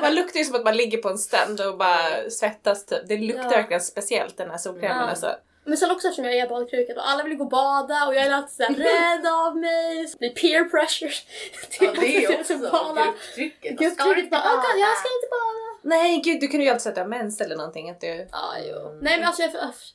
man 0.00 0.14
luktar 0.14 0.38
ju 0.38 0.44
som 0.44 0.54
att 0.56 0.64
man 0.64 0.76
ligger 0.76 0.98
på 0.98 1.08
en 1.08 1.18
strand 1.18 1.60
och 1.60 1.78
bara 1.78 2.30
svettas 2.30 2.86
typ. 2.86 3.08
Det 3.08 3.16
luktar 3.16 3.42
Ja. 3.42 3.48
verkligen 3.50 3.80
speciellt 3.80 4.36
den 4.36 4.50
här 4.50 4.58
solkrämen 4.58 4.96
Ja. 4.96 5.08
alltså. 5.10 5.34
Men 5.64 5.76
sen 5.76 5.90
också 5.90 6.08
eftersom 6.08 6.24
jag 6.24 6.34
är 6.36 6.48
badkruka 6.48 6.92
och 6.92 7.08
alla 7.10 7.22
vill 7.24 7.36
gå 7.36 7.44
och 7.44 7.50
bada 7.50 8.06
och 8.06 8.14
jag 8.14 8.26
är 8.26 8.30
alltid 8.32 8.56
såhär 8.56 8.74
rädd 8.90 9.26
av 9.32 9.56
mig. 9.56 10.06
Det 10.12 10.18
blir 10.18 10.30
peer 10.30 10.64
pressure. 10.64 11.12
Ja, 11.80 11.92
det 12.00 12.24
är 12.24 12.30
att 12.34 12.40
också 12.40 12.56
bada. 12.56 13.04
grupptrycket. 13.04 13.74
Ska 13.76 13.84
Grupptrycket 13.84 14.18
inte 14.24 14.30
bara, 14.30 14.42
"Åh, 14.44 14.56
bada." 14.56 14.78
jag 14.86 14.94
ska 15.00 15.08
inte 15.16 15.28
bada. 15.38 15.57
Nej 15.82 16.20
gud, 16.24 16.40
du 16.40 16.48
kunde 16.48 16.64
ju 16.64 16.70
alltid 16.70 16.82
säga 16.82 16.90
att 16.90 16.94
du 16.96 17.00
har 17.00 17.08
mens 17.08 17.40
eller 17.40 17.56
någonting. 17.56 17.90
Att 17.90 18.00
du... 18.00 18.28
Ja, 18.32 18.52
jo. 18.68 18.98
Nej 19.02 19.18
men 19.18 19.26
alltså 19.26 19.42
jag, 19.42 19.52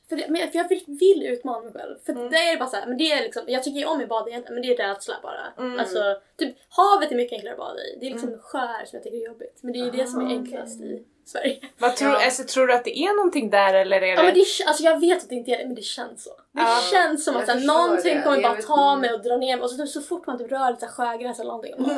för 0.08 0.16
det, 0.16 0.26
men 0.28 0.50
för 0.50 0.58
jag 0.58 0.68
vill, 0.68 0.84
vill 0.86 1.26
utmana 1.26 1.60
mig 1.64 1.72
själv. 1.72 1.96
För 2.06 2.12
Mm. 2.12 2.30
det 2.30 2.36
är 2.36 2.56
bara 2.58 2.68
så 2.68 2.76
här, 2.76 2.86
men 2.86 2.98
det 2.98 3.12
är 3.12 3.22
liksom, 3.22 3.42
jag 3.46 3.62
tycker 3.62 3.80
ju 3.80 3.86
om 3.86 4.00
i 4.00 4.06
bad 4.06 4.28
egentligen 4.28 4.54
men 4.54 4.62
det 4.62 4.74
är 4.74 4.88
rädsla 4.88 5.14
bara. 5.22 5.64
Mm. 5.66 5.78
Alltså, 5.80 5.98
typ, 6.38 6.56
havet 6.68 7.12
är 7.12 7.16
mycket 7.16 7.32
enklare 7.36 7.54
att 7.54 7.58
bada 7.58 7.80
i. 7.80 7.98
Det 8.00 8.06
är 8.06 8.10
liksom 8.10 8.38
skär 8.38 8.84
som 8.84 8.96
jag 8.96 9.02
tycker 9.02 9.18
är 9.18 9.26
jobbigt. 9.26 9.58
Men 9.62 9.72
det 9.72 9.78
är 9.78 9.84
ju 9.84 9.90
det 9.90 10.06
som 10.06 10.20
är 10.20 10.24
Ah, 10.24 10.28
enklast 10.28 10.80
i 10.80 11.04
Sverige. 11.26 11.56
Vad 11.78 11.96
tror, 11.96 12.10
Ja. 12.12 12.24
alltså, 12.24 12.42
tror 12.44 12.66
du 12.66 12.74
att 12.74 12.84
det 12.84 12.98
är 12.98 13.16
någonting 13.16 13.50
där 13.50 13.74
eller 13.74 13.96
är 13.96 14.00
det... 14.00 14.06
Ja 14.08 14.22
men 14.22 14.34
det, 14.34 14.40
är- 14.40 14.68
alltså 14.68 14.82
jag 14.82 15.00
vet 15.00 15.22
att 15.22 15.28
det 15.28 15.34
inte 15.34 15.50
är 15.50 15.58
det 15.58 15.66
men 15.66 15.74
det 15.74 15.82
känns 15.82 16.24
så. 16.24 16.30
Det 16.30 16.60
Ja. 16.60 16.78
känns 16.92 17.24
som 17.24 17.36
att 17.36 17.46
så 17.46 17.52
här, 17.52 17.58
förstår 17.58 17.74
någonting 17.74 18.16
det. 18.16 18.22
kommer 18.22 18.40
Jag 18.42 18.52
bara 18.56 18.62
ta 18.62 18.96
mig 18.96 19.12
och 19.14 19.22
dra 19.22 19.36
ner 19.36 19.56
mig 19.56 19.62
och 19.64 19.70
så, 19.70 19.76
typ, 19.76 19.88
så 19.88 20.00
fort 20.00 20.26
man 20.26 20.38
typ 20.38 20.50
rör 20.52 20.70
lite 20.70 20.86
sjögräs 20.86 21.40
eller 21.40 21.50
någonting. 21.50 21.74
bara, 21.78 21.96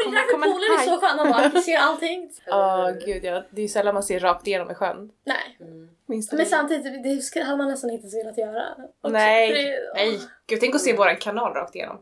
men 0.04 0.14
här 0.14 0.30
kommer 0.30 0.46
en 0.46 0.52
poolen 0.52 0.70
är 0.78 0.84
så 0.84 1.00
skön, 1.00 1.16
man 1.16 1.30
bara 1.52 1.62
ser 1.62 1.76
allting. 1.78 2.30
Ja, 2.46 2.92
gud 3.06 3.24
ja. 3.24 3.42
Det 3.50 3.60
är 3.60 3.62
ju 3.62 3.68
sällan 3.68 3.94
man 3.94 4.02
ser 4.02 4.20
rakt 4.20 4.46
igenom 4.46 4.70
i 4.70 4.74
sjön. 4.74 5.10
Nej. 5.26 5.56
Mm. 5.60 5.88
Men 6.06 6.20
det? 6.38 6.44
samtidigt, 6.44 7.32
det 7.34 7.40
hade 7.42 7.56
man 7.56 7.68
nästan 7.68 7.90
inte 7.90 8.08
så 8.08 8.16
velat 8.16 8.38
göra. 8.38 8.62
också. 8.78 9.12
Nej, 9.12 9.52
det- 9.52 9.92
nej. 9.94 10.20
Gud, 10.46 10.60
tänk 10.60 10.74
att 10.74 10.80
se 10.80 10.96
våran 10.96 11.16
kanal 11.16 11.52
rakt 11.54 11.74
igenom. 11.74 11.96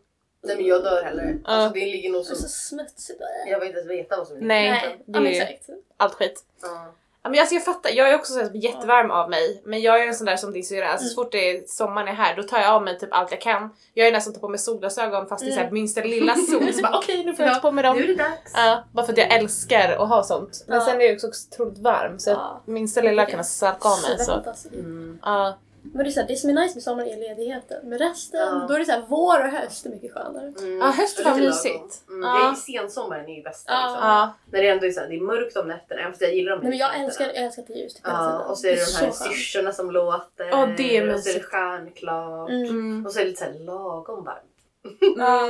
Nej 0.44 0.56
men 0.56 0.66
jag 0.66 0.82
dör 0.84 1.02
hellre. 1.02 1.34
Ja. 1.44 1.50
Alltså 1.50 1.74
det 1.74 1.86
ligger 1.86 2.10
nog 2.10 2.20
Det 2.20 2.30
är 2.30 2.34
som... 2.34 2.36
så 2.36 2.48
smutsigt. 2.48 3.20
Jag 3.48 3.58
vill 3.60 3.68
inte 3.68 3.78
ens 3.80 3.90
veta 3.90 4.16
vad 4.16 4.26
som 4.26 4.36
ligger. 4.36 4.46
Nej. 4.48 4.98
Nej, 5.06 5.22
det 5.32 5.38
är- 5.38 5.42
exakt. 5.42 5.68
Allt 5.96 6.14
skit. 6.14 6.44
Ja. 6.62 6.92
Ja, 7.24 7.30
men 7.30 7.40
alltså 7.40 7.54
jag 7.54 7.64
fattar, 7.64 7.90
jag 7.90 8.08
är 8.10 8.14
också 8.14 8.32
så 8.32 8.38
här 8.40 8.50
jättevarm 8.54 9.10
av 9.10 9.30
mig. 9.30 9.62
Men 9.64 9.80
jag 9.80 10.02
är 10.02 10.06
en 10.06 10.14
sån 10.14 10.26
där 10.26 10.36
som 10.36 10.52
din 10.52 10.64
syrra, 10.64 10.88
alltså, 10.88 11.08
så 11.08 11.12
Mm. 11.20 11.24
fort 11.24 11.32
det 11.32 11.50
är 11.50 11.62
sommaren 11.66 12.08
är 12.08 12.12
här 12.12 12.36
då 12.36 12.42
tar 12.42 12.58
jag 12.58 12.70
av 12.74 12.82
mig 12.82 12.98
typ 12.98 13.08
allt 13.12 13.30
jag 13.30 13.40
kan. 13.40 13.70
Jag 13.94 14.08
är 14.08 14.12
nästan 14.12 14.32
tar 14.34 14.40
på 14.40 14.48
mig 14.48 14.58
solglasögon 14.58 15.26
fast 15.28 15.44
det 15.44 15.50
är 15.50 15.54
så 15.54 15.60
Mm. 15.60 15.74
minsta 15.74 16.00
lilla 16.00 16.34
sol. 16.34 16.72
Så 16.72 16.82
bara 16.82 16.98
okej 16.98 17.24
nu 17.24 17.34
får 17.34 17.44
jag 17.46 17.54
ta 17.54 17.60
på 17.60 17.70
mig 17.72 17.84
dem. 17.84 17.96
Nu 17.96 18.02
är 18.04 18.06
det 18.08 18.14
dags. 18.14 18.52
Ja, 18.54 18.84
bara 18.92 19.06
för 19.06 19.12
att 19.12 19.18
jag 19.18 19.32
älskar 19.34 19.92
att 19.92 20.08
ha 20.08 20.22
sånt. 20.22 20.64
Men 20.66 20.78
Ja. 20.78 20.84
sen 20.84 21.00
är 21.00 21.04
jag 21.04 21.14
också 21.14 21.26
otroligt 21.26 21.78
varm 21.78 22.18
så 22.18 22.30
Ja. 22.30 22.62
minsta 22.66 23.00
lilla 23.00 23.26
kan 23.26 23.36
jag 23.36 23.46
svalka 23.46 23.88
av 23.88 23.98
mig. 24.02 24.18
Så. 24.18 24.42
Mm. 24.74 25.18
Ja. 25.22 25.58
Men 25.82 26.04
det, 26.04 26.10
är 26.10 26.12
så 26.12 26.20
här, 26.20 26.28
det 26.28 26.36
som 26.36 26.50
är 26.50 26.54
nice 26.54 26.74
med 26.74 26.82
sommaren 26.82 27.08
är 27.08 27.16
ledigheten. 27.16 27.88
Men 27.88 27.98
resten, 27.98 28.40
Ja. 28.40 28.66
då 28.68 28.74
är 28.74 28.78
det 28.78 28.84
så 28.84 28.92
här, 28.92 29.04
vår 29.08 29.40
och 29.44 29.50
höst 29.50 29.86
är 29.86 29.90
mycket 29.90 30.12
skönare. 30.12 30.52
Mm. 30.58 30.78
Ja, 30.78 30.86
var 31.24 31.34
Lite 31.34 31.46
mysigt. 31.46 32.08
Mm. 32.08 32.22
Ja. 32.22 32.34
Det 32.38 32.50
är 32.50 32.54
sensommaren 32.82 33.28
är 33.28 33.36
ju 33.36 33.42
bästa 33.42 33.72
Ja. 33.72 33.78
liksom. 33.86 34.08
Ja. 34.08 34.32
När 34.52 34.62
det 34.62 34.68
ändå 34.68 34.86
är, 34.86 34.90
så 34.90 35.00
här, 35.00 35.08
det 35.08 35.16
är 35.16 35.20
mörkt 35.20 35.56
om 35.56 35.68
nätterna, 35.68 36.08
fast 36.08 36.20
jag 36.20 36.34
gillar 36.34 36.52
de 36.52 36.60
Nej, 36.60 36.70
men 36.70 36.78
jag 36.78 36.88
nätterna. 36.88 37.04
älskar, 37.06 37.24
jag 37.26 37.36
älskar 37.36 37.62
att 37.62 37.68
det 37.68 37.74
är 37.74 37.82
ljust 37.82 38.00
Ja, 38.04 38.38
och 38.38 38.58
så 38.58 38.66
är 38.66 38.70
det 38.70 38.76
de 38.76 39.04
här 39.04 39.10
så 39.12 39.24
skönt. 39.24 39.34
syrsorna 39.34 39.72
som 39.72 39.90
låter. 39.90 40.44
Ja, 40.44 40.68
det 40.76 40.96
är 40.96 41.14
Och 41.14 41.20
så 41.20 41.30
är 41.30 41.34
det 41.34 41.40
stjärnklart. 41.40 42.50
Mm. 42.50 42.68
Mm. 42.68 43.06
Och 43.06 43.12
så 43.12 43.18
är 43.18 43.24
det 43.24 43.30
lite 43.30 43.44
så 43.44 43.50
här 43.52 43.58
lagom 43.58 44.24
varmt. 44.24 44.48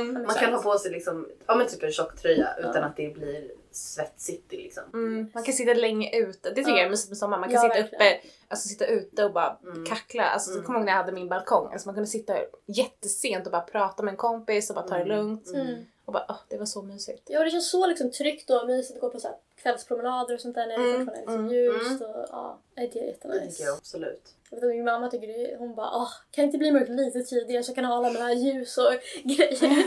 Mm. 0.01 0.13
Man 0.23 0.35
kan 0.35 0.53
ha 0.53 0.61
på 0.61 0.77
sig 0.77 0.91
liksom, 0.91 1.27
ja, 1.47 1.55
men 1.55 1.67
typ 1.67 1.83
en 1.83 1.91
tjocktröja 1.91 2.49
Ja. 2.61 2.69
utan 2.69 2.83
att 2.83 2.95
det 2.97 3.13
blir 3.13 3.51
svetsigt 3.75 4.51
liksom. 4.51 4.83
Mm. 4.93 5.31
Man 5.33 5.43
kan 5.43 5.53
sitta 5.53 5.73
länge 5.73 6.17
ute. 6.19 6.49
Det 6.49 6.55
tycker 6.55 6.71
Ja. 6.71 6.77
jag 6.77 6.85
är 6.85 6.89
mysigt 6.89 7.09
med 7.09 7.17
sommaren. 7.17 7.41
Man 7.41 7.49
kan 7.49 7.55
Ja, 7.55 7.61
sitta 7.61 7.81
verkligen. 7.81 8.17
uppe, 8.17 8.27
alltså 8.47 8.67
sitta 8.67 8.85
ute 8.85 9.25
och 9.25 9.33
bara 9.33 9.57
Mm. 9.63 9.85
kackla. 9.85 10.23
Alltså, 10.23 10.51
Mm. 10.51 10.63
Kommer 10.63 10.79
ihåg 10.79 10.85
när 10.85 10.91
jag 10.93 10.97
hade 10.99 11.11
min 11.11 11.29
balkong. 11.29 11.69
Alltså, 11.73 11.87
man 11.87 11.95
kunde 11.95 12.07
sitta 12.09 12.37
jättesent 12.65 13.45
och 13.45 13.51
bara 13.51 13.61
prata 13.61 14.03
med 14.03 14.11
en 14.11 14.17
kompis 14.17 14.69
och 14.69 14.75
bara 14.75 14.87
ta 14.87 14.95
det 14.95 15.01
Mm. 15.03 15.17
lugnt. 15.17 15.47
Mm. 15.53 15.85
Och 16.05 16.13
bara, 16.13 16.25
åh, 16.29 16.37
det 16.49 16.57
var 16.57 16.65
så 16.65 16.81
mysigt. 16.81 17.21
Ja, 17.25 17.43
det 17.43 17.49
känns 17.49 17.69
så 17.69 17.87
liksom 17.87 18.11
tryggt 18.11 18.49
och 18.49 18.67
mysigt 18.67 18.95
att 18.95 19.01
gå 19.01 19.09
på 19.09 19.19
så 19.19 19.27
här 19.27 19.37
kvällspromenader 19.55 20.33
och 20.35 20.41
sånt 20.41 20.55
där 20.55 20.67
när 20.67 20.77
det 20.77 20.83
Mm, 20.83 21.05
fortfarande 21.05 21.21
är 21.21 21.25
liksom 21.25 21.35
mm, 21.45 21.53
ljust. 21.53 22.01
Och, 22.01 22.25
ja, 22.31 22.59
det 22.75 22.81
är 22.81 22.87
Det 22.93 22.99
jättenice. 22.99 23.51
tycker 23.51 23.63
jag 23.63 23.77
absolut. 23.77 24.33
Jag 24.49 24.57
vet 24.57 24.63
att 24.63 24.69
min 24.69 24.83
mamma 24.85 25.09
tycker 25.09 25.27
det, 25.27 25.55
hon 25.59 25.75
bara 25.75 25.91
åh, 25.95 26.09
kan 26.31 26.41
det 26.41 26.45
inte 26.45 26.57
bli 26.57 26.71
mörkt 26.71 26.89
lite 26.89 27.23
tidigare 27.23 27.63
så 27.63 27.69
jag 27.69 27.75
kan 27.75 27.85
ha 27.85 27.95
alla 28.07 28.19
här 28.19 28.33
ljus 28.33 28.77
och 28.77 28.93
grejer. 29.23 29.85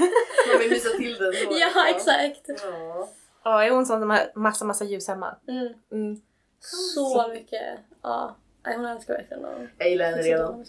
Man 0.53 0.59
vill 0.61 0.71
mysa 0.71 0.89
till 0.89 1.15
den 1.19 1.33
så. 1.33 1.49
ja, 1.61 1.89
exakt. 1.89 2.63
Ja. 2.65 3.09
Ja, 3.49 3.65
är 3.65 3.71
hon 3.71 3.87
sån 3.87 4.01
som 4.01 4.11
har 4.11 4.33
massa, 4.35 4.65
massa 4.65 4.85
ljus 4.85 5.09
hemma? 5.09 5.35
Mm. 5.49 5.73
Mm. 5.93 6.21
Så 6.61 7.29
mycket. 7.29 7.63
Ja, 8.03 8.37
nej, 8.65 8.77
hon 8.77 8.85
älskar 8.87 9.15
verkligen 9.15 9.45
att 9.45 9.53
Jag 9.79 9.91
gillar 9.91 10.05
henne 10.11 10.23
redan. 10.23 10.65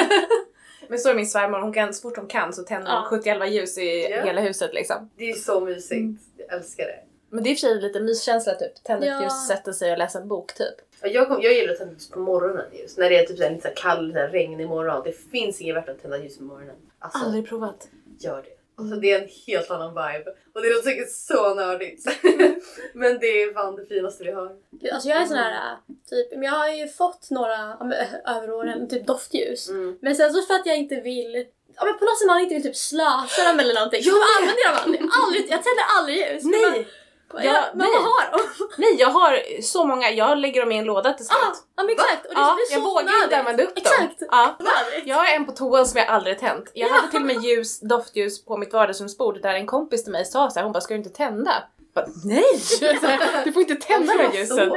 Men 0.88 0.98
så 0.98 1.08
är 1.10 1.14
min 1.14 1.26
svärmor, 1.26 1.60
hon 1.60 1.72
kan, 1.72 1.94
så 1.94 2.02
fort 2.02 2.16
hon 2.16 2.26
kan 2.26 2.52
så 2.52 2.62
tänder 2.62 2.90
hon 2.92 3.02
Ja. 3.02 3.18
71 3.18 3.50
ljus 3.52 3.78
i 3.78 4.06
Ja. 4.10 4.22
hela 4.22 4.40
huset 4.40 4.74
liksom. 4.74 5.10
Det 5.16 5.30
är 5.30 5.34
så 5.34 5.60
mysigt. 5.60 5.92
Mm. 6.00 6.18
Jag 6.36 6.52
älskar 6.58 6.84
det. 6.84 6.98
Men 7.30 7.44
det 7.44 7.48
är 7.48 7.52
i 7.52 7.54
och 7.54 7.58
för 7.58 7.66
sig 7.68 7.80
lite 7.80 8.00
myskänsla 8.00 8.54
typ. 8.54 8.84
Tända 8.84 9.06
ett 9.06 9.12
Ja. 9.12 9.22
ljus, 9.22 9.46
sätta 9.48 9.72
sig 9.72 9.92
och 9.92 9.98
läsa 9.98 10.18
en 10.20 10.28
bok 10.28 10.54
typ. 10.54 10.74
Ja, 11.02 11.08
Jag, 11.08 11.28
kom, 11.28 11.40
jag 11.42 11.52
gillar 11.52 11.72
att 11.72 11.78
tända 11.78 11.92
ljus 11.94 12.10
på 12.10 12.18
morgonen 12.20 12.64
just. 12.72 12.98
När 12.98 13.10
det 13.10 13.18
är 13.18 13.26
typ 13.26 13.36
så 13.38 13.42
här, 13.42 13.50
lite 13.50 13.68
så 13.68 13.74
kall, 13.82 14.12
så 14.12 14.18
här, 14.18 14.28
regnig 14.28 14.68
morgon. 14.68 15.02
Det 15.04 15.12
finns 15.12 15.60
inget 15.60 15.76
värt 15.76 15.88
att 15.88 16.02
tända 16.02 16.18
ljus 16.18 16.38
på 16.38 16.44
morgonen. 16.44 16.76
Alltså, 16.98 17.18
Aldrig 17.18 17.48
provat. 17.48 17.88
gör 18.18 18.42
det. 18.42 18.55
Alltså, 18.78 18.96
det 18.96 19.12
är 19.12 19.22
en 19.22 19.28
helt 19.46 19.70
annan 19.70 19.90
vibe. 19.90 20.30
Och 20.54 20.62
det 20.62 20.68
låter 20.68 20.90
säkert 20.90 21.12
så 21.12 21.54
nördigt. 21.54 22.04
Men 22.94 23.18
det 23.18 23.26
är 23.26 23.54
fan 23.54 23.76
det 23.76 23.86
finaste 23.86 24.24
vi 24.24 24.30
har. 24.30 24.56
Gud, 24.70 24.92
Alltså 24.92 25.08
jag 25.08 25.22
är 25.22 25.26
sån 25.26 25.36
här, 25.36 25.52
äh, 25.52 25.78
typ, 26.10 26.32
men 26.32 26.42
jag 26.42 26.52
har 26.52 26.68
ju 26.68 26.88
fått 26.88 27.30
några 27.30 27.60
äh, 27.72 28.36
över 28.36 28.52
åren, 28.52 28.88
typ 28.88 29.06
doftljus. 29.06 29.68
Mm. 29.68 29.98
Men 30.02 30.16
sen 30.16 30.32
så 30.32 30.42
för 30.42 30.54
att 30.54 30.66
jag 30.66 30.76
inte 30.76 31.00
vill 31.00 31.46
Ja 31.78 31.84
men 31.84 31.98
på 31.98 32.04
något 32.04 32.18
sätt 32.18 32.26
man 32.26 32.40
inte 32.40 32.54
vill 32.54 32.62
typ 32.62 32.76
slösa 32.76 33.44
dem 33.48 33.60
eller 33.60 33.74
någonting. 33.74 34.00
Jag 34.02 34.16
använder 34.38 34.64
dem 34.68 34.76
aldrig. 34.84 35.00
aldrig. 35.22 35.42
Jag 35.42 35.62
tänder 35.64 35.84
aldrig 35.98 36.16
ljus. 36.18 36.42
Nej! 36.44 36.86
Ja, 37.34 37.42
ja, 37.44 37.62
men 37.74 37.78
nej. 37.78 37.88
vad 37.94 38.02
har? 38.02 38.40
Nej, 38.78 38.96
jag 38.98 39.08
har 39.08 39.60
så 39.62 39.84
många. 39.84 40.10
Jag 40.10 40.38
lägger 40.38 40.60
dem 40.60 40.72
i 40.72 40.78
en 40.78 40.84
låda 40.84 41.12
till 41.12 41.26
slut. 41.26 41.38
Ah, 41.42 41.54
ja 41.76 41.82
men 41.82 41.90
exakt. 41.92 42.26
Och 42.26 42.34
det 42.34 42.40
Ja, 42.40 42.54
blir 42.54 42.64
så 42.66 42.72
jag 42.74 42.80
vågar 42.80 43.24
inte 43.24 43.38
använda 43.38 43.62
upp 43.62 43.74
dem. 43.74 43.84
Exakt. 43.86 44.22
Ja. 44.30 44.56
Jag 45.04 45.16
har 45.16 45.26
en 45.26 45.46
på 45.46 45.52
toan 45.52 45.86
som 45.86 45.98
jag 45.98 46.08
aldrig 46.08 46.38
tänt. 46.38 46.70
Jag 46.74 46.88
hade 46.88 47.08
till 47.10 47.20
och 47.20 47.26
med 47.26 47.42
ljus, 47.44 47.80
doftljus 47.80 48.44
på 48.44 48.56
mitt 48.56 48.72
vardagsrumsbord 48.72 49.42
där 49.42 49.54
en 49.54 49.66
kompis 49.66 50.04
till 50.04 50.12
mig 50.12 50.24
sa 50.24 50.50
så 50.50 50.58
här, 50.58 50.64
hon 50.64 50.72
bara 50.72 50.80
ska 50.80 50.94
du 50.94 50.98
inte 50.98 51.10
tända? 51.10 51.50
Jag 51.94 52.04
Bara, 52.04 52.12
Nej! 52.24 52.44
Här, 53.02 53.44
Du 53.44 53.52
får 53.52 53.62
inte 53.62 53.74
tända 53.74 54.12
de 54.12 54.22
här 54.22 54.32
ljusen. 54.34 54.72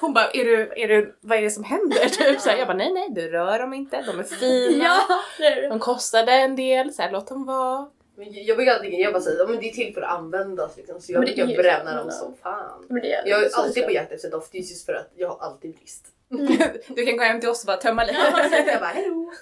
Hon 0.00 0.12
bara, 0.14 0.30
är 0.30 0.44
du, 0.44 0.72
är 0.76 0.88
du, 0.88 1.16
vad 1.20 1.38
är 1.38 1.42
det 1.42 1.50
som 1.50 1.64
händer? 1.64 2.08
Typ 2.08 2.40
så 2.40 2.50
här, 2.50 2.56
jag 2.56 2.66
bara, 2.66 2.76
nej 2.76 2.92
nej 2.92 3.08
du 3.10 3.28
rör 3.30 3.58
dem 3.58 3.74
inte, 3.74 4.02
de 4.02 4.18
är 4.18 4.22
fina. 4.24 4.84
Ja, 4.84 5.00
det 5.38 5.44
är 5.44 5.62
det. 5.62 5.68
De 5.68 5.78
kostade 5.80 6.32
en 6.32 6.56
del, 6.56 6.92
så 6.94 7.02
här, 7.02 7.10
låt 7.10 7.28
dem 7.28 7.44
vara. 7.46 7.86
Men 8.16 8.26
jag 8.30 8.56
brukar 8.56 8.72
alltid 8.72 8.94
jag 8.94 9.12
bara 9.12 9.22
säga 9.22 9.36
ja, 9.38 9.46
men 9.46 9.60
det 9.60 9.68
är 9.68 9.72
till 9.72 9.94
för 9.94 10.00
att 10.02 10.18
användas 10.18 10.76
liksom. 10.76 11.00
Så 11.00 11.12
jag 11.12 11.18
Men 11.20 11.28
det 11.36 11.44
brukar 11.44 11.62
bränna 11.62 11.90
så. 11.90 11.96
dem 11.96 12.10
som 12.10 12.34
fan. 12.42 12.84
Men 12.88 13.02
det 13.02 13.12
är 13.12 13.26
Jag 13.28 13.44
är 13.44 13.48
så 13.48 13.60
alltid 13.60 13.82
så. 13.82 13.88
på 13.88 13.92
jakt 13.94 14.12
efter 14.12 14.30
doftljus 14.30 14.70
just 14.70 14.86
för 14.86 14.92
att 14.94 15.10
jag 15.16 15.28
har 15.28 15.38
alltid 15.46 15.74
brist. 15.76 16.06
Du 16.88 17.06
kan 17.06 17.16
gå 17.16 17.22
hem 17.24 17.40
till 17.40 17.48
oss 17.48 17.62
och 17.62 17.66
bara 17.66 17.76
tömma 17.76 18.04
lite. 18.04 18.18
jag 18.66 18.80
bara 18.80 18.88
hello. 18.90 19.32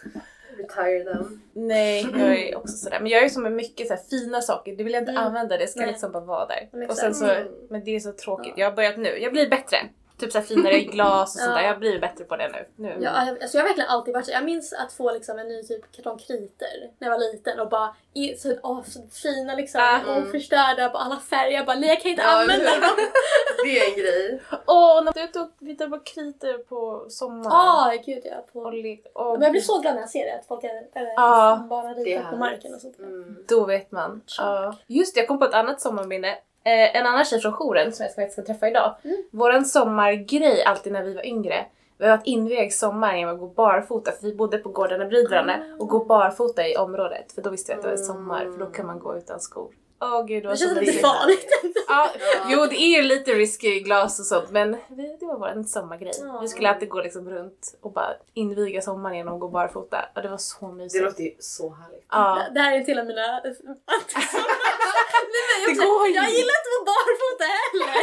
Retire 0.56 1.04
them. 1.14 1.42
Nej, 1.52 2.06
jag 2.18 2.38
är 2.38 2.56
också 2.56 2.76
sådär. 2.76 2.98
Men 3.00 3.10
jag 3.10 3.22
är 3.24 3.28
som 3.28 3.42
med 3.42 3.52
mycket 3.52 3.86
så 3.88 3.94
här 3.94 4.00
fina 4.10 4.40
saker, 4.40 4.76
det 4.76 4.84
vill 4.84 4.92
jag 4.92 5.02
inte 5.02 5.12
Mm. 5.12 5.24
använda, 5.24 5.56
det 5.56 5.66
ska 5.66 5.80
Nej. 5.80 5.88
liksom 5.88 6.12
bara 6.12 6.24
vara 6.24 6.46
där. 6.46 6.68
Men 6.72 6.90
Och 6.90 6.96
sen 6.96 7.14
så, 7.14 7.24
Mm. 7.24 7.48
men 7.70 7.84
det 7.84 7.96
är 7.96 8.00
så 8.00 8.12
tråkigt. 8.12 8.52
Ja. 8.56 8.60
Jag 8.64 8.70
har 8.70 8.76
börjat 8.76 8.98
nu, 8.98 9.18
jag 9.18 9.32
blir 9.32 9.50
bättre. 9.50 9.76
Typ 10.22 10.32
så 10.32 10.38
här 10.38 10.44
finare 10.46 10.80
glas 10.94 11.34
och 11.34 11.40
sånt 11.40 11.52
Ja. 11.56 11.62
där, 11.62 11.68
jag 11.68 11.78
blir 11.78 11.98
bättre 12.00 12.24
på 12.24 12.36
det 12.36 12.48
nu. 12.48 12.66
nu. 12.76 12.88
Ja, 13.00 13.26
jag- 13.26 13.42
alltså 13.42 13.56
jag 13.56 13.62
har 13.64 13.68
verkligen 13.68 13.90
alltid 13.90 14.14
varit 14.14 14.26
så. 14.26 14.32
Jag 14.32 14.44
minns 14.44 14.72
att 14.72 14.92
få 14.92 15.12
liksom 15.12 15.38
en 15.38 15.48
ny 15.48 15.62
typ 15.62 15.92
kartong 15.96 16.18
kriter 16.18 16.90
när 16.98 17.08
jag 17.08 17.18
var 17.18 17.32
liten 17.32 17.60
och 17.60 17.68
bara 17.68 17.94
i, 18.14 18.36
så, 18.36 18.54
åh, 18.62 18.82
så 18.84 19.00
fina 19.22 19.54
liksom 19.54 19.80
Ah. 19.80 19.98
Mm. 20.00 20.22
oförstörda 20.22 20.88
på 20.88 20.98
alla 20.98 21.16
färger. 21.16 21.56
Jag 21.56 21.66
bara 21.66 21.76
nej 21.76 21.88
jag 21.88 22.00
kan 22.00 22.10
inte 22.10 22.22
Ja, 22.22 22.40
använda 22.40 22.64
dem. 22.70 22.80
Det 23.64 23.78
är 23.78 23.90
en 23.90 23.96
grej. 24.02 24.42
Åh, 24.66 25.04
när 25.04 25.12
du 25.12 25.26
tog 25.26 25.48
lite 25.58 25.86
på 25.88 25.98
kriter 25.98 26.58
på 26.58 27.06
sommaren. 27.08 27.50
Ja 27.96 28.02
gud 28.06 28.22
ja. 28.24 28.44
På... 28.52 28.60
Och 28.60 29.32
Men 29.32 29.42
jag 29.42 29.50
blir 29.52 29.60
så 29.60 29.78
glad 29.80 29.94
när 29.94 30.00
jag 30.00 30.10
ser 30.10 30.24
det, 30.24 30.34
att 30.38 30.46
folk 30.46 30.64
är, 30.64 30.70
eller, 31.00 31.10
Ja, 31.16 31.66
bara 31.70 31.94
det 31.94 32.00
är 32.00 32.04
ritar 32.04 32.30
på 32.30 32.36
marken 32.36 32.74
och 32.74 32.80
sånt. 32.80 32.98
Mm. 32.98 33.36
Då 33.48 33.64
vet 33.64 33.90
man. 33.92 34.22
Ja. 34.38 34.76
Just 34.86 35.14
det, 35.14 35.20
jag 35.20 35.28
kom 35.28 35.38
på 35.38 35.44
ett 35.44 35.54
annat 35.54 35.80
sommarminne. 35.80 36.34
Eh, 36.64 36.96
en 36.96 37.06
annan 37.06 37.24
tjej 37.24 37.40
från 37.40 37.52
jouren 37.52 37.92
som 37.92 38.06
jag 38.18 38.32
ska 38.32 38.42
träffa 38.42 38.68
idag. 38.68 38.96
Mm. 39.04 39.16
Våran 39.30 39.64
sommargrej 39.64 40.64
alltid 40.64 40.92
när 40.92 41.02
vi 41.02 41.14
var 41.14 41.26
yngre. 41.26 41.66
Vi 41.98 42.08
har 42.08 42.16
varit 42.16 42.26
inväg 42.26 42.74
sommar 42.74 43.16
genom 43.16 43.34
att 43.34 43.40
gå 43.40 43.46
barfota 43.46 44.12
för 44.12 44.26
vi 44.26 44.34
bodde 44.34 44.58
på 44.58 44.68
gårdarna 44.68 45.04
bredvid 45.04 45.30
varandra 45.30 45.56
och 45.78 45.88
gå 45.88 46.04
barfota 46.04 46.68
i 46.68 46.76
området 46.76 47.32
för 47.32 47.42
då 47.42 47.50
visste 47.50 47.72
vi 47.72 47.76
att 47.76 47.82
det 47.82 47.88
var 47.88 47.96
sommar 47.96 48.44
för 48.44 48.58
då 48.58 48.66
kan 48.66 48.86
man 48.86 48.98
gå 48.98 49.16
utan 49.16 49.40
skor. 49.40 49.70
Åh 50.02 50.26
gud, 50.26 50.42
det 50.42 50.48
Det 50.50 50.56
känns 50.56 50.80
lite 50.80 50.92
farligt. 50.98 51.46
Ja, 51.88 52.10
Ja. 52.20 52.44
jo 52.48 52.66
det 52.66 52.76
är 52.76 52.96
ju 52.96 53.02
lite 53.02 53.30
risky 53.32 53.80
glas 53.80 54.20
och 54.20 54.26
sånt 54.26 54.50
men 54.50 54.76
vi, 54.88 55.16
det 55.20 55.26
var 55.26 55.38
vår 55.38 55.62
sommargrej. 55.64 56.12
Ja. 56.20 56.38
Vi 56.42 56.48
skulle 56.48 56.68
alltid 56.68 56.88
gå 56.88 57.00
liksom 57.02 57.30
runt 57.30 57.78
och 57.80 57.92
bara 57.92 58.10
inviga 58.34 58.82
sommaren 58.82 59.16
genom 59.16 59.34
att 59.34 59.40
gå 59.40 59.48
barfota 59.48 60.04
och 60.16 60.22
det 60.22 60.28
var 60.28 60.38
så 60.38 60.66
Det 60.68 60.72
mysigt. 60.74 61.04
låter 61.04 61.22
ju 61.22 61.30
så 61.38 61.74
härligt. 61.74 62.06
Ja. 62.10 62.42
Det 62.54 62.60
här 62.60 62.72
är 62.78 62.84
till 62.84 62.98
av 62.98 63.06
mina... 63.06 63.40
Nej, 65.34 65.42
men 65.48 65.60
jag, 65.64 65.76
Det 65.76 65.84
går 65.84 66.06
ju 66.08 66.14
jag 66.14 66.30
gillar 66.38 66.56
inte 66.60 66.68
att 66.72 66.86
vara 66.86 66.96
barfota 66.98 67.44
heller. 67.58 67.94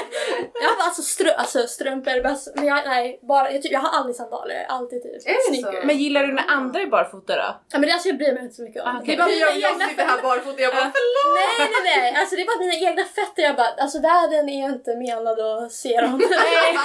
Jag 0.64 0.70
har 0.70 0.78
var 0.78 0.86
alltså, 0.90 1.02
strö, 1.02 1.32
alltså 1.44 1.60
strumpor. 1.68 2.16
Men 2.56 2.66
jag, 2.72 2.80
nej, 2.94 3.20
bara, 3.32 3.52
jag, 3.52 3.62
typ, 3.62 3.72
jag 3.72 3.80
har 3.86 3.92
aldrig 3.98 4.16
sandaler, 4.16 4.56
jag 4.56 4.68
har 4.70 4.78
alltid 4.78 5.04
typ 5.04 5.14
det 5.26 5.42
sneakers. 5.50 5.86
Men 5.90 5.98
gillar 5.98 6.22
du 6.28 6.34
när 6.34 6.46
andra 6.58 6.78
är 6.82 6.88
barfota 6.88 7.36
då? 7.36 7.50
Ja 7.72 7.78
men 7.80 7.82
det 7.82 7.94
alltså 7.94 8.10
jag 8.10 8.18
bryr 8.18 8.34
mig 8.34 8.44
inte 8.44 8.56
så 8.56 8.64
mycket 8.68 8.82
om. 8.84 8.88
Ah, 8.90 9.00
okej. 9.02 9.16
Det 9.16 9.22
är 9.22 9.26
bara 9.26 9.32
Jag, 9.46 9.54
jag 9.66 9.90
sitter 9.90 10.04
här 10.12 10.22
barfota 10.22 10.58
jag 10.68 10.74
bara 10.80 10.92
förlåt! 10.98 11.36
Nej 11.40 11.52
nej 11.60 11.82
nej, 11.88 11.89
alltså 12.20 12.36
det 12.36 12.42
är 12.42 12.46
bara 12.46 12.60
mina 12.60 12.90
egna 12.90 13.04
fötter 13.06 13.42
jag 13.44 13.56
bara, 13.56 13.68
alltså 13.68 14.00
världen 14.02 14.50
är 14.50 14.66
inte 14.70 14.96
menad 14.96 15.40
att 15.40 15.72
se 15.72 16.02
dem. 16.02 16.18
Nej, 16.30 16.76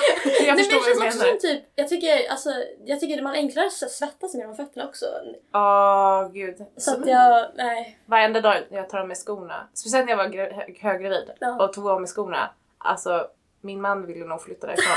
jag 0.46 0.54
Nej, 0.56 0.64
förstår 0.64 0.78
vad 1.00 1.12
du 1.12 1.18
menar. 1.18 1.36
typ, 1.38 1.64
jag 1.74 1.88
tycker, 1.88 2.30
alltså, 2.30 2.50
jag 2.84 3.00
tycker 3.00 3.22
man 3.22 3.34
enklare 3.34 3.66
att 3.66 3.72
svettas 3.90 4.34
med 4.34 4.46
de 4.46 4.56
fötterna 4.56 4.86
också. 4.88 5.06
Åh 5.54 6.28
gud. 6.32 6.56
Så 6.76 6.90
att 6.92 7.06
jag, 7.06 7.46
nej. 7.54 7.98
Varenda 8.06 8.40
dag 8.40 8.56
jag 8.70 8.88
tar 8.88 8.98
av 8.98 9.06
mig 9.08 9.16
skorna, 9.16 9.68
speciellt 9.74 10.04
när 10.06 10.12
jag 10.12 10.16
var 10.16 10.24
gra- 10.28 10.52
hö- 10.54 10.88
höggravid 10.88 11.30
Ja. 11.40 11.64
och 11.64 11.72
tog 11.72 11.88
av 11.88 12.00
mig 12.00 12.08
skorna. 12.08 12.50
Alltså 12.78 13.26
min 13.60 13.80
man 13.80 14.06
ville 14.06 14.24
nog 14.24 14.42
flytta 14.42 14.66
därifrån. 14.66 14.96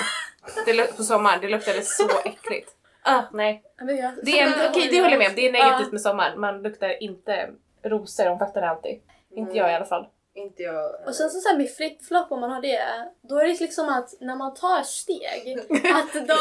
det 0.65 0.97
på 0.97 1.03
sommaren, 1.03 1.41
det 1.41 1.47
luktade 1.49 1.81
så 1.81 2.09
äckligt. 2.25 2.71
Ah, 3.03 3.21
nej. 3.31 3.63
Men 3.81 3.97
jag, 3.97 4.11
Det 4.23 4.39
är 4.39 4.45
en, 4.47 4.53
okej, 4.71 4.87
det 4.91 4.97
håller 4.97 5.11
jag 5.11 5.19
med 5.19 5.27
om. 5.29 5.35
Det 5.35 5.47
är 5.47 5.51
negativt 5.51 5.91
med 5.91 6.01
sommaren. 6.01 6.39
Man 6.39 6.61
luktar 6.61 7.03
inte 7.03 7.49
rosor 7.83 8.27
om 8.29 8.39
fötterna 8.39 8.69
alltid. 8.69 9.01
Inte 9.37 9.57
jag 9.57 9.71
i 9.71 9.75
alla 9.75 9.85
fall. 9.85 10.05
Inte 10.45 10.63
jag. 10.63 11.07
Och 11.07 11.15
sen 11.15 11.29
så, 11.29 11.39
så 11.39 11.49
här 11.49 11.57
med 11.57 11.69
flip-flop 11.77 12.31
om 12.31 12.39
man 12.41 12.51
har 12.51 12.61
det, 12.61 12.81
då 13.29 13.39
är 13.39 13.45
det 13.47 13.59
liksom 13.59 13.89
att 13.89 14.09
när 14.21 14.35
man 14.35 14.53
tar 14.53 14.83
steg, 14.83 15.43
att 15.99 16.13
då... 16.27 16.39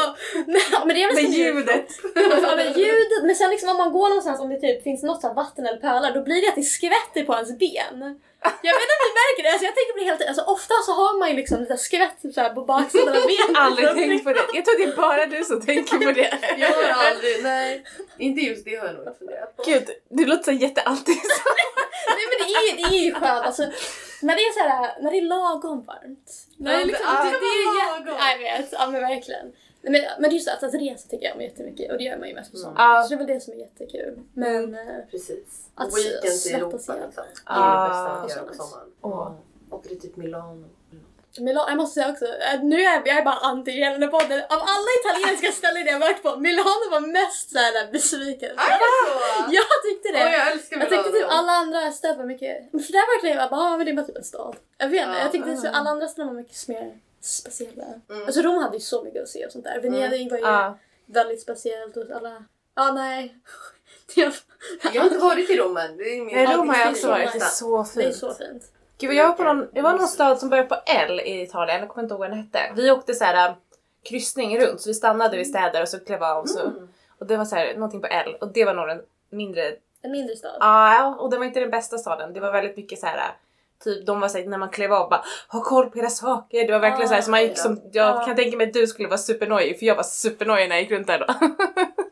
men 0.85 0.93
det 0.95 1.03
är 1.03 1.23
som 1.23 1.31
ljudet! 1.33 1.87
Ja, 2.15 2.55
men 2.55 2.67
ljudet, 2.81 3.21
men 3.23 3.35
sen 3.35 3.49
liksom 3.49 3.69
om 3.69 3.77
man 3.77 3.91
går 3.91 4.09
någonstans 4.09 4.39
om 4.39 4.49
det 4.49 4.59
typ 4.59 4.83
finns 4.83 5.03
något 5.03 5.21
sånt 5.21 5.35
vatten 5.35 5.65
eller 5.65 5.79
pölar 5.79 6.11
då 6.13 6.21
blir 6.23 6.41
det 6.41 6.47
att 6.49 6.55
det 6.55 6.69
skvätter 6.77 7.23
på 7.23 7.33
ens 7.33 7.57
ben. 7.63 7.99
Jag 8.67 8.73
vet 8.77 8.85
inte 8.85 8.95
om 8.97 9.03
ni 9.09 9.13
märker 9.23 9.43
det, 9.43 9.51
alltså 9.53 9.65
jag 9.69 9.75
tänker 9.77 9.93
på 9.93 9.99
det 9.99 10.05
hela 10.05 10.17
tiden. 10.17 10.33
Alltså 10.33 10.45
ofta 10.55 10.73
så 10.87 10.91
har 11.01 11.19
man 11.19 11.29
ju 11.29 11.35
liksom 11.41 11.59
lite 11.59 11.77
skvätt 11.77 12.21
typ 12.21 12.33
så 12.33 12.41
här 12.41 12.49
på 12.57 12.61
baksidan 12.71 13.15
av 13.19 13.25
benen. 13.33 13.55
Aldrig 13.65 13.87
tänkt 13.95 14.23
på 14.23 14.33
det. 14.33 14.45
Jag 14.57 14.65
tror 14.65 14.77
det 14.77 14.87
är 14.93 14.95
bara 15.05 15.25
du 15.25 15.43
som 15.43 15.61
tänker 15.61 15.97
på 16.05 16.11
det. 16.11 16.31
Jag 16.57 16.69
har 16.77 16.89
aldrig, 17.09 17.43
nej. 17.43 17.83
Inte 18.17 18.41
just 18.41 18.65
det 18.65 18.75
har 18.75 18.85
jag 18.85 18.95
nog 18.95 19.17
funderat 19.17 19.55
på. 19.57 19.63
Gud, 19.65 19.87
du 20.09 20.25
låter 20.25 20.43
så 20.43 20.51
jättealtis. 20.51 21.27
Nej 22.17 22.25
men 22.29 22.37
det 22.41 22.53
är 22.53 22.63
ju, 22.67 22.71
det 22.81 22.97
är 22.97 23.05
ju 23.05 23.13
skönt 23.13 23.45
alltså. 23.45 23.63
När 24.21 24.35
det 24.35 24.41
är 24.41 24.53
så 24.53 24.69
här, 24.69 25.01
när 25.01 25.11
det 25.11 25.17
är 25.17 25.21
lagom 25.21 25.83
varmt. 25.83 26.47
När 26.57 26.71
det, 26.71 26.81
är 26.81 26.85
liksom, 26.85 27.05
det, 27.23 27.29
det 27.29 27.35
är 27.35 27.99
lagom. 27.99 28.15
ja, 28.19 28.31
jag 28.31 28.39
vet, 28.39 28.71
ja 28.71 28.87
men 28.89 29.01
verkligen. 29.01 29.51
Men, 29.81 30.01
men 30.19 30.29
det 30.29 30.37
är 30.37 30.53
att, 30.53 30.63
att 30.63 30.73
resa 30.73 31.09
tycker 31.09 31.25
jag 31.25 31.35
om 31.35 31.41
jättemycket 31.41 31.91
och 31.91 31.97
det 31.97 32.03
gör 32.03 32.17
man 32.17 32.27
ju 32.27 32.35
mest 32.35 32.51
på 32.51 32.57
sommaren. 32.57 32.95
Ja. 32.95 33.03
Så 33.03 33.09
det 33.09 33.15
är 33.15 33.17
väl 33.17 33.27
det 33.27 33.39
som 33.39 33.53
är 33.53 33.57
jättekul. 33.57 34.19
Men 34.33 34.73
eh, 34.73 34.79
Precis. 35.11 35.69
Att 35.75 35.97
Weekends 35.97 36.45
i 36.45 36.49
svettas 36.49 36.89
Europa 36.89 37.05
liksom. 37.05 37.23
Det 37.45 37.51
är 37.51 37.81
det 37.81 37.89
bästa 37.89 38.27
så 38.29 38.39
göra 38.39 38.47
på 38.47 38.53
sommaren. 38.53 38.87
Åh. 39.01 39.31
Åkte 39.69 39.89
till 39.89 39.99
typ 39.99 40.15
Milano. 40.15 40.65
Milano, 41.41 41.69
jag 41.69 41.77
måste 41.77 41.93
säga 42.01 42.11
också, 42.13 42.25
att 42.53 42.63
nu 42.63 42.75
är 42.81 43.01
jag 43.05 43.23
bara 43.25 43.35
anti 43.35 43.71
hela 43.71 43.91
den 43.97 44.03
här 44.03 44.09
podden. 44.19 44.39
Av 44.49 44.59
alla 44.73 44.89
italienska 45.01 45.51
ställen 45.51 45.85
jag 45.87 45.99
varit 45.99 46.23
på, 46.23 46.35
Milano 46.39 46.89
var 46.91 46.99
mest 46.99 47.51
såhär 47.51 47.91
besviken. 47.91 48.49
Är 48.49 48.55
det 48.55 48.89
så? 49.05 49.51
Jag 49.59 49.65
tyckte 49.85 50.07
det. 50.11 50.23
Åh, 50.25 50.31
jag 50.31 50.51
älskar 50.51 50.77
Jag 50.77 50.89
Milano. 50.89 51.03
tyckte 51.03 51.19
typ 51.19 51.27
alla 51.29 51.51
andra 51.51 51.91
ställen 51.91 52.17
var 52.17 52.25
mycket... 52.25 52.71
För 52.71 52.91
där 52.97 53.15
verkligen 53.15 53.37
jag 53.37 53.49
bara, 53.49 53.61
ah, 53.61 53.77
men 53.77 53.85
det 53.85 53.91
är 53.91 53.95
bara 53.95 54.05
typ 54.05 54.17
en 54.17 54.23
stad. 54.23 54.55
Jag 54.77 54.87
vet 54.89 55.01
inte, 55.07 55.17
Ja. 55.17 55.23
jag 55.23 55.31
tyckte 55.31 55.57
så 55.57 55.67
alla 55.67 55.89
andra 55.89 56.07
ställen 56.07 56.27
var 56.27 56.41
mycket 56.41 56.67
mer 56.67 56.99
speciella. 57.21 57.83
Mm. 58.09 58.25
Alltså 58.25 58.41
Rom 58.41 58.57
hade 58.63 58.75
ju 58.77 58.81
så 58.81 59.03
mycket 59.03 59.23
att 59.23 59.29
se 59.29 59.45
och 59.45 59.51
sånt 59.51 59.63
där. 59.65 59.79
Venedig 59.81 60.31
var 60.31 60.37
ju 60.37 60.43
Ja. 60.43 60.77
väldigt 61.05 61.41
speciellt 61.41 61.97
och 61.97 62.11
alla... 62.15 62.43
Ja, 62.75 62.91
nej. 62.91 63.35
Det 64.15 64.21
Jag 64.93 65.01
har 65.01 65.07
inte 65.07 65.17
varit 65.19 65.49
i 65.49 65.57
Rom 65.57 65.77
än. 65.77 65.97
Det 65.97 66.03
är 66.03 66.21
min 66.25 66.35
Nej, 66.35 66.55
Rom 66.57 66.69
har 66.69 66.75
jag 66.77 66.85
det 66.85 66.87
är 66.87 66.91
också 66.91 67.01
så 67.01 67.07
varit. 67.07 67.33
Det 67.33 67.39
är 67.39 67.49
så 67.49 67.85
det 67.95 68.01
är 68.01 68.03
fint. 68.05 68.15
så 68.15 68.33
fint. 68.33 68.63
Gud, 68.99 69.13
jag 69.13 69.27
var 69.27 69.33
på 69.33 69.43
någon, 69.43 69.67
det 69.73 69.81
var 69.81 69.91
någon 69.91 70.07
stad 70.07 70.39
som 70.39 70.49
började 70.49 70.69
på 70.69 70.75
L 70.85 71.19
i 71.19 71.41
Italien, 71.41 71.79
jag 71.79 71.89
kommer 71.89 72.03
inte 72.03 72.13
ihåg 72.13 72.19
vad 72.19 72.29
den 72.29 72.37
hette. 72.39 72.59
Vi 72.75 72.91
åkte 72.91 73.13
så 73.13 73.23
här 73.23 73.49
äh, 73.49 73.55
kryssning 74.09 74.59
runt, 74.59 74.81
så 74.81 74.89
vi 74.89 74.93
stannade 74.93 75.37
vid 75.37 75.47
städer 75.47 75.81
och 75.81 75.89
så 75.89 75.99
klev 75.99 76.23
av 76.23 76.37
och 76.41 76.49
så. 76.49 76.59
Mm. 76.59 76.87
Och 77.19 77.27
det 77.27 77.37
var 77.37 77.45
så 77.45 77.55
här, 77.55 77.73
någonting 77.73 78.01
på 78.01 78.07
L 78.07 78.37
och 78.41 78.53
det 78.53 78.65
var 78.65 78.73
nog 78.73 78.87
den 78.87 79.01
mindre, 79.29 79.71
En 80.01 80.11
mindre 80.11 80.35
stad. 80.35 80.57
ja 80.59 81.15
och 81.19 81.29
det 81.31 81.37
var 81.37 81.45
inte 81.45 81.59
den 81.59 81.69
bästa 81.69 81.97
staden. 81.97 82.33
Det 82.33 82.39
var 82.39 82.51
väldigt 82.51 82.77
mycket 82.77 82.99
så 82.99 83.05
här. 83.05 83.17
äh, 83.17 83.23
Typ 83.83 84.05
de 84.05 84.19
var 84.19 84.27
såhär 84.27 84.45
när 84.45 84.57
man 84.57 84.69
klev 84.69 84.93
av 84.93 85.09
bara 85.09 85.23
ha 85.49 85.61
koll 85.63 85.89
på 85.89 85.99
era 85.99 86.09
saker. 86.09 86.67
Det 86.67 86.73
var 86.73 86.79
verkligen 86.79 87.05
Ah, 87.05 87.07
så 87.07 87.13
här 87.13 87.21
så 87.21 87.31
man 87.31 87.41
gick 87.41 87.51
ja. 87.51 87.55
som, 87.61 87.81
jag 87.91 88.17
Ah. 88.17 88.25
kan 88.25 88.35
tänka 88.35 88.57
mig 88.57 88.67
att 88.67 88.73
du 88.73 88.87
skulle 88.87 89.07
vara 89.07 89.17
supernojig 89.17 89.79
för 89.79 89.85
jag 89.85 89.95
var 89.95 90.03
supernojig 90.03 90.69
när 90.69 90.75
jag 90.75 90.81
gick 90.83 90.91
runt 90.91 91.07
där 91.07 91.19
då. 91.19 91.25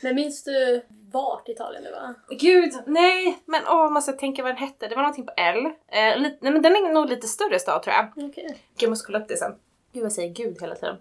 Men 0.00 0.14
minns 0.14 0.44
du 0.44 0.82
vart 1.12 1.48
i 1.48 1.52
Italien 1.52 1.82
det 1.82 1.90
var? 1.90 2.14
Gud, 2.38 2.72
nej! 2.86 3.42
Men 3.44 3.62
åh, 3.66 3.90
måste 3.90 4.10
jag 4.10 4.18
tänka 4.18 4.42
vad 4.42 4.50
den 4.50 4.58
hette. 4.58 4.88
Det 4.88 4.94
var 4.94 5.02
någonting 5.02 5.26
på 5.26 5.32
L. 5.36 5.66
Eh, 5.88 6.18
lite, 6.18 6.36
nej 6.40 6.52
men 6.52 6.62
den 6.62 6.76
är 6.76 6.92
nog 6.92 7.08
lite 7.08 7.26
större 7.26 7.58
stad 7.58 7.82
tror 7.82 7.94
jag. 7.96 8.08
Okej. 8.16 8.44
Gud, 8.46 8.56
jag 8.78 8.90
måste 8.90 9.06
kolla 9.06 9.18
upp 9.18 9.28
det 9.28 9.36
sen. 9.36 9.54
Gud 9.92 10.02
vad 10.02 10.12
säger 10.12 10.34
gud 10.34 10.60
hela 10.60 10.74
tiden. 10.74 10.96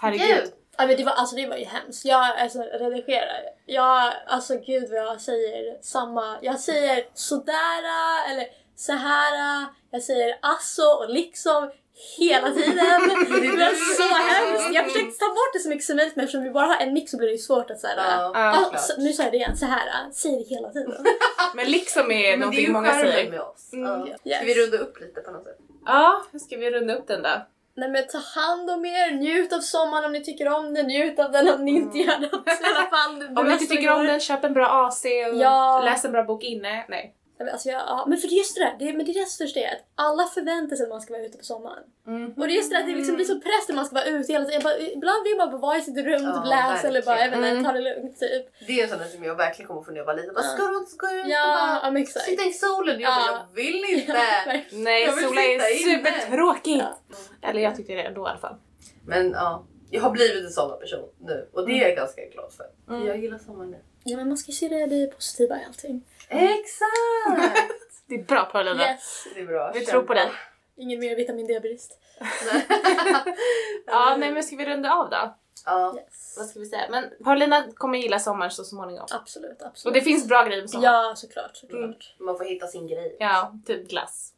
Herregud. 0.00 0.26
Gud! 0.28 0.52
Ja, 0.76 0.86
men 0.86 0.96
det, 0.96 1.04
var, 1.04 1.12
alltså, 1.12 1.36
det 1.36 1.46
var 1.46 1.56
ju 1.56 1.64
hemskt. 1.64 2.04
Jag 2.04 2.38
alltså, 2.38 2.58
redigerar. 2.58 3.40
Jag, 3.66 4.12
alltså 4.26 4.54
gud 4.66 4.90
vad 4.90 4.98
jag 4.98 5.20
säger 5.20 5.82
samma. 5.82 6.38
Jag 6.42 6.60
säger 6.60 7.04
sådära 7.14 8.24
eller 8.30 8.46
så 8.76 8.92
här. 8.92 9.66
Jag 9.90 10.02
säger 10.02 10.38
alltså 10.42 10.82
och 10.82 11.10
liksom 11.10 11.70
hela 12.18 12.50
tiden. 12.50 12.76
Det 13.42 13.48
var 13.56 13.94
så 13.96 14.14
hemskt. 14.14 14.74
Jag 14.74 14.84
försökte 14.84 15.18
ta 15.18 15.26
bort 15.28 15.52
det 15.52 15.58
så 15.58 15.68
mycket 15.68 15.84
som 15.84 15.96
möjligt 15.96 16.16
men 16.16 16.24
eftersom 16.24 16.42
vi 16.44 16.50
bara 16.50 16.66
har 16.66 16.76
en 16.76 16.92
mix 16.92 17.10
så 17.10 17.16
blir 17.16 17.26
det 17.28 17.32
ju 17.32 17.38
svårt 17.38 17.70
att 17.70 17.80
säga 17.80 17.94
Ja, 17.96 18.30
Ja, 18.34 18.70
Ah, 18.72 18.78
så, 18.78 19.00
nu 19.00 19.12
sa 19.12 19.22
jag 19.22 19.32
det 19.32 19.36
igen, 19.36 19.56
så 19.56 19.66
här. 19.66 19.82
Säg 20.12 20.32
det 20.32 20.54
hela 20.54 20.68
tiden. 20.70 21.04
Men 21.54 21.70
liksom 21.70 22.02
är 22.02 22.06
Men 22.06 22.32
är 22.32 22.36
någonting 22.36 22.64
ju 22.66 22.72
många 22.72 22.92
säger. 22.94 23.30
med 23.30 23.40
oss. 23.40 23.72
Mm. 23.72 23.90
Ja. 23.90 24.06
Yes. 24.24 24.36
Ska 24.36 24.46
vi 24.46 24.54
runda 24.54 24.78
upp 24.78 25.00
lite 25.00 25.20
på 25.20 25.30
något 25.30 25.44
sätt? 25.44 25.58
Ja, 25.86 26.22
hur 26.32 26.38
ska 26.38 26.56
vi 26.56 26.70
runda 26.70 26.94
upp 26.94 27.06
den 27.08 27.22
då? 27.22 27.46
Nej 27.76 27.88
men 27.90 28.06
ta 28.06 28.18
hand 28.40 28.70
om 28.70 28.84
er, 28.84 29.10
njut 29.10 29.52
av 29.52 29.58
sommaren 29.60 30.04
om 30.04 30.12
ni 30.12 30.24
tycker 30.24 30.48
om 30.48 30.74
den, 30.74 30.86
njut 30.86 31.18
av 31.18 31.32
den 31.32 31.48
om 31.54 31.64
ni 31.64 31.70
inte 31.70 31.98
gör 31.98 32.18
det 32.18 32.26
i 32.26 32.30
alla 32.76 32.90
fall. 32.90 33.18
Det 33.18 33.40
Om 33.40 33.46
ni 33.46 33.52
inte 33.52 33.66
tycker 33.66 33.90
om 33.90 34.06
den, 34.06 34.20
köp 34.20 34.44
en 34.44 34.52
bra 34.54 34.66
AC 34.88 35.04
och 35.04 35.38
Ja. 35.38 35.82
läs 35.84 36.04
en 36.04 36.12
bra 36.12 36.22
bok 36.22 36.44
inne. 36.44 36.84
Nej. 36.88 37.14
Alltså 37.52 37.68
jag, 37.68 37.80
ja, 37.80 38.04
men 38.08 38.18
för 38.18 38.28
det 38.28 38.34
är 38.34 38.38
just 38.38 38.54
det 38.56 38.64
där, 38.64 38.76
det, 38.78 38.88
är- 38.88 38.92
men 38.96 39.06
det 39.06 39.12
är 39.12 39.20
det 39.24 39.26
största 39.26 39.60
är 39.60 39.72
att 39.74 39.84
alla 39.94 40.24
förväntar 40.26 40.76
sig 40.76 40.84
att 40.84 40.90
man 40.90 41.00
ska 41.00 41.12
vara 41.14 41.24
ute 41.24 41.38
på 41.38 41.44
sommaren. 41.44 41.84
Mm. 42.06 42.32
Och 42.32 42.46
det 42.46 42.52
är 42.54 42.56
just 42.56 42.70
det 42.70 42.78
att 42.78 42.86
det 42.86 42.94
liksom 42.94 43.14
blir 43.16 43.24
så 43.24 43.40
press 43.40 43.64
att 43.68 43.74
man 43.74 43.86
ska 43.86 43.94
vara 43.94 44.04
ute 44.04 44.32
hela 44.32 44.44
tiden. 44.44 44.62
Bara, 44.62 44.78
ibland 44.78 45.24
vill 45.24 45.36
man 45.36 45.50
bara 45.50 45.58
vara 45.68 45.76
i 45.78 45.80
sitt 45.80 45.96
rum 45.96 46.22
och 46.28 46.36
Ja, 46.36 46.42
typ 46.42 46.50
läsa 46.50 46.88
eller 46.88 47.02
bara 47.02 47.24
inte, 47.24 47.38
verkligen. 47.40 47.64
ta 47.64 47.72
det 47.72 47.80
lugnt 47.80 48.20
typ. 48.20 48.44
Det 48.66 48.80
är 48.80 48.86
sån 48.86 48.98
där 48.98 49.06
som 49.14 49.24
jag 49.24 49.34
verkligen 49.34 49.68
kommer 49.68 49.82
få 49.82 49.90
när 49.90 49.98
jag 49.98 50.04
var 50.04 50.14
liten. 50.14 50.34
Bara. 50.34 50.44
Ska 50.44 50.62
du 50.66 50.76
inte 50.78 50.96
gå 50.96 51.06
ut 51.16 51.24
och 51.24 51.30
Ja, 51.30 51.80
bara 51.82 51.98
ja 52.00 52.06
sitta 52.06 52.42
i 52.44 52.52
solen? 52.52 53.00
Jag, 53.00 53.12
bara, 53.12 53.26
Ja. 53.26 53.46
jag 53.48 53.54
vill 53.62 53.84
inte! 53.94 54.12
Nej, 54.72 55.08
sola 55.22 55.40
är! 55.42 56.78
Ja. 56.78 56.98
Eller 57.42 57.60
jag 57.60 57.76
tyckte 57.76 57.92
det 57.94 58.02
ändå 58.02 58.20
i 58.26 58.30
alla 58.30 58.38
fall. 58.38 58.56
Men 59.06 59.30
ja, 59.30 59.64
jag 59.90 60.02
har 60.02 60.10
blivit 60.10 60.44
en 60.44 60.50
sommarperson 60.50 61.00
nu 61.20 61.48
och 61.52 61.66
det 61.66 61.72
är 61.72 61.88
jag 61.88 61.96
ganska 61.96 62.22
glad 62.24 62.52
för. 62.52 62.94
Mm. 62.94 63.06
Jag 63.06 63.18
gillar 63.18 63.38
sommaren 63.38 63.70
nu. 63.70 63.78
Ja 64.04 64.16
men 64.16 64.28
man 64.28 64.36
ska 64.36 64.50
ju 64.50 64.56
se 64.56 64.68
det, 64.68 64.86
det 64.86 65.06
positiva 65.06 65.60
i 65.60 65.64
allting. 65.66 66.02
Exakt! 66.28 67.72
Det 68.06 68.14
är 68.14 68.24
bra 68.24 68.44
Paulina. 68.44 68.82
Yes. 68.82 69.26
Det 69.34 69.40
är 69.40 69.46
bra. 69.46 69.70
Vi 69.74 69.78
Kämpa. 69.78 69.90
tror 69.90 70.02
på 70.02 70.14
dig. 70.14 70.30
Ingen 70.76 71.00
mer 71.00 71.16
vitamin 71.16 71.46
D-brist. 71.46 71.98
Ja, 73.86 74.16
nej 74.18 74.32
men 74.32 74.42
ska 74.42 74.56
vi 74.56 74.66
runda 74.66 74.92
av 74.92 75.10
då? 75.10 75.34
Ja. 75.64 75.94
Yes. 75.96 76.34
Vad 76.38 76.46
ska 76.46 76.60
vi 76.60 76.66
säga? 76.66 76.86
Men 76.90 77.10
Paulina 77.24 77.64
kommer 77.74 77.98
gilla 77.98 78.18
sommaren 78.18 78.50
så 78.50 78.64
småningom. 78.64 79.06
Absolut, 79.10 79.62
absolut. 79.62 79.86
Och 79.86 79.92
det 79.92 80.00
finns 80.00 80.28
bra 80.28 80.44
grejer 80.44 80.60
med 80.60 80.70
sommaren. 80.70 80.94
Ja, 80.94 81.16
såklart. 81.16 81.56
såklart. 81.56 81.82
Mm. 81.82 82.26
Man 82.26 82.38
får 82.38 82.44
hitta 82.44 82.66
sin 82.66 82.86
grej. 82.86 83.16
Ja, 83.20 83.58
typ 83.66 83.88
glass. 83.88 84.32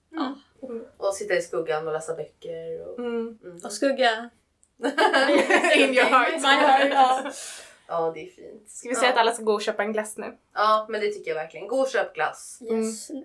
Och 0.96 1.14
sitta 1.14 1.34
i 1.34 1.42
skuggan 1.42 1.86
och 1.86 1.92
läsa 1.92 2.14
böcker. 2.14 2.88
Och... 2.88 2.98
Mm. 2.98 3.38
Mm. 3.44 3.60
Och 3.64 3.72
skugga. 3.72 4.30
In 5.76 5.94
your 5.94 6.04
heart. 6.04 6.42
My 6.42 6.48
heart, 6.48 6.92
ja. 6.92 7.30
Ja, 7.88 8.12
det 8.14 8.20
är 8.20 8.26
fint. 8.30 8.70
Ska 8.70 8.88
vi 8.88 8.94
säga 8.94 9.12
att 9.12 9.18
alla 9.18 9.32
ska 9.32 9.42
gå 9.42 9.52
och 9.54 9.62
köpa 9.62 9.82
en 9.82 9.92
glass 9.92 10.16
nu? 10.16 10.36
Ja, 10.54 10.86
men 10.88 11.00
det 11.00 11.08
tycker 11.08 11.30
jag 11.30 11.34
verkligen. 11.36 11.66
Gå 11.68 11.76
och 11.80 11.88
köp 11.88 12.14
glass. 12.14 12.58
Yes. 12.72 13.10
Eh, 13.10 13.16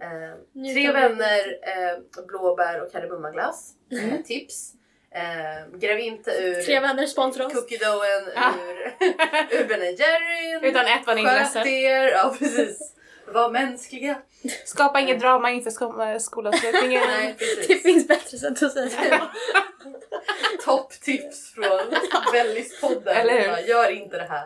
Njut 0.54 0.76
tre 0.76 0.91
vänner, 0.91 1.58
eh, 1.62 2.24
blåbär 2.28 2.82
och 2.84 2.91
kardemummaglass. 2.91 3.71
Eh, 3.91 4.21
tips. 4.26 4.74
Eh, 5.12 5.78
gräv 5.80 6.00
inte 6.00 6.32
ur 6.32 6.62
Tre 6.62 6.80
vänner 6.80 7.06
sponsrar 7.08 7.45
oss. 7.45 7.54
cookie 7.54 7.78
doughen 7.78 8.32
Ja. 8.36 8.54
ur, 8.69 9.58
ur 9.60 9.67
Ben 9.67 9.80
Jerryn. 9.95 10.63
Utan 10.69 10.86
ett 10.86 11.08
vaniljglass. 11.08 11.54
Sköt 11.54 11.67
er. 11.67 12.08
Ja, 12.12 12.36
precis. 12.39 12.95
Var 13.34 13.50
mänskliga. 13.52 14.17
Skapa 14.65 15.00
inget 15.00 15.20
drama 15.20 15.52
inför 15.52 15.72
sko- 15.72 16.02
äh, 16.02 16.17
skolavslutningen. 16.20 17.02
Nej, 17.08 17.36
Det 17.67 17.76
finns 17.76 18.08
bättre 18.08 18.38
sätt 18.38 18.63
att 18.63 18.72
säga 18.74 18.89
det. 19.10 19.22
Topptips 20.65 21.54
från 21.54 21.80
Bellispodden. 22.34 23.17
Eller 23.17 23.39
hur? 23.39 23.48
Ja, 23.48 23.60
Gör 23.60 23.91
inte 23.91 24.17
det 24.17 24.24
här. 24.30 24.44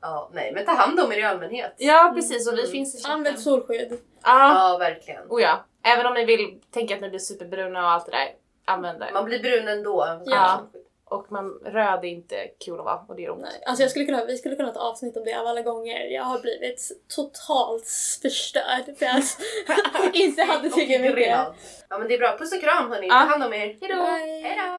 Ja, 0.00 0.30
nej, 0.34 0.52
men 0.54 0.64
ta 0.66 0.72
hand 0.72 1.00
om 1.00 1.12
er 1.12 1.18
i 1.18 1.22
allmänhet. 1.22 1.74
Ja 1.76 2.12
precis 2.14 2.48
och 2.48 2.54
vi 2.54 2.60
Mm. 2.60 2.72
finns 2.72 2.94
i 2.94 2.98
chatten. 2.98 3.12
Använd 3.16 3.38
solskydd. 3.40 3.92
Ja. 4.22 4.70
Ja, 4.72 4.76
verkligen. 4.78 5.22
Oh 5.28 5.42
ja. 5.42 5.64
Även 5.84 6.06
om 6.06 6.14
ni 6.14 6.24
vill 6.24 6.60
tänka 6.70 6.94
att 6.94 7.00
ni 7.00 7.08
blir 7.08 7.18
superbruna 7.20 7.84
och 7.84 7.90
allt 7.90 8.06
det 8.06 8.12
där. 8.12 8.28
Använd 8.64 9.00
det. 9.00 9.10
Man 9.12 9.24
blir 9.24 9.38
brun 9.38 9.68
ändå. 9.68 10.22
Ja. 10.26 10.66
Och 11.08 11.32
man, 11.32 11.50
röd 11.64 12.04
är 12.04 12.08
inte 12.08 12.48
kul 12.64 12.78
att 12.78 12.84
vara 12.84 13.04
och 13.08 13.16
det 13.16 13.22
gör 13.22 13.32
ont. 13.32 13.42
Nej, 13.42 13.62
alltså 13.66 13.82
jag 13.82 13.90
skulle 13.90 14.04
kunna, 14.04 14.24
vi 14.24 14.36
skulle 14.36 14.56
kunna 14.56 14.72
ta 14.72 14.80
avsnitt 14.80 15.16
om 15.16 15.24
det 15.24 15.34
av 15.34 15.46
alla 15.46 15.62
gånger. 15.62 16.06
Jag 16.06 16.22
har 16.22 16.40
blivit 16.40 16.92
totalt 17.16 17.88
förstörd 18.22 18.98
för 18.98 19.06
jag 19.06 19.22
inte 20.14 20.42
hade 20.42 20.70
tillräckligt 20.70 21.00
mycket. 21.00 21.28
Ja 21.88 21.98
men 21.98 22.08
det 22.08 22.14
är 22.14 22.18
bra. 22.18 22.38
Puss 22.38 22.52
och 22.52 22.60
kram 22.60 22.90
hörni. 22.90 23.08
Ta 23.08 23.14
hand 23.14 23.44
om 23.44 23.52
er. 23.52 23.58
Hejdå! 23.58 23.86
Bye. 23.86 24.42
Hejdå! 24.42 24.75